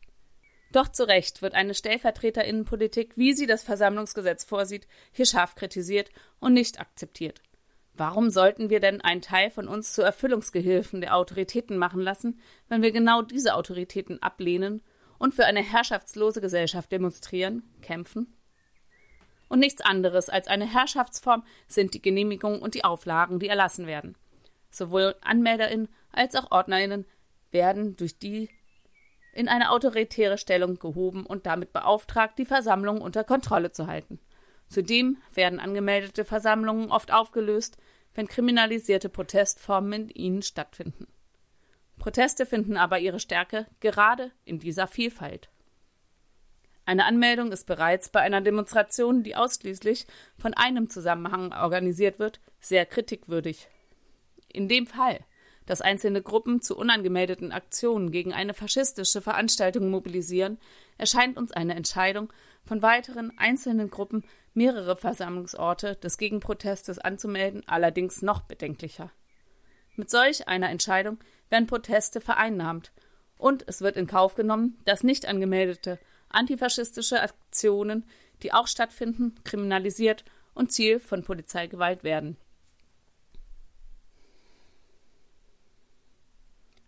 Doch 0.72 0.88
zu 0.88 1.08
Recht 1.08 1.42
wird 1.42 1.56
eine 1.56 1.74
Stellvertreterinnenpolitik, 1.74 3.18
wie 3.18 3.34
sie 3.34 3.48
das 3.48 3.64
Versammlungsgesetz 3.64 4.44
vorsieht, 4.44 4.88
hier 5.12 5.26
scharf 5.26 5.56
kritisiert 5.56 6.12
und 6.40 6.54
nicht 6.54 6.80
akzeptiert. 6.80 7.42
Warum 8.00 8.30
sollten 8.30 8.70
wir 8.70 8.80
denn 8.80 9.02
einen 9.02 9.22
Teil 9.22 9.52
von 9.52 9.68
uns 9.68 9.92
zu 9.92 10.02
Erfüllungsgehilfen 10.02 11.02
der 11.02 11.18
Autoritäten 11.18 11.78
machen 11.78 12.00
lassen, 12.00 12.40
wenn 12.70 12.82
wir 12.82 12.94
genau 12.94 13.22
diese 13.22 13.56
Autoritäten 13.56 14.24
ablehnen 14.24 14.82
und 15.18 15.36
für 15.36 15.46
eine 15.46 15.62
herrschaftslose 15.62 16.40
Gesellschaft 16.40 16.94
demonstrieren, 16.94 17.62
kämpfen? 17.82 18.38
Und 19.50 19.60
nichts 19.60 19.82
anderes 19.82 20.30
als 20.30 20.48
eine 20.48 20.66
Herrschaftsform 20.66 21.44
sind 21.68 21.94
die 21.94 22.02
Genehmigungen 22.02 22.62
und 22.62 22.74
die 22.74 22.86
Auflagen, 22.86 23.38
die 23.38 23.50
erlassen 23.50 23.86
werden. 23.86 24.16
Sowohl 24.70 25.16
AnmelderInnen 25.20 25.90
als 26.14 26.36
auch 26.36 26.52
OrdnerInnen 26.52 27.06
werden 27.52 27.98
durch 27.98 28.18
die 28.18 28.50
in 29.34 29.50
eine 29.50 29.72
autoritäre 29.72 30.38
Stellung 30.38 30.80
gehoben 30.80 31.26
und 31.26 31.46
damit 31.46 31.74
beauftragt, 31.74 32.40
die 32.40 32.46
Versammlung 32.46 33.02
unter 33.02 33.26
Kontrolle 33.26 33.74
zu 33.74 33.88
halten. 33.88 34.22
Zudem 34.70 35.18
werden 35.34 35.60
angemeldete 35.60 36.24
Versammlungen 36.24 36.92
oft 36.92 37.12
aufgelöst, 37.12 37.78
wenn 38.14 38.28
kriminalisierte 38.28 39.10
Protestformen 39.10 40.10
in 40.10 40.10
ihnen 40.10 40.42
stattfinden. 40.42 41.08
Proteste 41.98 42.46
finden 42.46 42.78
aber 42.78 43.00
ihre 43.00 43.20
Stärke 43.20 43.66
gerade 43.82 44.32
in 44.46 44.60
dieser 44.60 44.88
Vielfalt. 44.88 45.50
Eine 46.86 47.06
Anmeldung 47.06 47.52
ist 47.52 47.66
bereits 47.66 48.10
bei 48.10 48.22
einer 48.22 48.42
Demonstration, 48.42 49.22
die 49.22 49.36
ausschließlich 49.36 50.08
von 50.38 50.54
einem 50.54 50.90
Zusammenhang 50.90 51.54
organisiert 51.54 52.18
wird, 52.18 52.40
sehr 52.60 52.86
kritikwürdig. 52.86 53.68
In 54.52 54.68
dem 54.68 54.88
Fall, 54.88 55.20
dass 55.68 55.82
einzelne 55.82 56.24
Gruppen 56.24 56.62
zu 56.62 56.76
unangemeldeten 56.76 57.52
Aktionen 57.52 58.10
gegen 58.10 58.34
eine 58.34 58.56
faschistische 58.56 59.22
Veranstaltung 59.22 59.92
mobilisieren, 59.92 60.58
erscheint 60.98 61.38
uns 61.38 61.52
eine 61.52 61.76
Entscheidung 61.76 62.34
von 62.66 62.82
weiteren 62.82 63.38
einzelnen 63.38 63.90
Gruppen 63.90 64.24
mehrere 64.54 64.96
Versammlungsorte 64.96 65.96
des 65.96 66.18
Gegenprotestes 66.18 67.00
anzumelden 67.00 67.64
allerdings 67.68 68.22
noch 68.22 68.42
bedenklicher. 68.42 69.12
Mit 69.96 70.10
solch 70.10 70.48
einer 70.48 70.70
Entscheidung 70.70 71.20
werden 71.50 71.68
Proteste 71.68 72.22
vereinnahmt 72.22 72.92
und 73.38 73.64
es 73.68 73.82
wird 73.82 73.98
in 73.98 74.08
Kauf 74.08 74.36
genommen, 74.36 74.78
dass 74.86 75.04
nicht 75.04 75.28
angemeldete 75.28 76.00
antifaschistische 76.30 77.22
Aktionen, 77.22 78.06
die 78.44 78.54
auch 78.54 78.68
stattfinden, 78.68 79.36
kriminalisiert 79.44 80.24
und 80.54 80.72
Ziel 80.72 81.00
von 81.00 81.24
Polizeigewalt 81.24 82.04
werden. 82.04 82.38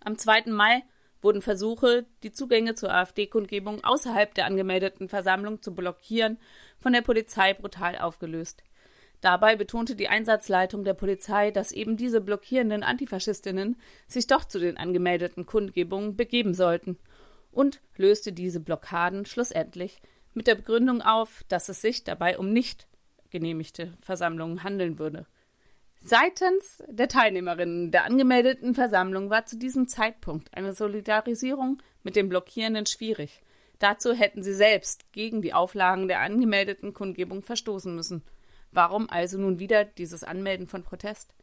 Am 0.04 0.18
2. 0.18 0.46
Mai 0.48 0.84
wurden 1.22 1.42
Versuche, 1.42 2.06
die 2.24 2.32
Zugänge 2.32 2.76
zur 2.76 2.94
AfD-Kundgebung 2.94 3.84
außerhalb 3.84 4.34
der 4.34 4.46
angemeldeten 4.46 5.10
Versammlung 5.10 5.62
zu 5.62 5.74
blockieren, 5.74 6.38
von 6.80 6.94
der 6.94 7.02
Polizei 7.02 7.54
brutal 7.54 7.98
aufgelöst. 7.98 8.64
Dabei 9.22 9.56
betonte 9.56 9.96
die 9.96 10.08
Einsatzleitung 10.08 10.84
der 10.84 10.96
Polizei, 10.96 11.52
dass 11.52 11.72
eben 11.72 11.96
diese 11.96 12.22
blockierenden 12.22 12.82
Antifaschistinnen 12.82 13.80
sich 14.08 14.26
doch 14.26 14.46
zu 14.46 14.60
den 14.60 14.78
angemeldeten 14.78 15.46
Kundgebungen 15.46 16.16
begeben 16.16 16.56
sollten 16.56 16.98
und 17.52 17.82
löste 17.98 18.34
diese 18.34 18.60
Blockaden 18.60 19.26
schlussendlich 19.26 20.02
mit 20.34 20.48
der 20.48 20.56
Begründung 20.56 21.02
auf, 21.02 21.44
dass 21.50 21.70
es 21.70 21.82
sich 21.82 22.04
dabei 22.04 22.40
um 22.40 22.52
nicht 22.52 22.88
genehmigte 23.30 23.94
Versammlungen 24.02 24.64
handeln 24.64 24.98
würde. 24.98 25.28
Seitens 26.04 26.84
der 26.88 27.08
Teilnehmerinnen 27.08 27.92
der 27.92 28.06
angemeldeten 28.06 28.74
Versammlung 28.74 29.30
war 29.30 29.46
zu 29.46 29.56
diesem 29.56 29.88
Zeitpunkt 29.88 30.52
eine 30.54 30.74
Solidarisierung 30.74 31.82
mit 32.02 32.16
den 32.16 32.28
Blockierenden 32.28 32.88
schwierig. 32.88 33.44
Dazu 33.78 34.12
hätten 34.12 34.42
sie 34.42 34.56
selbst 34.56 35.12
gegen 35.12 35.44
die 35.44 35.54
Auflagen 35.54 36.08
der 36.08 36.22
angemeldeten 36.22 36.94
Kundgebung 36.94 37.44
verstoßen 37.44 37.96
müssen. 37.96 38.24
Warum 38.72 39.10
also 39.12 39.38
nun 39.38 39.60
wieder 39.60 39.86
dieses 39.86 40.24
Anmelden 40.24 40.68
von 40.68 40.84
Protest? 40.84 41.36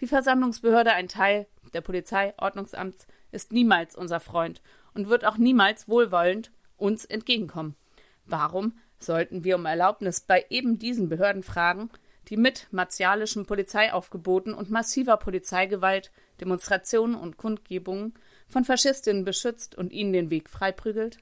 Die 0.00 0.06
Versammlungsbehörde, 0.06 0.92
ein 0.92 1.08
Teil 1.08 1.46
der 1.74 1.82
Polizeiordnungsamts, 1.82 3.06
ist 3.30 3.52
niemals 3.52 3.94
unser 3.94 4.20
Freund 4.20 4.62
und 4.94 5.08
wird 5.08 5.26
auch 5.26 5.36
niemals 5.36 5.86
wohlwollend 5.86 6.50
uns 6.78 7.04
entgegenkommen. 7.04 7.76
Warum 8.24 8.78
sollten 8.98 9.44
wir 9.44 9.56
um 9.56 9.66
Erlaubnis 9.66 10.20
bei 10.20 10.46
eben 10.48 10.78
diesen 10.78 11.10
Behörden 11.10 11.42
fragen, 11.42 11.90
die 12.28 12.36
mit 12.36 12.68
martialischem 12.70 13.46
Polizeiaufgeboten 13.46 14.52
und 14.52 14.70
massiver 14.70 15.16
Polizeigewalt 15.16 16.12
Demonstrationen 16.40 17.16
und 17.16 17.36
Kundgebungen 17.36 18.14
von 18.48 18.64
Faschistinnen 18.64 19.24
beschützt 19.24 19.74
und 19.74 19.92
ihnen 19.92 20.12
den 20.12 20.30
Weg 20.30 20.48
freiprügelt? 20.50 21.18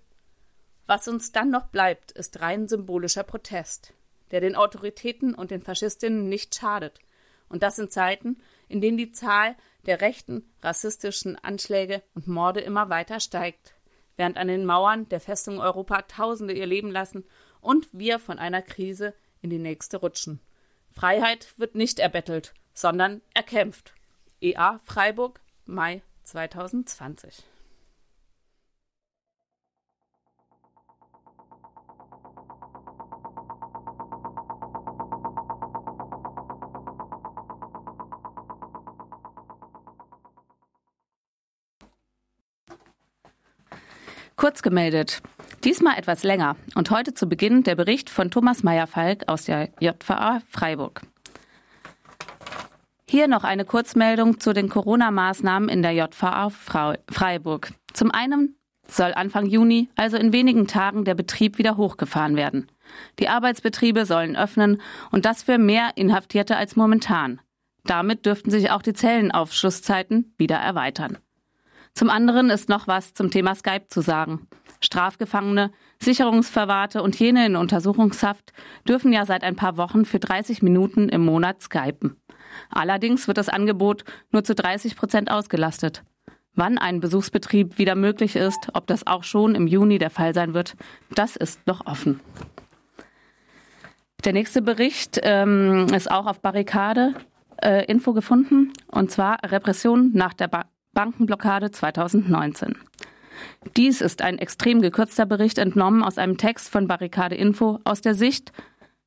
Was 0.87 1.09
uns 1.09 1.33
dann 1.33 1.51
noch 1.51 1.67
bleibt, 1.67 2.13
ist 2.13 2.41
rein 2.41 2.69
symbolischer 2.69 3.23
Protest, 3.23 3.93
der 4.31 4.41
den 4.41 4.57
Autoritäten 4.57 5.35
und 5.35 5.51
den 5.51 5.63
Faschistinnen 5.63 6.29
nicht 6.29 6.55
schadet. 6.55 7.01
Und 7.49 7.63
das 7.63 7.79
in 7.79 7.91
Zeiten, 7.91 8.39
in 8.69 8.81
denen 8.81 8.97
die 8.97 9.13
Zahl 9.13 9.57
der 9.87 10.01
rechten, 10.01 10.49
rassistischen 10.63 11.37
Anschläge 11.37 12.03
und 12.15 12.27
Morde 12.27 12.61
immer 12.61 12.89
weiter 12.89 13.21
steigt, 13.21 13.75
während 14.17 14.37
an 14.37 14.49
den 14.49 14.65
Mauern 14.65 15.09
der 15.09 15.21
Festung 15.21 15.61
Europa 15.61 16.03
Tausende 16.03 16.55
ihr 16.55 16.67
Leben 16.67 16.91
lassen 16.91 17.25
und 17.61 17.89
wir 17.93 18.19
von 18.19 18.39
einer 18.39 18.63
Krise 18.63 19.15
in 19.43 19.51
die 19.51 19.59
nächste 19.59 19.99
rutschen. 19.99 20.41
Freiheit 20.97 21.53
wird 21.59 21.75
nicht 21.75 21.99
erbettelt, 21.99 22.55
sondern 22.73 23.21
erkämpft. 23.35 23.93
EA 24.41 24.81
Freiburg, 24.85 25.41
Mai 25.67 26.03
2020. 26.25 27.45
Kurz 44.47 44.63
gemeldet. 44.63 45.23
Diesmal 45.65 45.99
etwas 45.99 46.23
länger 46.23 46.55
und 46.77 46.93
heute 46.93 47.15
zu 47.15 47.29
Beginn 47.29 47.65
der 47.65 47.75
Bericht 47.75 48.09
von 48.09 48.31
Thomas 48.31 48.63
Meyer-Falk 48.63 49.25
aus 49.27 49.47
der 49.47 49.71
JVA 49.81 50.41
Freiburg. 50.49 51.03
Hier 53.09 53.27
noch 53.27 53.43
eine 53.43 53.65
Kurzmeldung 53.65 54.39
zu 54.39 54.53
den 54.53 54.69
Corona-Maßnahmen 54.69 55.69
in 55.69 55.83
der 55.83 55.95
JVA 55.95 56.51
Freiburg. 56.51 57.73
Zum 57.93 58.13
einen 58.13 58.57
soll 58.87 59.15
Anfang 59.15 59.47
Juni, 59.47 59.89
also 59.97 60.17
in 60.17 60.33
wenigen 60.33 60.69
Tagen, 60.69 61.05
der 61.05 61.17
Betrieb 61.17 61.59
wieder 61.59 61.77
hochgefahren 61.77 62.37
werden. 62.37 62.71
Die 63.19 63.29
Arbeitsbetriebe 63.29 64.07
sollen 64.07 64.37
öffnen 64.37 64.81
und 65.11 65.25
das 65.25 65.43
für 65.43 65.59
mehr 65.59 65.91
Inhaftierte 65.97 66.57
als 66.57 66.77
momentan. 66.77 67.41
Damit 67.83 68.27
dürften 68.27 68.53
sich 68.53 68.71
auch 68.71 68.83
die 68.83 68.95
Zellenaufschlusszeiten 68.95 70.37
wieder 70.39 70.59
erweitern. 70.59 71.19
Zum 71.97 72.11
anderen 72.11 72.51
ist 72.51 72.69
noch 72.69 72.87
was 72.87 73.15
zum 73.15 73.31
Thema 73.31 73.55
Skype 73.55 73.87
zu 73.89 74.03
sagen. 74.03 74.47
Strafgefangene, 74.83 75.71
Sicherungsverwahrte 75.99 77.03
und 77.03 77.19
jene 77.19 77.47
in 77.47 77.57
Untersuchungshaft 77.57 78.53
dürfen 78.87 79.15
ja 79.15 79.25
seit 79.25 79.43
ein 79.43 79.57
paar 79.57 79.79
Wochen 79.79 80.05
für 80.05 80.19
30 80.19 80.61
Minuten 80.61 81.09
im 81.09 81.25
Monat 81.25 81.63
skypen. 81.63 82.21
Allerdings 82.69 83.27
wird 83.29 83.39
das 83.39 83.49
Angebot 83.49 84.05
nur 84.31 84.45
zu 84.45 84.55
30 84.55 84.95
Prozent 84.95 85.31
ausgelastet. 85.31 86.03
Wann 86.55 86.77
ein 86.77 87.01
Besuchsbetrieb 87.01 87.79
wieder 87.79 87.95
möglich 87.95 88.37
ist, 88.37 88.69
ob 88.75 88.87
das 88.87 89.07
auch 89.07 89.25
schon 89.25 89.55
im 89.55 89.67
Juni 89.67 89.97
der 89.97 90.11
Fall 90.11 90.35
sein 90.35 90.53
wird, 90.53 90.75
das 91.15 91.35
ist 91.35 91.67
noch 91.67 91.87
offen. 91.87 92.21
Der 94.27 94.35
nächste 94.35 94.61
Bericht 94.61 95.19
ähm, 95.23 95.87
ist 95.95 96.11
auch 96.11 96.27
auf 96.27 96.41
Barrikade 96.41 97.15
äh, 97.63 97.87
Info 97.87 98.13
gefunden, 98.13 98.75
und 98.87 99.11
zwar 99.11 99.39
Repression 99.51 100.11
nach 100.13 100.35
der 100.35 100.49
ba 100.49 100.67
Bankenblockade 100.97 101.71
2019. 101.71 102.75
Dies 103.77 104.01
ist 104.01 104.23
ein 104.23 104.39
extrem 104.39 104.81
gekürzter 104.81 105.27
Bericht 105.27 105.59
entnommen 105.59 106.03
aus 106.03 106.17
einem 106.17 106.39
Text 106.39 106.71
von 106.71 106.89
Barrikade 106.89 107.35
Info 107.35 107.81
aus 107.85 108.01
der 108.01 108.15
Sicht 108.15 108.51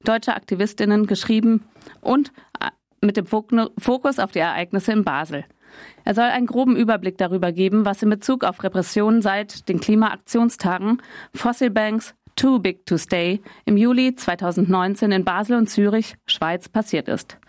deutscher 0.03 0.35
Aktivistinnen 0.35 1.07
geschrieben 1.07 1.65
und 1.99 2.31
äh, 2.59 2.69
mit 3.01 3.17
dem 3.17 3.25
Fokus 3.25 4.19
auf 4.19 4.31
die 4.31 4.39
Ereignisse 4.39 4.91
in 4.91 5.03
Basel. 5.03 5.45
Er 6.05 6.13
soll 6.13 6.25
einen 6.25 6.45
groben 6.45 6.75
Überblick 6.75 7.17
darüber 7.17 7.51
geben, 7.51 7.85
was 7.85 8.03
in 8.03 8.11
Bezug 8.11 8.43
auf 8.43 8.63
Repressionen 8.63 9.23
seit 9.23 9.67
den 9.67 9.79
Klimaaktionstagen 9.79 11.01
Fossil 11.33 11.71
Banks 11.71 12.13
Too 12.35 12.59
Big 12.59 12.85
to 12.85 12.99
Stay 12.99 13.41
im 13.65 13.77
Juli 13.77 14.13
2019 14.13 15.11
in 15.11 15.25
Basel 15.25 15.57
und 15.57 15.67
Zürich, 15.67 16.17
Schweiz, 16.27 16.69
passiert 16.69 17.07
ist. 17.07 17.39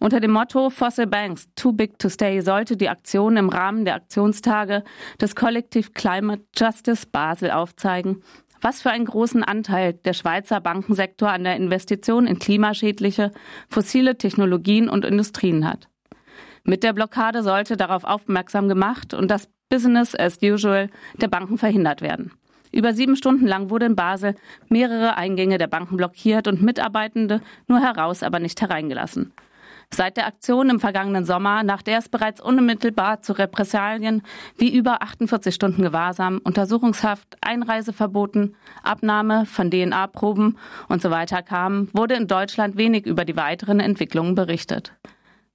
Unter 0.00 0.20
dem 0.20 0.32
Motto 0.32 0.70
Fossil 0.70 1.06
Banks 1.06 1.48
Too 1.54 1.72
Big 1.72 1.98
to 1.98 2.08
Stay 2.08 2.40
sollte 2.40 2.76
die 2.76 2.88
Aktion 2.88 3.36
im 3.36 3.48
Rahmen 3.48 3.84
der 3.84 3.94
Aktionstage 3.94 4.84
des 5.20 5.34
Collective 5.34 5.92
Climate 5.92 6.44
Justice 6.56 7.06
Basel 7.10 7.50
aufzeigen, 7.50 8.22
was 8.60 8.82
für 8.82 8.90
einen 8.90 9.04
großen 9.04 9.44
Anteil 9.44 9.92
der 9.92 10.14
Schweizer 10.14 10.60
Bankensektor 10.60 11.30
an 11.30 11.44
der 11.44 11.56
Investition 11.56 12.26
in 12.26 12.38
klimaschädliche, 12.38 13.30
fossile 13.68 14.18
Technologien 14.18 14.88
und 14.88 15.04
Industrien 15.04 15.68
hat. 15.68 15.88
Mit 16.64 16.82
der 16.82 16.94
Blockade 16.94 17.42
sollte 17.42 17.76
darauf 17.76 18.04
aufmerksam 18.04 18.68
gemacht 18.68 19.14
und 19.14 19.30
das 19.30 19.48
Business 19.68 20.14
as 20.14 20.38
usual 20.42 20.88
der 21.20 21.28
Banken 21.28 21.58
verhindert 21.58 22.00
werden. 22.00 22.32
Über 22.72 22.92
sieben 22.92 23.16
Stunden 23.16 23.46
lang 23.46 23.70
wurde 23.70 23.86
in 23.86 23.96
Basel 23.96 24.34
mehrere 24.68 25.16
Eingänge 25.16 25.58
der 25.58 25.68
Banken 25.68 25.96
blockiert 25.96 26.48
und 26.48 26.62
Mitarbeitende 26.62 27.40
nur 27.68 27.80
heraus, 27.80 28.22
aber 28.22 28.40
nicht 28.40 28.60
hereingelassen. 28.60 29.32
Seit 29.96 30.16
der 30.16 30.26
Aktion 30.26 30.70
im 30.70 30.80
vergangenen 30.80 31.24
Sommer, 31.24 31.62
nach 31.62 31.80
der 31.80 31.98
es 31.98 32.08
bereits 32.08 32.40
unmittelbar 32.40 33.22
zu 33.22 33.32
Repressalien 33.32 34.22
wie 34.58 34.74
über 34.74 35.02
48 35.02 35.54
Stunden 35.54 35.82
Gewahrsam, 35.82 36.40
Untersuchungshaft, 36.42 37.36
Einreiseverboten, 37.40 38.56
Abnahme 38.82 39.46
von 39.46 39.70
DNA-Proben 39.70 40.58
und 40.88 41.00
so 41.00 41.12
weiter 41.12 41.42
kam, 41.42 41.90
wurde 41.92 42.14
in 42.14 42.26
Deutschland 42.26 42.76
wenig 42.76 43.06
über 43.06 43.24
die 43.24 43.36
weiteren 43.36 43.78
Entwicklungen 43.78 44.34
berichtet. 44.34 44.92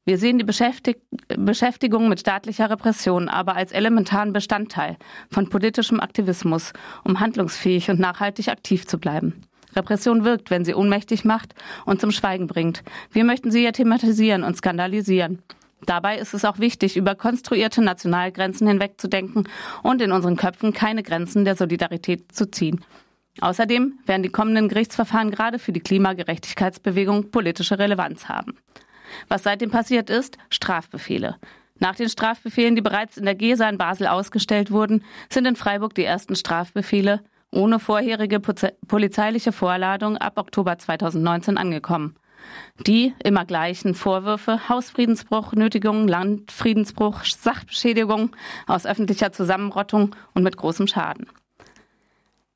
Wir 0.05 0.17
sehen 0.17 0.37
die 0.37 0.45
Beschäftig 0.45 1.01
Beschäftigung 1.27 2.07
mit 2.07 2.21
staatlicher 2.21 2.69
Repression 2.69 3.27
aber 3.27 3.57
als 3.57 3.73
elementaren 3.73 4.31
Bestandteil 4.31 4.95
von 5.29 5.49
politischem 5.49 5.99
Aktivismus, 5.99 6.71
um 7.03 7.19
handlungsfähig 7.19 7.89
und 7.89 7.99
nachhaltig 7.99 8.47
aktiv 8.47 8.87
zu 8.87 8.99
bleiben. 8.99 9.48
Repression 9.75 10.23
wirkt, 10.23 10.49
wenn 10.49 10.65
sie 10.65 10.73
ohnmächtig 10.73 11.25
macht 11.25 11.53
und 11.85 12.01
zum 12.01 12.11
Schweigen 12.11 12.47
bringt. 12.47 12.83
Wir 13.11 13.23
möchten 13.23 13.51
sie 13.51 13.63
ja 13.63 13.71
thematisieren 13.71 14.43
und 14.43 14.57
skandalisieren. 14.57 15.41
Dabei 15.85 16.17
ist 16.17 16.33
es 16.33 16.45
auch 16.45 16.59
wichtig, 16.59 16.97
über 16.97 17.15
konstruierte 17.15 17.81
Nationalgrenzen 17.81 18.67
hinwegzudenken 18.67 19.47
und 19.81 20.01
in 20.01 20.11
unseren 20.11 20.35
Köpfen 20.35 20.73
keine 20.73 21.03
Grenzen 21.03 21.45
der 21.45 21.55
Solidarität 21.55 22.31
zu 22.31 22.51
ziehen. 22.51 22.83
Außerdem 23.41 23.99
werden 24.05 24.23
die 24.23 24.29
kommenden 24.29 24.67
Gerichtsverfahren 24.67 25.31
gerade 25.31 25.59
für 25.59 25.71
die 25.71 25.79
Klimagerechtigkeitsbewegung 25.79 27.31
politische 27.31 27.79
Relevanz 27.79 28.27
haben. 28.27 28.57
Was 29.27 29.43
seitdem 29.43 29.71
passiert 29.71 30.09
ist, 30.09 30.37
Strafbefehle. 30.49 31.37
Nach 31.79 31.95
den 31.95 32.09
Strafbefehlen, 32.09 32.75
die 32.75 32.81
bereits 32.81 33.17
in 33.17 33.23
der 33.23 33.35
GESA 33.35 33.69
in 33.69 33.77
Basel 33.77 34.07
ausgestellt 34.07 34.71
wurden, 34.71 35.03
sind 35.29 35.45
in 35.45 35.55
Freiburg 35.55 35.95
die 35.95 36.03
ersten 36.03 36.35
Strafbefehle 36.35 37.21
ohne 37.51 37.79
vorherige 37.79 38.39
polizeiliche 38.39 39.51
Vorladung 39.51 40.17
ab 40.17 40.37
Oktober 40.37 40.77
2019 40.77 41.57
angekommen. 41.57 42.15
Die 42.87 43.13
immer 43.23 43.45
gleichen 43.45 43.93
Vorwürfe 43.93 44.69
Hausfriedensbruch, 44.69 45.53
Nötigung, 45.53 46.07
Landfriedensbruch, 46.07 47.23
Sachbeschädigung 47.25 48.35
aus 48.67 48.85
öffentlicher 48.85 49.31
Zusammenrottung 49.31 50.15
und 50.33 50.43
mit 50.43 50.57
großem 50.57 50.87
Schaden. 50.87 51.27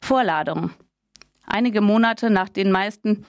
Vorladung. 0.01 0.71
Einige 1.45 1.81
Monate 1.81 2.29
nach 2.29 2.49
den 2.49 2.71
meisten 2.71 3.25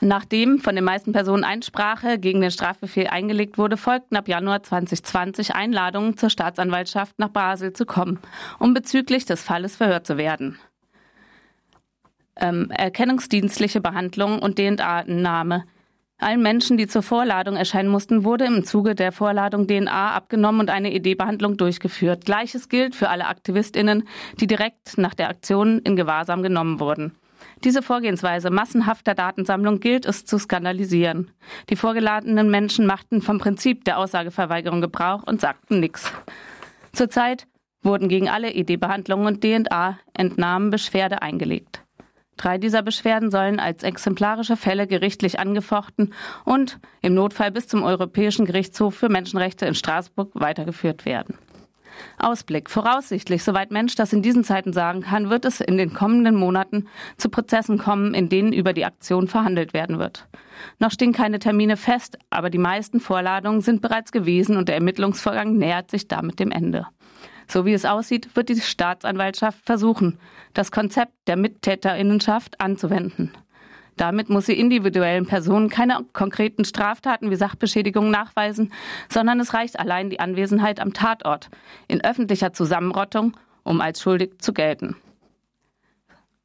Nachdem 0.00 0.58
von 0.58 0.74
den 0.74 0.84
meisten 0.84 1.12
Personen 1.12 1.44
Einsprache 1.44 2.18
gegen 2.18 2.40
den 2.40 2.50
Strafbefehl 2.50 3.06
eingelegt 3.06 3.58
wurde, 3.58 3.76
folgten 3.76 4.16
ab 4.16 4.28
Januar 4.28 4.62
2020 4.62 5.54
Einladungen 5.54 6.16
zur 6.16 6.30
Staatsanwaltschaft 6.30 7.18
nach 7.18 7.28
Basel 7.28 7.72
zu 7.72 7.86
kommen, 7.86 8.18
um 8.58 8.74
bezüglich 8.74 9.24
des 9.24 9.42
Falles 9.42 9.76
verhört 9.76 10.06
zu 10.06 10.16
werden. 10.16 10.58
Ähm, 12.36 12.70
erkennungsdienstliche 12.70 13.80
Behandlung 13.80 14.40
und 14.40 14.56
DNA-Nahme. 14.58 15.64
Allen 16.18 16.42
Menschen, 16.42 16.76
die 16.76 16.88
zur 16.88 17.02
Vorladung 17.02 17.54
erscheinen 17.54 17.88
mussten, 17.88 18.24
wurde 18.24 18.46
im 18.46 18.64
Zuge 18.64 18.96
der 18.96 19.12
Vorladung 19.12 19.68
DNA 19.68 20.12
abgenommen 20.12 20.60
und 20.60 20.70
eine 20.70 20.92
ED-Behandlung 20.92 21.56
durchgeführt. 21.56 22.24
Gleiches 22.24 22.68
gilt 22.68 22.96
für 22.96 23.08
alle 23.08 23.26
AktivistInnen, 23.26 24.08
die 24.40 24.46
direkt 24.48 24.98
nach 24.98 25.14
der 25.14 25.28
Aktion 25.28 25.80
in 25.80 25.94
Gewahrsam 25.96 26.42
genommen 26.42 26.80
wurden. 26.80 27.14
Diese 27.64 27.80
Vorgehensweise 27.80 28.50
massenhafter 28.50 29.14
Datensammlung 29.14 29.80
gilt 29.80 30.04
es 30.04 30.26
zu 30.26 30.38
skandalisieren. 30.38 31.30
Die 31.70 31.76
vorgeladenen 31.76 32.50
Menschen 32.50 32.84
machten 32.84 33.22
vom 33.22 33.38
Prinzip 33.38 33.84
der 33.86 33.98
Aussageverweigerung 33.98 34.82
Gebrauch 34.82 35.22
und 35.22 35.40
sagten 35.40 35.80
nichts. 35.80 36.12
Zurzeit 36.92 37.46
wurden 37.82 38.08
gegen 38.08 38.28
alle 38.28 38.52
ED-Behandlungen 38.52 39.26
und 39.26 39.40
DNA-Entnahmen 39.42 40.70
Beschwerde 40.70 41.22
eingelegt. 41.22 41.82
Drei 42.36 42.58
dieser 42.58 42.82
Beschwerden 42.82 43.30
sollen 43.30 43.60
als 43.60 43.82
exemplarische 43.82 44.56
Fälle 44.56 44.86
gerichtlich 44.86 45.38
angefochten 45.38 46.12
und 46.44 46.78
im 47.00 47.14
Notfall 47.14 47.50
bis 47.50 47.68
zum 47.68 47.82
Europäischen 47.82 48.44
Gerichtshof 48.44 48.94
für 48.94 49.08
Menschenrechte 49.08 49.64
in 49.64 49.74
Straßburg 49.74 50.32
weitergeführt 50.34 51.06
werden. 51.06 51.38
Ausblick. 52.18 52.70
Voraussichtlich, 52.70 53.42
soweit 53.44 53.70
Mensch 53.70 53.94
das 53.94 54.12
in 54.12 54.22
diesen 54.22 54.44
Zeiten 54.44 54.72
sagen 54.72 55.02
kann, 55.02 55.30
wird 55.30 55.44
es 55.44 55.60
in 55.60 55.76
den 55.76 55.92
kommenden 55.92 56.36
Monaten 56.36 56.86
zu 57.16 57.28
Prozessen 57.28 57.78
kommen, 57.78 58.14
in 58.14 58.28
denen 58.28 58.52
über 58.52 58.72
die 58.72 58.84
Aktion 58.84 59.28
verhandelt 59.28 59.74
werden 59.74 59.98
wird. 59.98 60.26
Noch 60.78 60.90
stehen 60.90 61.12
keine 61.12 61.38
Termine 61.38 61.76
fest, 61.76 62.18
aber 62.30 62.50
die 62.50 62.58
meisten 62.58 63.00
Vorladungen 63.00 63.60
sind 63.60 63.82
bereits 63.82 64.12
gewesen 64.12 64.56
und 64.56 64.68
der 64.68 64.76
Ermittlungsvorgang 64.76 65.56
nähert 65.56 65.90
sich 65.90 66.08
damit 66.08 66.38
dem 66.38 66.50
Ende. 66.50 66.86
So 67.46 67.66
wie 67.66 67.74
es 67.74 67.84
aussieht, 67.84 68.34
wird 68.36 68.48
die 68.48 68.60
Staatsanwaltschaft 68.60 69.64
versuchen, 69.64 70.18
das 70.54 70.72
Konzept 70.72 71.12
der 71.26 71.36
Mittäterinnenschaft 71.36 72.60
anzuwenden. 72.60 73.32
Damit 73.96 74.28
muss 74.28 74.46
sie 74.46 74.58
individuellen 74.58 75.26
Personen 75.26 75.68
keine 75.68 76.04
konkreten 76.12 76.64
Straftaten 76.64 77.30
wie 77.30 77.36
Sachbeschädigung 77.36 78.10
nachweisen, 78.10 78.72
sondern 79.08 79.38
es 79.40 79.54
reicht 79.54 79.78
allein 79.78 80.10
die 80.10 80.20
Anwesenheit 80.20 80.80
am 80.80 80.92
Tatort 80.92 81.48
in 81.86 82.02
öffentlicher 82.02 82.52
Zusammenrottung, 82.52 83.36
um 83.62 83.80
als 83.80 84.00
schuldig 84.00 84.38
zu 84.38 84.52
gelten. 84.52 84.96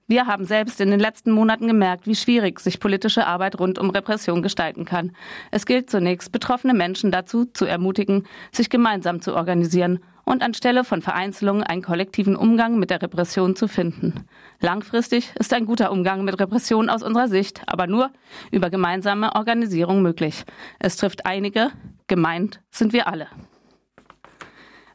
Wir 0.10 0.26
haben 0.26 0.45
selbst 0.45 0.82
in 0.82 0.89
den 0.89 0.99
letzten 0.99 1.30
Monaten 1.32 1.68
gemerkt, 1.68 2.07
wie 2.07 2.16
schwierig 2.16 2.60
sich 2.60 2.80
politische 2.80 3.28
Arbeit 3.28 3.60
rund 3.60 3.78
um 3.78 3.91
Repression 3.91 4.41
gestalten 4.41 4.84
kann. 4.84 5.12
Es 5.51 5.68
gilt 5.68 5.91
zunächst, 5.91 6.32
betroffene 6.32 6.74
Menschen 6.74 7.12
dazu 7.12 7.45
zu 7.45 7.66
ermutigen, 7.66 8.26
sich 8.51 8.72
gemeinsam 8.72 9.22
zu 9.22 9.36
organisieren 9.36 9.99
und 10.26 10.41
anstelle 10.41 10.84
von 10.84 11.03
Vereinzelungen 11.03 11.62
einen 11.62 11.84
kollektiven 11.84 12.36
Umgang 12.36 12.80
mit 12.80 12.89
der 12.89 13.03
Repression 13.03 13.55
zu 13.55 13.68
finden. 13.68 14.26
Langfristig 14.60 15.32
ist 15.36 15.53
ein 15.53 15.68
guter 15.68 15.91
Umgang 15.91 16.26
mit 16.26 16.39
Repression 16.39 16.89
aus 16.89 17.03
unserer 17.03 17.28
Sicht 17.28 17.62
aber 17.68 17.86
nur 17.86 18.10
über 18.49 18.72
gemeinsame 18.72 19.36
Organisierung 19.36 20.01
möglich. 20.01 20.43
Es 20.80 20.97
trifft 20.97 21.28
einige, 21.28 21.70
gemeint 22.07 22.62
sind 22.72 22.93
wir 22.93 23.07
alle. 23.07 23.28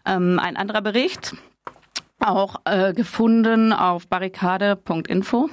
Ähm, 0.04 0.40
ein 0.40 0.56
anderer 0.56 0.82
Bericht, 0.82 1.36
auch 2.27 2.57
äh, 2.64 2.93
gefunden 2.93 3.72
auf 3.72 4.09
barrikade.info. 4.09 5.51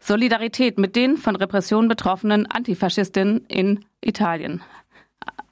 Solidarität 0.00 0.78
mit 0.78 0.96
den 0.96 1.16
von 1.16 1.36
Repression 1.36 1.88
betroffenen 1.88 2.46
Antifaschistinnen 2.46 3.44
in 3.46 3.84
Italien. 4.00 4.62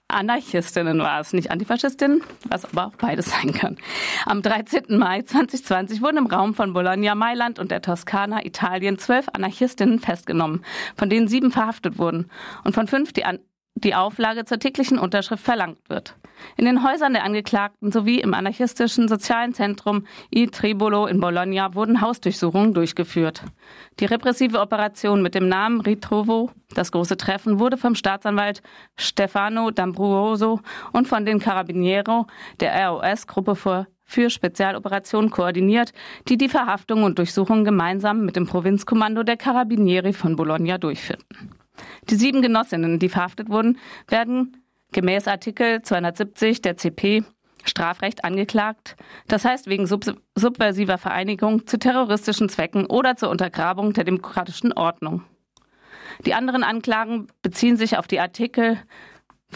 Anarchistinnen 0.08 0.98
war 1.00 1.20
es, 1.20 1.32
nicht 1.32 1.50
Antifaschistinnen, 1.50 2.22
was 2.48 2.64
aber 2.64 2.86
auch 2.86 2.96
beides 2.96 3.26
sein 3.30 3.52
kann. 3.52 3.76
Am 4.24 4.40
13. 4.40 4.96
Mai 4.96 5.22
2020 5.22 6.00
wurden 6.00 6.18
im 6.18 6.26
Raum 6.26 6.54
von 6.54 6.72
Bologna, 6.72 7.14
Mailand 7.14 7.58
und 7.58 7.72
der 7.72 7.82
Toskana, 7.82 8.44
Italien, 8.44 8.98
zwölf 8.98 9.28
Anarchistinnen 9.32 9.98
festgenommen, 9.98 10.64
von 10.96 11.10
denen 11.10 11.26
sieben 11.26 11.50
verhaftet 11.50 11.98
wurden 11.98 12.30
und 12.62 12.74
von 12.74 12.86
fünf 12.86 13.12
die 13.12 13.24
An 13.24 13.40
die 13.76 13.94
Auflage 13.94 14.44
zur 14.44 14.58
täglichen 14.58 14.98
Unterschrift 14.98 15.44
verlangt 15.44 15.88
wird. 15.88 16.16
In 16.56 16.64
den 16.64 16.82
Häusern 16.82 17.12
der 17.12 17.24
Angeklagten 17.24 17.92
sowie 17.92 18.20
im 18.20 18.34
anarchistischen 18.34 19.08
sozialen 19.08 19.54
Zentrum 19.54 20.06
I 20.34 20.48
Tribolo 20.48 21.06
in 21.06 21.20
Bologna 21.20 21.74
wurden 21.74 22.00
Hausdurchsuchungen 22.00 22.74
durchgeführt. 22.74 23.42
Die 24.00 24.06
repressive 24.06 24.60
Operation 24.60 25.22
mit 25.22 25.34
dem 25.34 25.48
Namen 25.48 25.80
Ritrovo, 25.80 26.50
das 26.74 26.90
große 26.90 27.16
Treffen, 27.16 27.58
wurde 27.58 27.76
vom 27.76 27.94
Staatsanwalt 27.94 28.62
Stefano 28.96 29.68
D'Ambruoso 29.68 30.60
und 30.92 31.06
von 31.06 31.26
den 31.26 31.38
Carabiniero 31.38 32.26
der 32.60 32.88
ROS-Gruppe 32.88 33.54
für 33.54 33.86
für 34.08 34.30
Spezialoperationen 34.30 35.30
koordiniert, 35.30 35.92
die 36.28 36.38
die 36.38 36.48
Verhaftung 36.48 37.02
und 37.02 37.18
Durchsuchung 37.18 37.64
gemeinsam 37.64 38.24
mit 38.24 38.36
dem 38.36 38.46
Provinzkommando 38.46 39.24
der 39.24 39.36
Carabinieri 39.36 40.12
von 40.12 40.36
Bologna 40.36 40.78
durchführten. 40.78 41.56
Die 42.10 42.16
sieben 42.16 42.42
Genossinnen, 42.42 42.98
die 42.98 43.08
verhaftet 43.08 43.48
wurden, 43.48 43.78
werden 44.08 44.62
gemäß 44.92 45.28
Artikel 45.28 45.82
270 45.82 46.62
der 46.62 46.76
CP 46.76 47.24
Strafrecht 47.64 48.24
angeklagt, 48.24 48.96
das 49.26 49.44
heißt 49.44 49.66
wegen 49.66 49.86
sub 49.86 50.04
subversiver 50.36 50.98
Vereinigung 50.98 51.66
zu 51.66 51.78
terroristischen 51.78 52.48
Zwecken 52.48 52.86
oder 52.86 53.16
zur 53.16 53.30
Untergrabung 53.30 53.92
der 53.92 54.04
demokratischen 54.04 54.72
Ordnung. 54.72 55.24
Die 56.24 56.34
anderen 56.34 56.62
Anklagen 56.62 57.26
beziehen 57.42 57.76
sich 57.76 57.98
auf 57.98 58.06
die 58.06 58.20
Artikel 58.20 58.78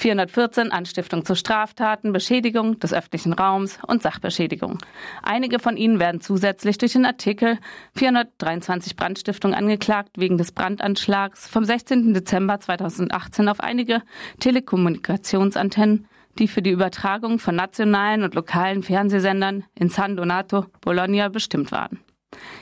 414 0.00 0.72
Anstiftung 0.72 1.24
zu 1.24 1.36
Straftaten, 1.36 2.12
Beschädigung 2.12 2.78
des 2.78 2.92
öffentlichen 2.92 3.32
Raums 3.32 3.78
und 3.86 4.02
Sachbeschädigung. 4.02 4.78
Einige 5.22 5.58
von 5.58 5.76
ihnen 5.76 6.00
werden 6.00 6.20
zusätzlich 6.20 6.78
durch 6.78 6.94
den 6.94 7.04
Artikel 7.04 7.58
423 7.96 8.96
Brandstiftung 8.96 9.54
angeklagt 9.54 10.12
wegen 10.16 10.38
des 10.38 10.52
Brandanschlags 10.52 11.46
vom 11.48 11.64
16. 11.64 12.14
Dezember 12.14 12.58
2018 12.58 13.48
auf 13.48 13.60
einige 13.60 14.02
Telekommunikationsantennen, 14.40 16.08
die 16.38 16.48
für 16.48 16.62
die 16.62 16.70
Übertragung 16.70 17.38
von 17.38 17.54
nationalen 17.54 18.22
und 18.22 18.34
lokalen 18.34 18.82
Fernsehsendern 18.82 19.64
in 19.74 19.90
San 19.90 20.16
Donato, 20.16 20.64
Bologna 20.80 21.28
bestimmt 21.28 21.72
waren. 21.72 22.00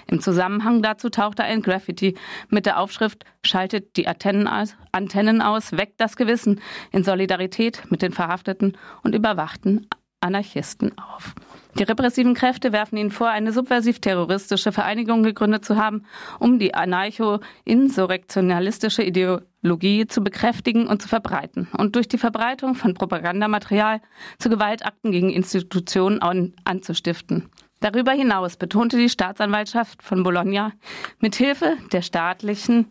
Im 0.06 0.20
Zusammenhang 0.20 0.82
dazu 0.82 1.10
tauchte 1.10 1.44
ein 1.44 1.62
Graffiti 1.62 2.16
mit 2.48 2.66
der 2.66 2.78
Aufschrift 2.78 3.24
Schaltet 3.44 3.96
die 3.96 4.08
Antennen 4.08 4.48
aus, 4.48 4.74
Antennen 4.92 5.42
aus, 5.42 5.72
weckt 5.72 6.00
das 6.00 6.16
Gewissen 6.16 6.60
in 6.90 7.04
Solidarität 7.04 7.82
mit 7.90 8.02
den 8.02 8.12
Verhafteten 8.12 8.76
und 9.02 9.14
Überwachten 9.14 9.86
Anarchisten 10.20 10.98
auf. 10.98 11.34
Die 11.78 11.84
repressiven 11.84 12.34
Kräfte 12.34 12.72
werfen 12.72 12.96
ihnen 12.96 13.12
vor, 13.12 13.28
eine 13.28 13.52
subversiv-terroristische 13.52 14.72
Vereinigung 14.72 15.22
gegründet 15.22 15.64
zu 15.64 15.76
haben, 15.76 16.06
um 16.40 16.58
die 16.58 16.74
anarcho-insurrektionalistische 16.74 19.04
Ideologie 19.04 20.08
zu 20.08 20.24
bekräftigen 20.24 20.88
und 20.88 21.02
zu 21.02 21.08
verbreiten 21.08 21.68
und 21.76 21.94
durch 21.94 22.08
die 22.08 22.18
Verbreitung 22.18 22.74
von 22.74 22.94
Propagandamaterial 22.94 24.00
zu 24.40 24.48
Gewaltakten 24.48 25.12
gegen 25.12 25.30
Institutionen 25.30 26.20
an, 26.20 26.54
anzustiften. 26.64 27.48
Darüber 27.80 28.12
hinaus 28.12 28.56
betonte 28.56 28.96
die 28.96 29.08
Staatsanwaltschaft 29.08 30.02
von 30.02 30.22
Bologna 30.22 30.72
mit 31.20 31.36
Hilfe 31.36 31.76
der 31.92 32.02
staatlichen 32.02 32.90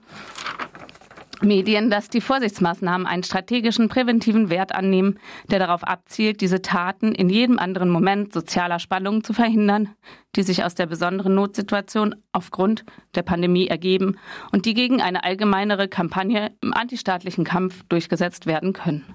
Medien, 1.41 1.91
dass 1.91 2.09
die 2.09 2.21
Vorsichtsmaßnahmen 2.21 3.05
einen 3.05 3.23
strategischen 3.23 3.89
präventiven 3.89 4.49
Wert 4.49 4.73
annehmen, 4.73 5.19
der 5.51 5.59
darauf 5.59 5.83
abzielt, 5.83 6.41
diese 6.41 6.61
Taten 6.61 7.11
in 7.11 7.29
jedem 7.29 7.59
anderen 7.59 7.89
Moment 7.89 8.33
sozialer 8.33 8.79
Spannungen 8.79 9.23
zu 9.23 9.33
verhindern, 9.33 9.89
die 10.35 10.43
sich 10.43 10.63
aus 10.63 10.73
der 10.73 10.87
besonderen 10.87 11.35
Notsituation 11.35 12.15
aufgrund 12.31 12.85
der 13.13 13.23
Pandemie 13.23 13.67
ergeben 13.67 14.17
und 14.51 14.65
die 14.65 14.73
gegen 14.73 15.01
eine 15.01 15.23
allgemeinere 15.23 15.87
Kampagne 15.87 16.55
im 16.61 16.73
antistaatlichen 16.73 17.43
Kampf 17.43 17.83
durchgesetzt 17.87 18.47
werden 18.47 18.73
können. 18.73 19.05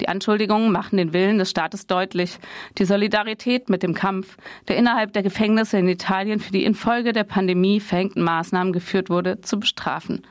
Die 0.00 0.08
Anschuldigungen 0.08 0.70
machen 0.72 0.96
den 0.96 1.12
Willen 1.12 1.38
des 1.38 1.50
Staates 1.50 1.86
deutlich, 1.86 2.38
die 2.78 2.84
Solidarität 2.84 3.68
mit 3.68 3.82
dem 3.82 3.94
Kampf, 3.94 4.36
der 4.68 4.76
innerhalb 4.76 5.12
der 5.12 5.22
Gefängnisse 5.22 5.78
in 5.78 5.88
Italien 5.88 6.40
für 6.40 6.52
die 6.52 6.64
infolge 6.64 7.12
der 7.12 7.24
Pandemie 7.24 7.80
verhängten 7.80 8.22
Maßnahmen 8.22 8.72
geführt 8.72 9.10
wurde, 9.10 9.40
zu 9.40 9.58
bestrafen. 9.58 10.22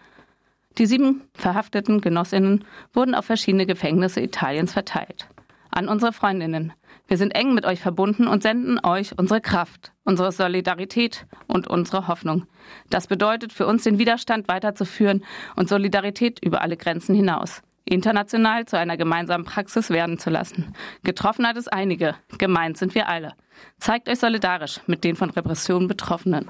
Die 0.78 0.86
sieben 0.86 1.24
verhafteten 1.34 2.02
Genossinnen 2.02 2.64
wurden 2.94 3.16
auf 3.16 3.26
verschiedene 3.26 3.66
Gefängnisse 3.66 4.22
Italiens 4.22 4.74
verteilt. 4.74 5.28
An 5.72 5.90
unsere 5.90 6.14
Freundinnen. 6.14 6.74
Wir 7.08 7.18
sind 7.18 7.32
eng 7.32 7.54
mit 7.54 7.66
euch 7.66 7.80
verbunden 7.80 8.28
und 8.28 8.44
senden 8.44 8.80
euch 8.84 9.18
unsere 9.18 9.42
Kraft, 9.42 9.94
unsere 10.04 10.32
Solidarität 10.32 11.26
und 11.48 11.68
unsere 11.68 12.08
Hoffnung. 12.08 12.46
Das 12.90 13.08
bedeutet 13.08 13.54
für 13.54 13.66
uns 13.66 13.84
den 13.84 13.98
Widerstand 13.98 14.48
weiterzuführen 14.48 15.24
und 15.56 15.70
Solidarität 15.70 16.40
über 16.44 16.62
alle 16.62 16.78
Grenzen 16.78 17.16
hinaus 17.16 17.62
international 17.88 18.66
zu 18.66 18.78
einer 18.78 18.98
gemeinsamen 18.98 19.46
Praxis 19.46 19.90
werden 19.90 20.20
zu 20.20 20.30
lassen. 20.30 20.76
Getroffen 21.04 21.48
hat 21.48 21.58
es 21.58 21.68
einige, 21.68 22.14
gemeint 22.38 22.78
sind 22.78 22.96
wir 22.96 23.10
alle. 23.10 23.34
Zeigt 23.80 24.08
euch 24.10 24.20
solidarisch 24.20 24.80
mit 24.88 25.04
den 25.04 25.16
von 25.16 25.30
Repressionen 25.30 25.88
Betroffenen. 25.88 26.50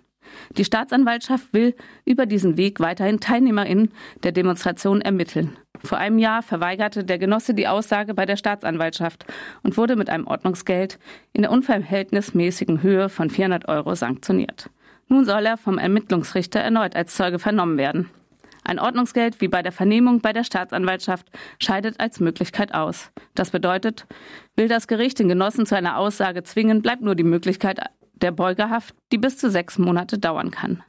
Die 0.58 0.66
Staatsanwaltschaft 0.66 1.54
will 1.54 1.76
über 2.06 2.26
diesen 2.26 2.58
Weg 2.58 2.80
weiterhin 2.80 3.20
TeilnehmerInnen 3.20 3.92
der 4.24 4.32
Demonstration 4.32 5.02
ermitteln. 5.02 5.58
Vor 5.84 5.98
einem 5.98 6.20
Jahr 6.20 6.44
verweigerte 6.44 7.04
der 7.04 7.18
Genosse 7.18 7.54
die 7.54 7.68
Aussage 7.68 8.14
bei 8.14 8.26
der 8.26 8.36
Staatsanwaltschaft 8.36 9.26
und 9.64 9.78
wurde 9.78 9.96
mit 9.96 10.10
einem 10.10 10.28
Ordnungsgeld 10.28 11.00
in 11.34 11.42
der 11.42 11.52
unverhältnismäßigen 11.52 12.84
Höhe 12.84 13.10
von 13.10 13.30
400 13.30 13.68
Euro 13.68 13.96
sanktioniert. 13.96 14.70
Nun 15.08 15.26
soll 15.26 15.46
er 15.46 15.58
vom 15.58 15.78
Ermittlungsrichter 15.78 16.60
erneut 16.60 16.96
als 16.96 17.16
Zeuge 17.16 17.40
vernommen 17.40 17.78
werden. 17.78 18.10
Ein 18.64 18.80
Ordnungsgeld 18.80 19.42
wie 19.42 19.48
bei 19.48 19.62
der 19.62 19.72
Vernehmung 19.72 20.22
bei 20.22 20.34
der 20.34 20.44
Staatsanwaltschaft 20.44 21.28
scheidet 21.60 22.00
als 22.00 22.20
Möglichkeit 22.20 22.74
aus. 22.74 23.12
Das 23.34 23.50
bedeutet, 23.50 24.06
will 24.56 24.68
das 24.68 24.88
Gericht 24.88 25.20
den 25.20 25.30
Genossen 25.30 25.66
zu 25.66 25.76
einer 25.76 25.98
Aussage 25.98 26.44
zwingen, 26.44 26.82
bleibt 26.82 27.02
nur 27.02 27.16
die 27.16 27.24
Möglichkeit 27.24 27.80
der 28.14 28.32
Beugehaft, 28.32 28.96
die 29.12 29.18
bis 29.18 29.38
zu 29.38 29.50
sechs 29.50 29.78
Monate 29.78 30.20
dauern 30.20 30.52
kann. 30.52 30.84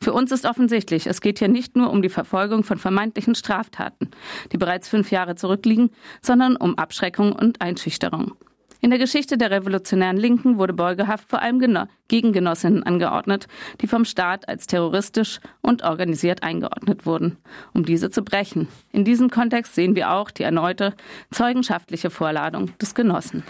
Für 0.00 0.12
uns 0.12 0.30
ist 0.30 0.44
offensichtlich, 0.44 1.06
es 1.06 1.20
geht 1.20 1.40
hier 1.40 1.48
nicht 1.48 1.76
nur 1.76 1.90
um 1.90 2.02
die 2.02 2.08
Verfolgung 2.08 2.62
von 2.62 2.78
vermeintlichen 2.78 3.34
Straftaten, 3.34 4.10
die 4.52 4.58
bereits 4.58 4.88
fünf 4.88 5.10
Jahre 5.10 5.34
zurückliegen, 5.34 5.90
sondern 6.22 6.56
um 6.56 6.78
Abschreckung 6.78 7.32
und 7.32 7.60
Einschüchterung. 7.60 8.34
In 8.80 8.90
der 8.90 8.98
Geschichte 8.98 9.36
der 9.36 9.50
revolutionären 9.50 10.16
Linken 10.16 10.56
wurde 10.56 10.72
Beugehaft 10.72 11.28
vor 11.28 11.42
allem 11.42 11.58
gegen 12.06 12.32
Genossinnen 12.32 12.84
angeordnet, 12.84 13.48
die 13.80 13.88
vom 13.88 14.04
Staat 14.04 14.48
als 14.48 14.68
terroristisch 14.68 15.40
und 15.62 15.82
organisiert 15.82 16.44
eingeordnet 16.44 17.04
wurden, 17.04 17.38
um 17.74 17.84
diese 17.84 18.10
zu 18.10 18.22
brechen. 18.22 18.68
In 18.92 19.04
diesem 19.04 19.30
Kontext 19.30 19.74
sehen 19.74 19.96
wir 19.96 20.12
auch 20.12 20.30
die 20.30 20.44
erneute 20.44 20.94
zeugenschaftliche 21.32 22.10
Vorladung 22.10 22.70
des 22.78 22.94
Genossen. 22.94 23.42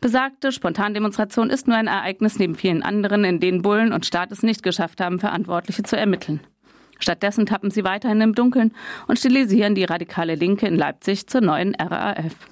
Besagte 0.00 0.52
Spontandemonstration 0.52 1.50
ist 1.50 1.66
nur 1.66 1.76
ein 1.76 1.88
Ereignis 1.88 2.38
neben 2.38 2.54
vielen 2.54 2.82
anderen, 2.82 3.24
in 3.24 3.40
denen 3.40 3.62
Bullen 3.62 3.92
und 3.92 4.06
Staat 4.06 4.32
es 4.32 4.42
nicht 4.42 4.62
geschafft 4.62 5.00
haben, 5.00 5.18
Verantwortliche 5.18 5.82
zu 5.82 5.96
ermitteln. 5.96 6.40
Stattdessen 7.00 7.46
tappen 7.46 7.70
sie 7.70 7.84
weiterhin 7.84 8.20
im 8.20 8.34
Dunkeln 8.34 8.72
und 9.08 9.18
stilisieren 9.18 9.74
die 9.74 9.84
radikale 9.84 10.36
Linke 10.36 10.66
in 10.66 10.76
Leipzig 10.76 11.26
zur 11.26 11.40
neuen 11.40 11.74
RAF. 11.74 12.49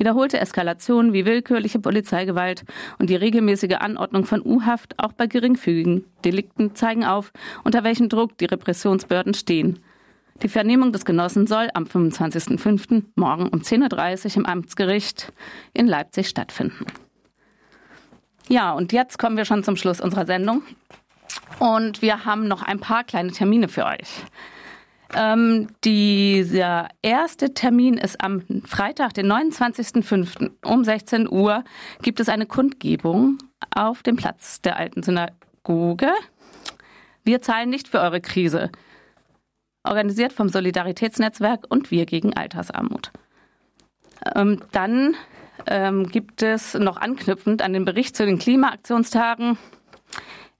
Wiederholte 0.00 0.40
Eskalationen 0.40 1.12
wie 1.12 1.26
willkürliche 1.26 1.78
Polizeigewalt 1.78 2.64
und 2.98 3.10
die 3.10 3.16
regelmäßige 3.16 3.74
Anordnung 3.80 4.24
von 4.24 4.40
U-Haft 4.42 4.98
auch 4.98 5.12
bei 5.12 5.26
geringfügigen 5.26 6.06
Delikten 6.24 6.74
zeigen 6.74 7.04
auf, 7.04 7.32
unter 7.64 7.84
welchem 7.84 8.08
Druck 8.08 8.38
die 8.38 8.46
Repressionsbehörden 8.46 9.34
stehen. 9.34 9.78
Die 10.42 10.48
Vernehmung 10.48 10.92
des 10.92 11.04
Genossen 11.04 11.46
soll 11.46 11.68
am 11.74 11.84
25.05. 11.84 13.02
morgen 13.14 13.48
um 13.48 13.60
10.30 13.60 14.30
Uhr 14.30 14.36
im 14.38 14.46
Amtsgericht 14.46 15.34
in 15.74 15.86
Leipzig 15.86 16.30
stattfinden. 16.30 16.86
Ja, 18.48 18.72
und 18.72 18.94
jetzt 18.94 19.18
kommen 19.18 19.36
wir 19.36 19.44
schon 19.44 19.64
zum 19.64 19.76
Schluss 19.76 20.00
unserer 20.00 20.24
Sendung. 20.24 20.62
Und 21.58 22.00
wir 22.00 22.24
haben 22.24 22.48
noch 22.48 22.62
ein 22.62 22.80
paar 22.80 23.04
kleine 23.04 23.32
Termine 23.32 23.68
für 23.68 23.84
euch. 23.84 24.24
Ähm, 25.14 25.68
dieser 25.82 26.88
erste 27.02 27.52
Termin 27.52 27.94
ist 27.94 28.22
am 28.22 28.42
Freitag, 28.64 29.14
den 29.14 29.26
29.05. 29.26 30.52
um 30.64 30.84
16 30.84 31.28
Uhr 31.30 31.64
gibt 32.02 32.20
es 32.20 32.28
eine 32.28 32.46
Kundgebung 32.46 33.38
auf 33.74 34.02
dem 34.02 34.16
Platz 34.16 34.60
der 34.60 34.76
alten 34.76 35.02
Synagoge. 35.02 36.10
Wir 37.24 37.42
zahlen 37.42 37.70
nicht 37.70 37.88
für 37.88 38.00
eure 38.00 38.20
Krise. 38.20 38.70
Organisiert 39.82 40.32
vom 40.32 40.48
Solidaritätsnetzwerk 40.48 41.64
und 41.68 41.90
wir 41.90 42.06
gegen 42.06 42.36
Altersarmut. 42.36 43.10
Ähm, 44.36 44.60
dann 44.72 45.16
ähm, 45.66 46.06
gibt 46.08 46.42
es 46.42 46.74
noch 46.74 46.98
anknüpfend 46.98 47.62
an 47.62 47.72
den 47.72 47.84
Bericht 47.84 48.14
zu 48.14 48.24
den 48.24 48.38
Klimaaktionstagen 48.38 49.58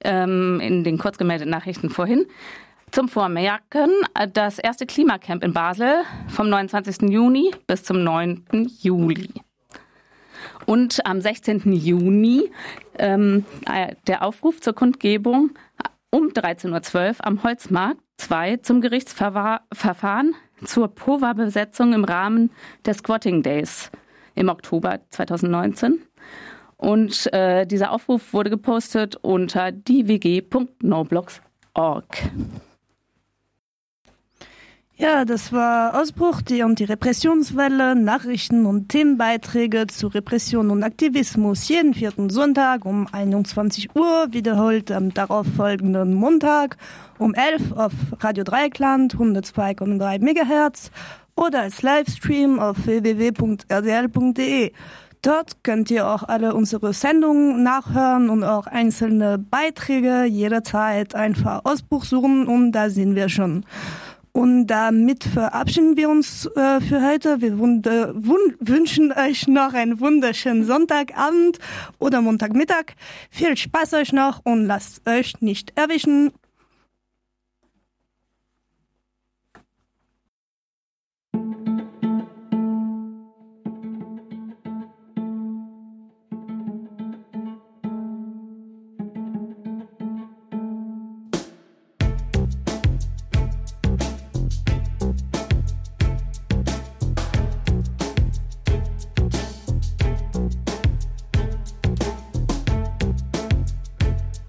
ähm, 0.02 0.58
in 0.60 0.82
den 0.82 0.98
kurzgemeldeten 0.98 1.50
Nachrichten 1.50 1.90
vorhin 1.90 2.26
zum 2.90 3.08
Vormerken 3.08 3.90
das 4.32 4.58
erste 4.58 4.86
Klimacamp 4.86 5.44
in 5.44 5.52
Basel 5.52 6.02
vom 6.28 6.48
29. 6.48 7.10
Juni 7.10 7.50
bis 7.66 7.84
zum 7.84 8.02
9. 8.02 8.44
Juli. 8.80 9.28
Und 10.66 11.04
am 11.06 11.20
16. 11.20 11.72
Juni 11.72 12.50
ähm, 12.98 13.44
äh, 13.70 13.94
der 14.06 14.22
Aufruf 14.22 14.60
zur 14.60 14.74
Kundgebung 14.74 15.50
um 16.10 16.28
13.12 16.28 17.08
Uhr 17.08 17.16
am 17.26 17.42
Holzmarkt 17.42 18.00
2 18.18 18.58
zum 18.58 18.80
Gerichtsverfahren 18.80 20.36
zur 20.64 20.86
POVA-Besetzung 20.88 21.92
im 21.92 22.04
Rahmen 22.04 22.50
der 22.84 22.94
Squatting 22.94 23.42
Days 23.42 23.90
im 24.34 24.48
Oktober 24.48 25.00
2019. 25.10 26.00
Und 26.76 27.32
äh, 27.32 27.66
dieser 27.66 27.90
Aufruf 27.92 28.32
wurde 28.32 28.50
gepostet 28.50 29.16
unter 29.16 29.72
diewg.noblogs.org. 29.72 32.06
Ja, 35.00 35.24
das 35.24 35.50
war 35.50 35.98
Ausbruch 35.98 36.42
die 36.42 36.62
Antirepressionswelle, 36.62 37.94
Nachrichten 37.94 38.66
und 38.66 38.90
Themenbeiträge 38.90 39.86
zu 39.86 40.08
Repression 40.08 40.68
und 40.68 40.82
Aktivismus 40.82 41.66
jeden 41.68 41.94
vierten 41.94 42.28
Sonntag 42.28 42.84
um 42.84 43.06
21 43.10 43.96
Uhr, 43.96 44.26
wiederholt 44.32 44.92
am 44.92 45.14
darauffolgenden 45.14 46.12
Montag 46.12 46.76
um 47.18 47.32
11 47.32 47.72
auf 47.72 47.92
Radio 48.18 48.44
Dreikland 48.44 49.14
102,3 49.14 50.18
MHz 50.20 50.90
oder 51.34 51.62
als 51.62 51.80
Livestream 51.80 52.58
auf 52.58 52.84
www.rdl.de. 52.84 54.72
Dort 55.22 55.64
könnt 55.64 55.90
ihr 55.90 56.08
auch 56.08 56.24
alle 56.24 56.54
unsere 56.54 56.92
Sendungen 56.92 57.62
nachhören 57.62 58.28
und 58.28 58.44
auch 58.44 58.66
einzelne 58.66 59.38
Beiträge 59.38 60.24
jederzeit 60.24 61.14
einfach 61.14 61.62
Ausbruch 61.64 62.04
suchen 62.04 62.46
und 62.46 62.72
da 62.72 62.90
sind 62.90 63.14
wir 63.14 63.30
schon. 63.30 63.64
Und 64.32 64.68
damit 64.68 65.24
verabschieden 65.24 65.96
wir 65.96 66.08
uns 66.08 66.46
äh, 66.46 66.80
für 66.80 67.04
heute. 67.04 67.40
Wir 67.40 67.58
wünschen 67.58 69.12
euch 69.12 69.48
noch 69.48 69.74
einen 69.74 69.98
wunderschönen 70.00 70.64
Sonntagabend 70.64 71.58
oder 71.98 72.22
Montagmittag. 72.22 72.94
Viel 73.30 73.56
Spaß 73.56 73.94
euch 73.94 74.12
noch 74.12 74.40
und 74.44 74.66
lasst 74.66 75.08
euch 75.08 75.40
nicht 75.40 75.76
erwischen. 75.76 76.30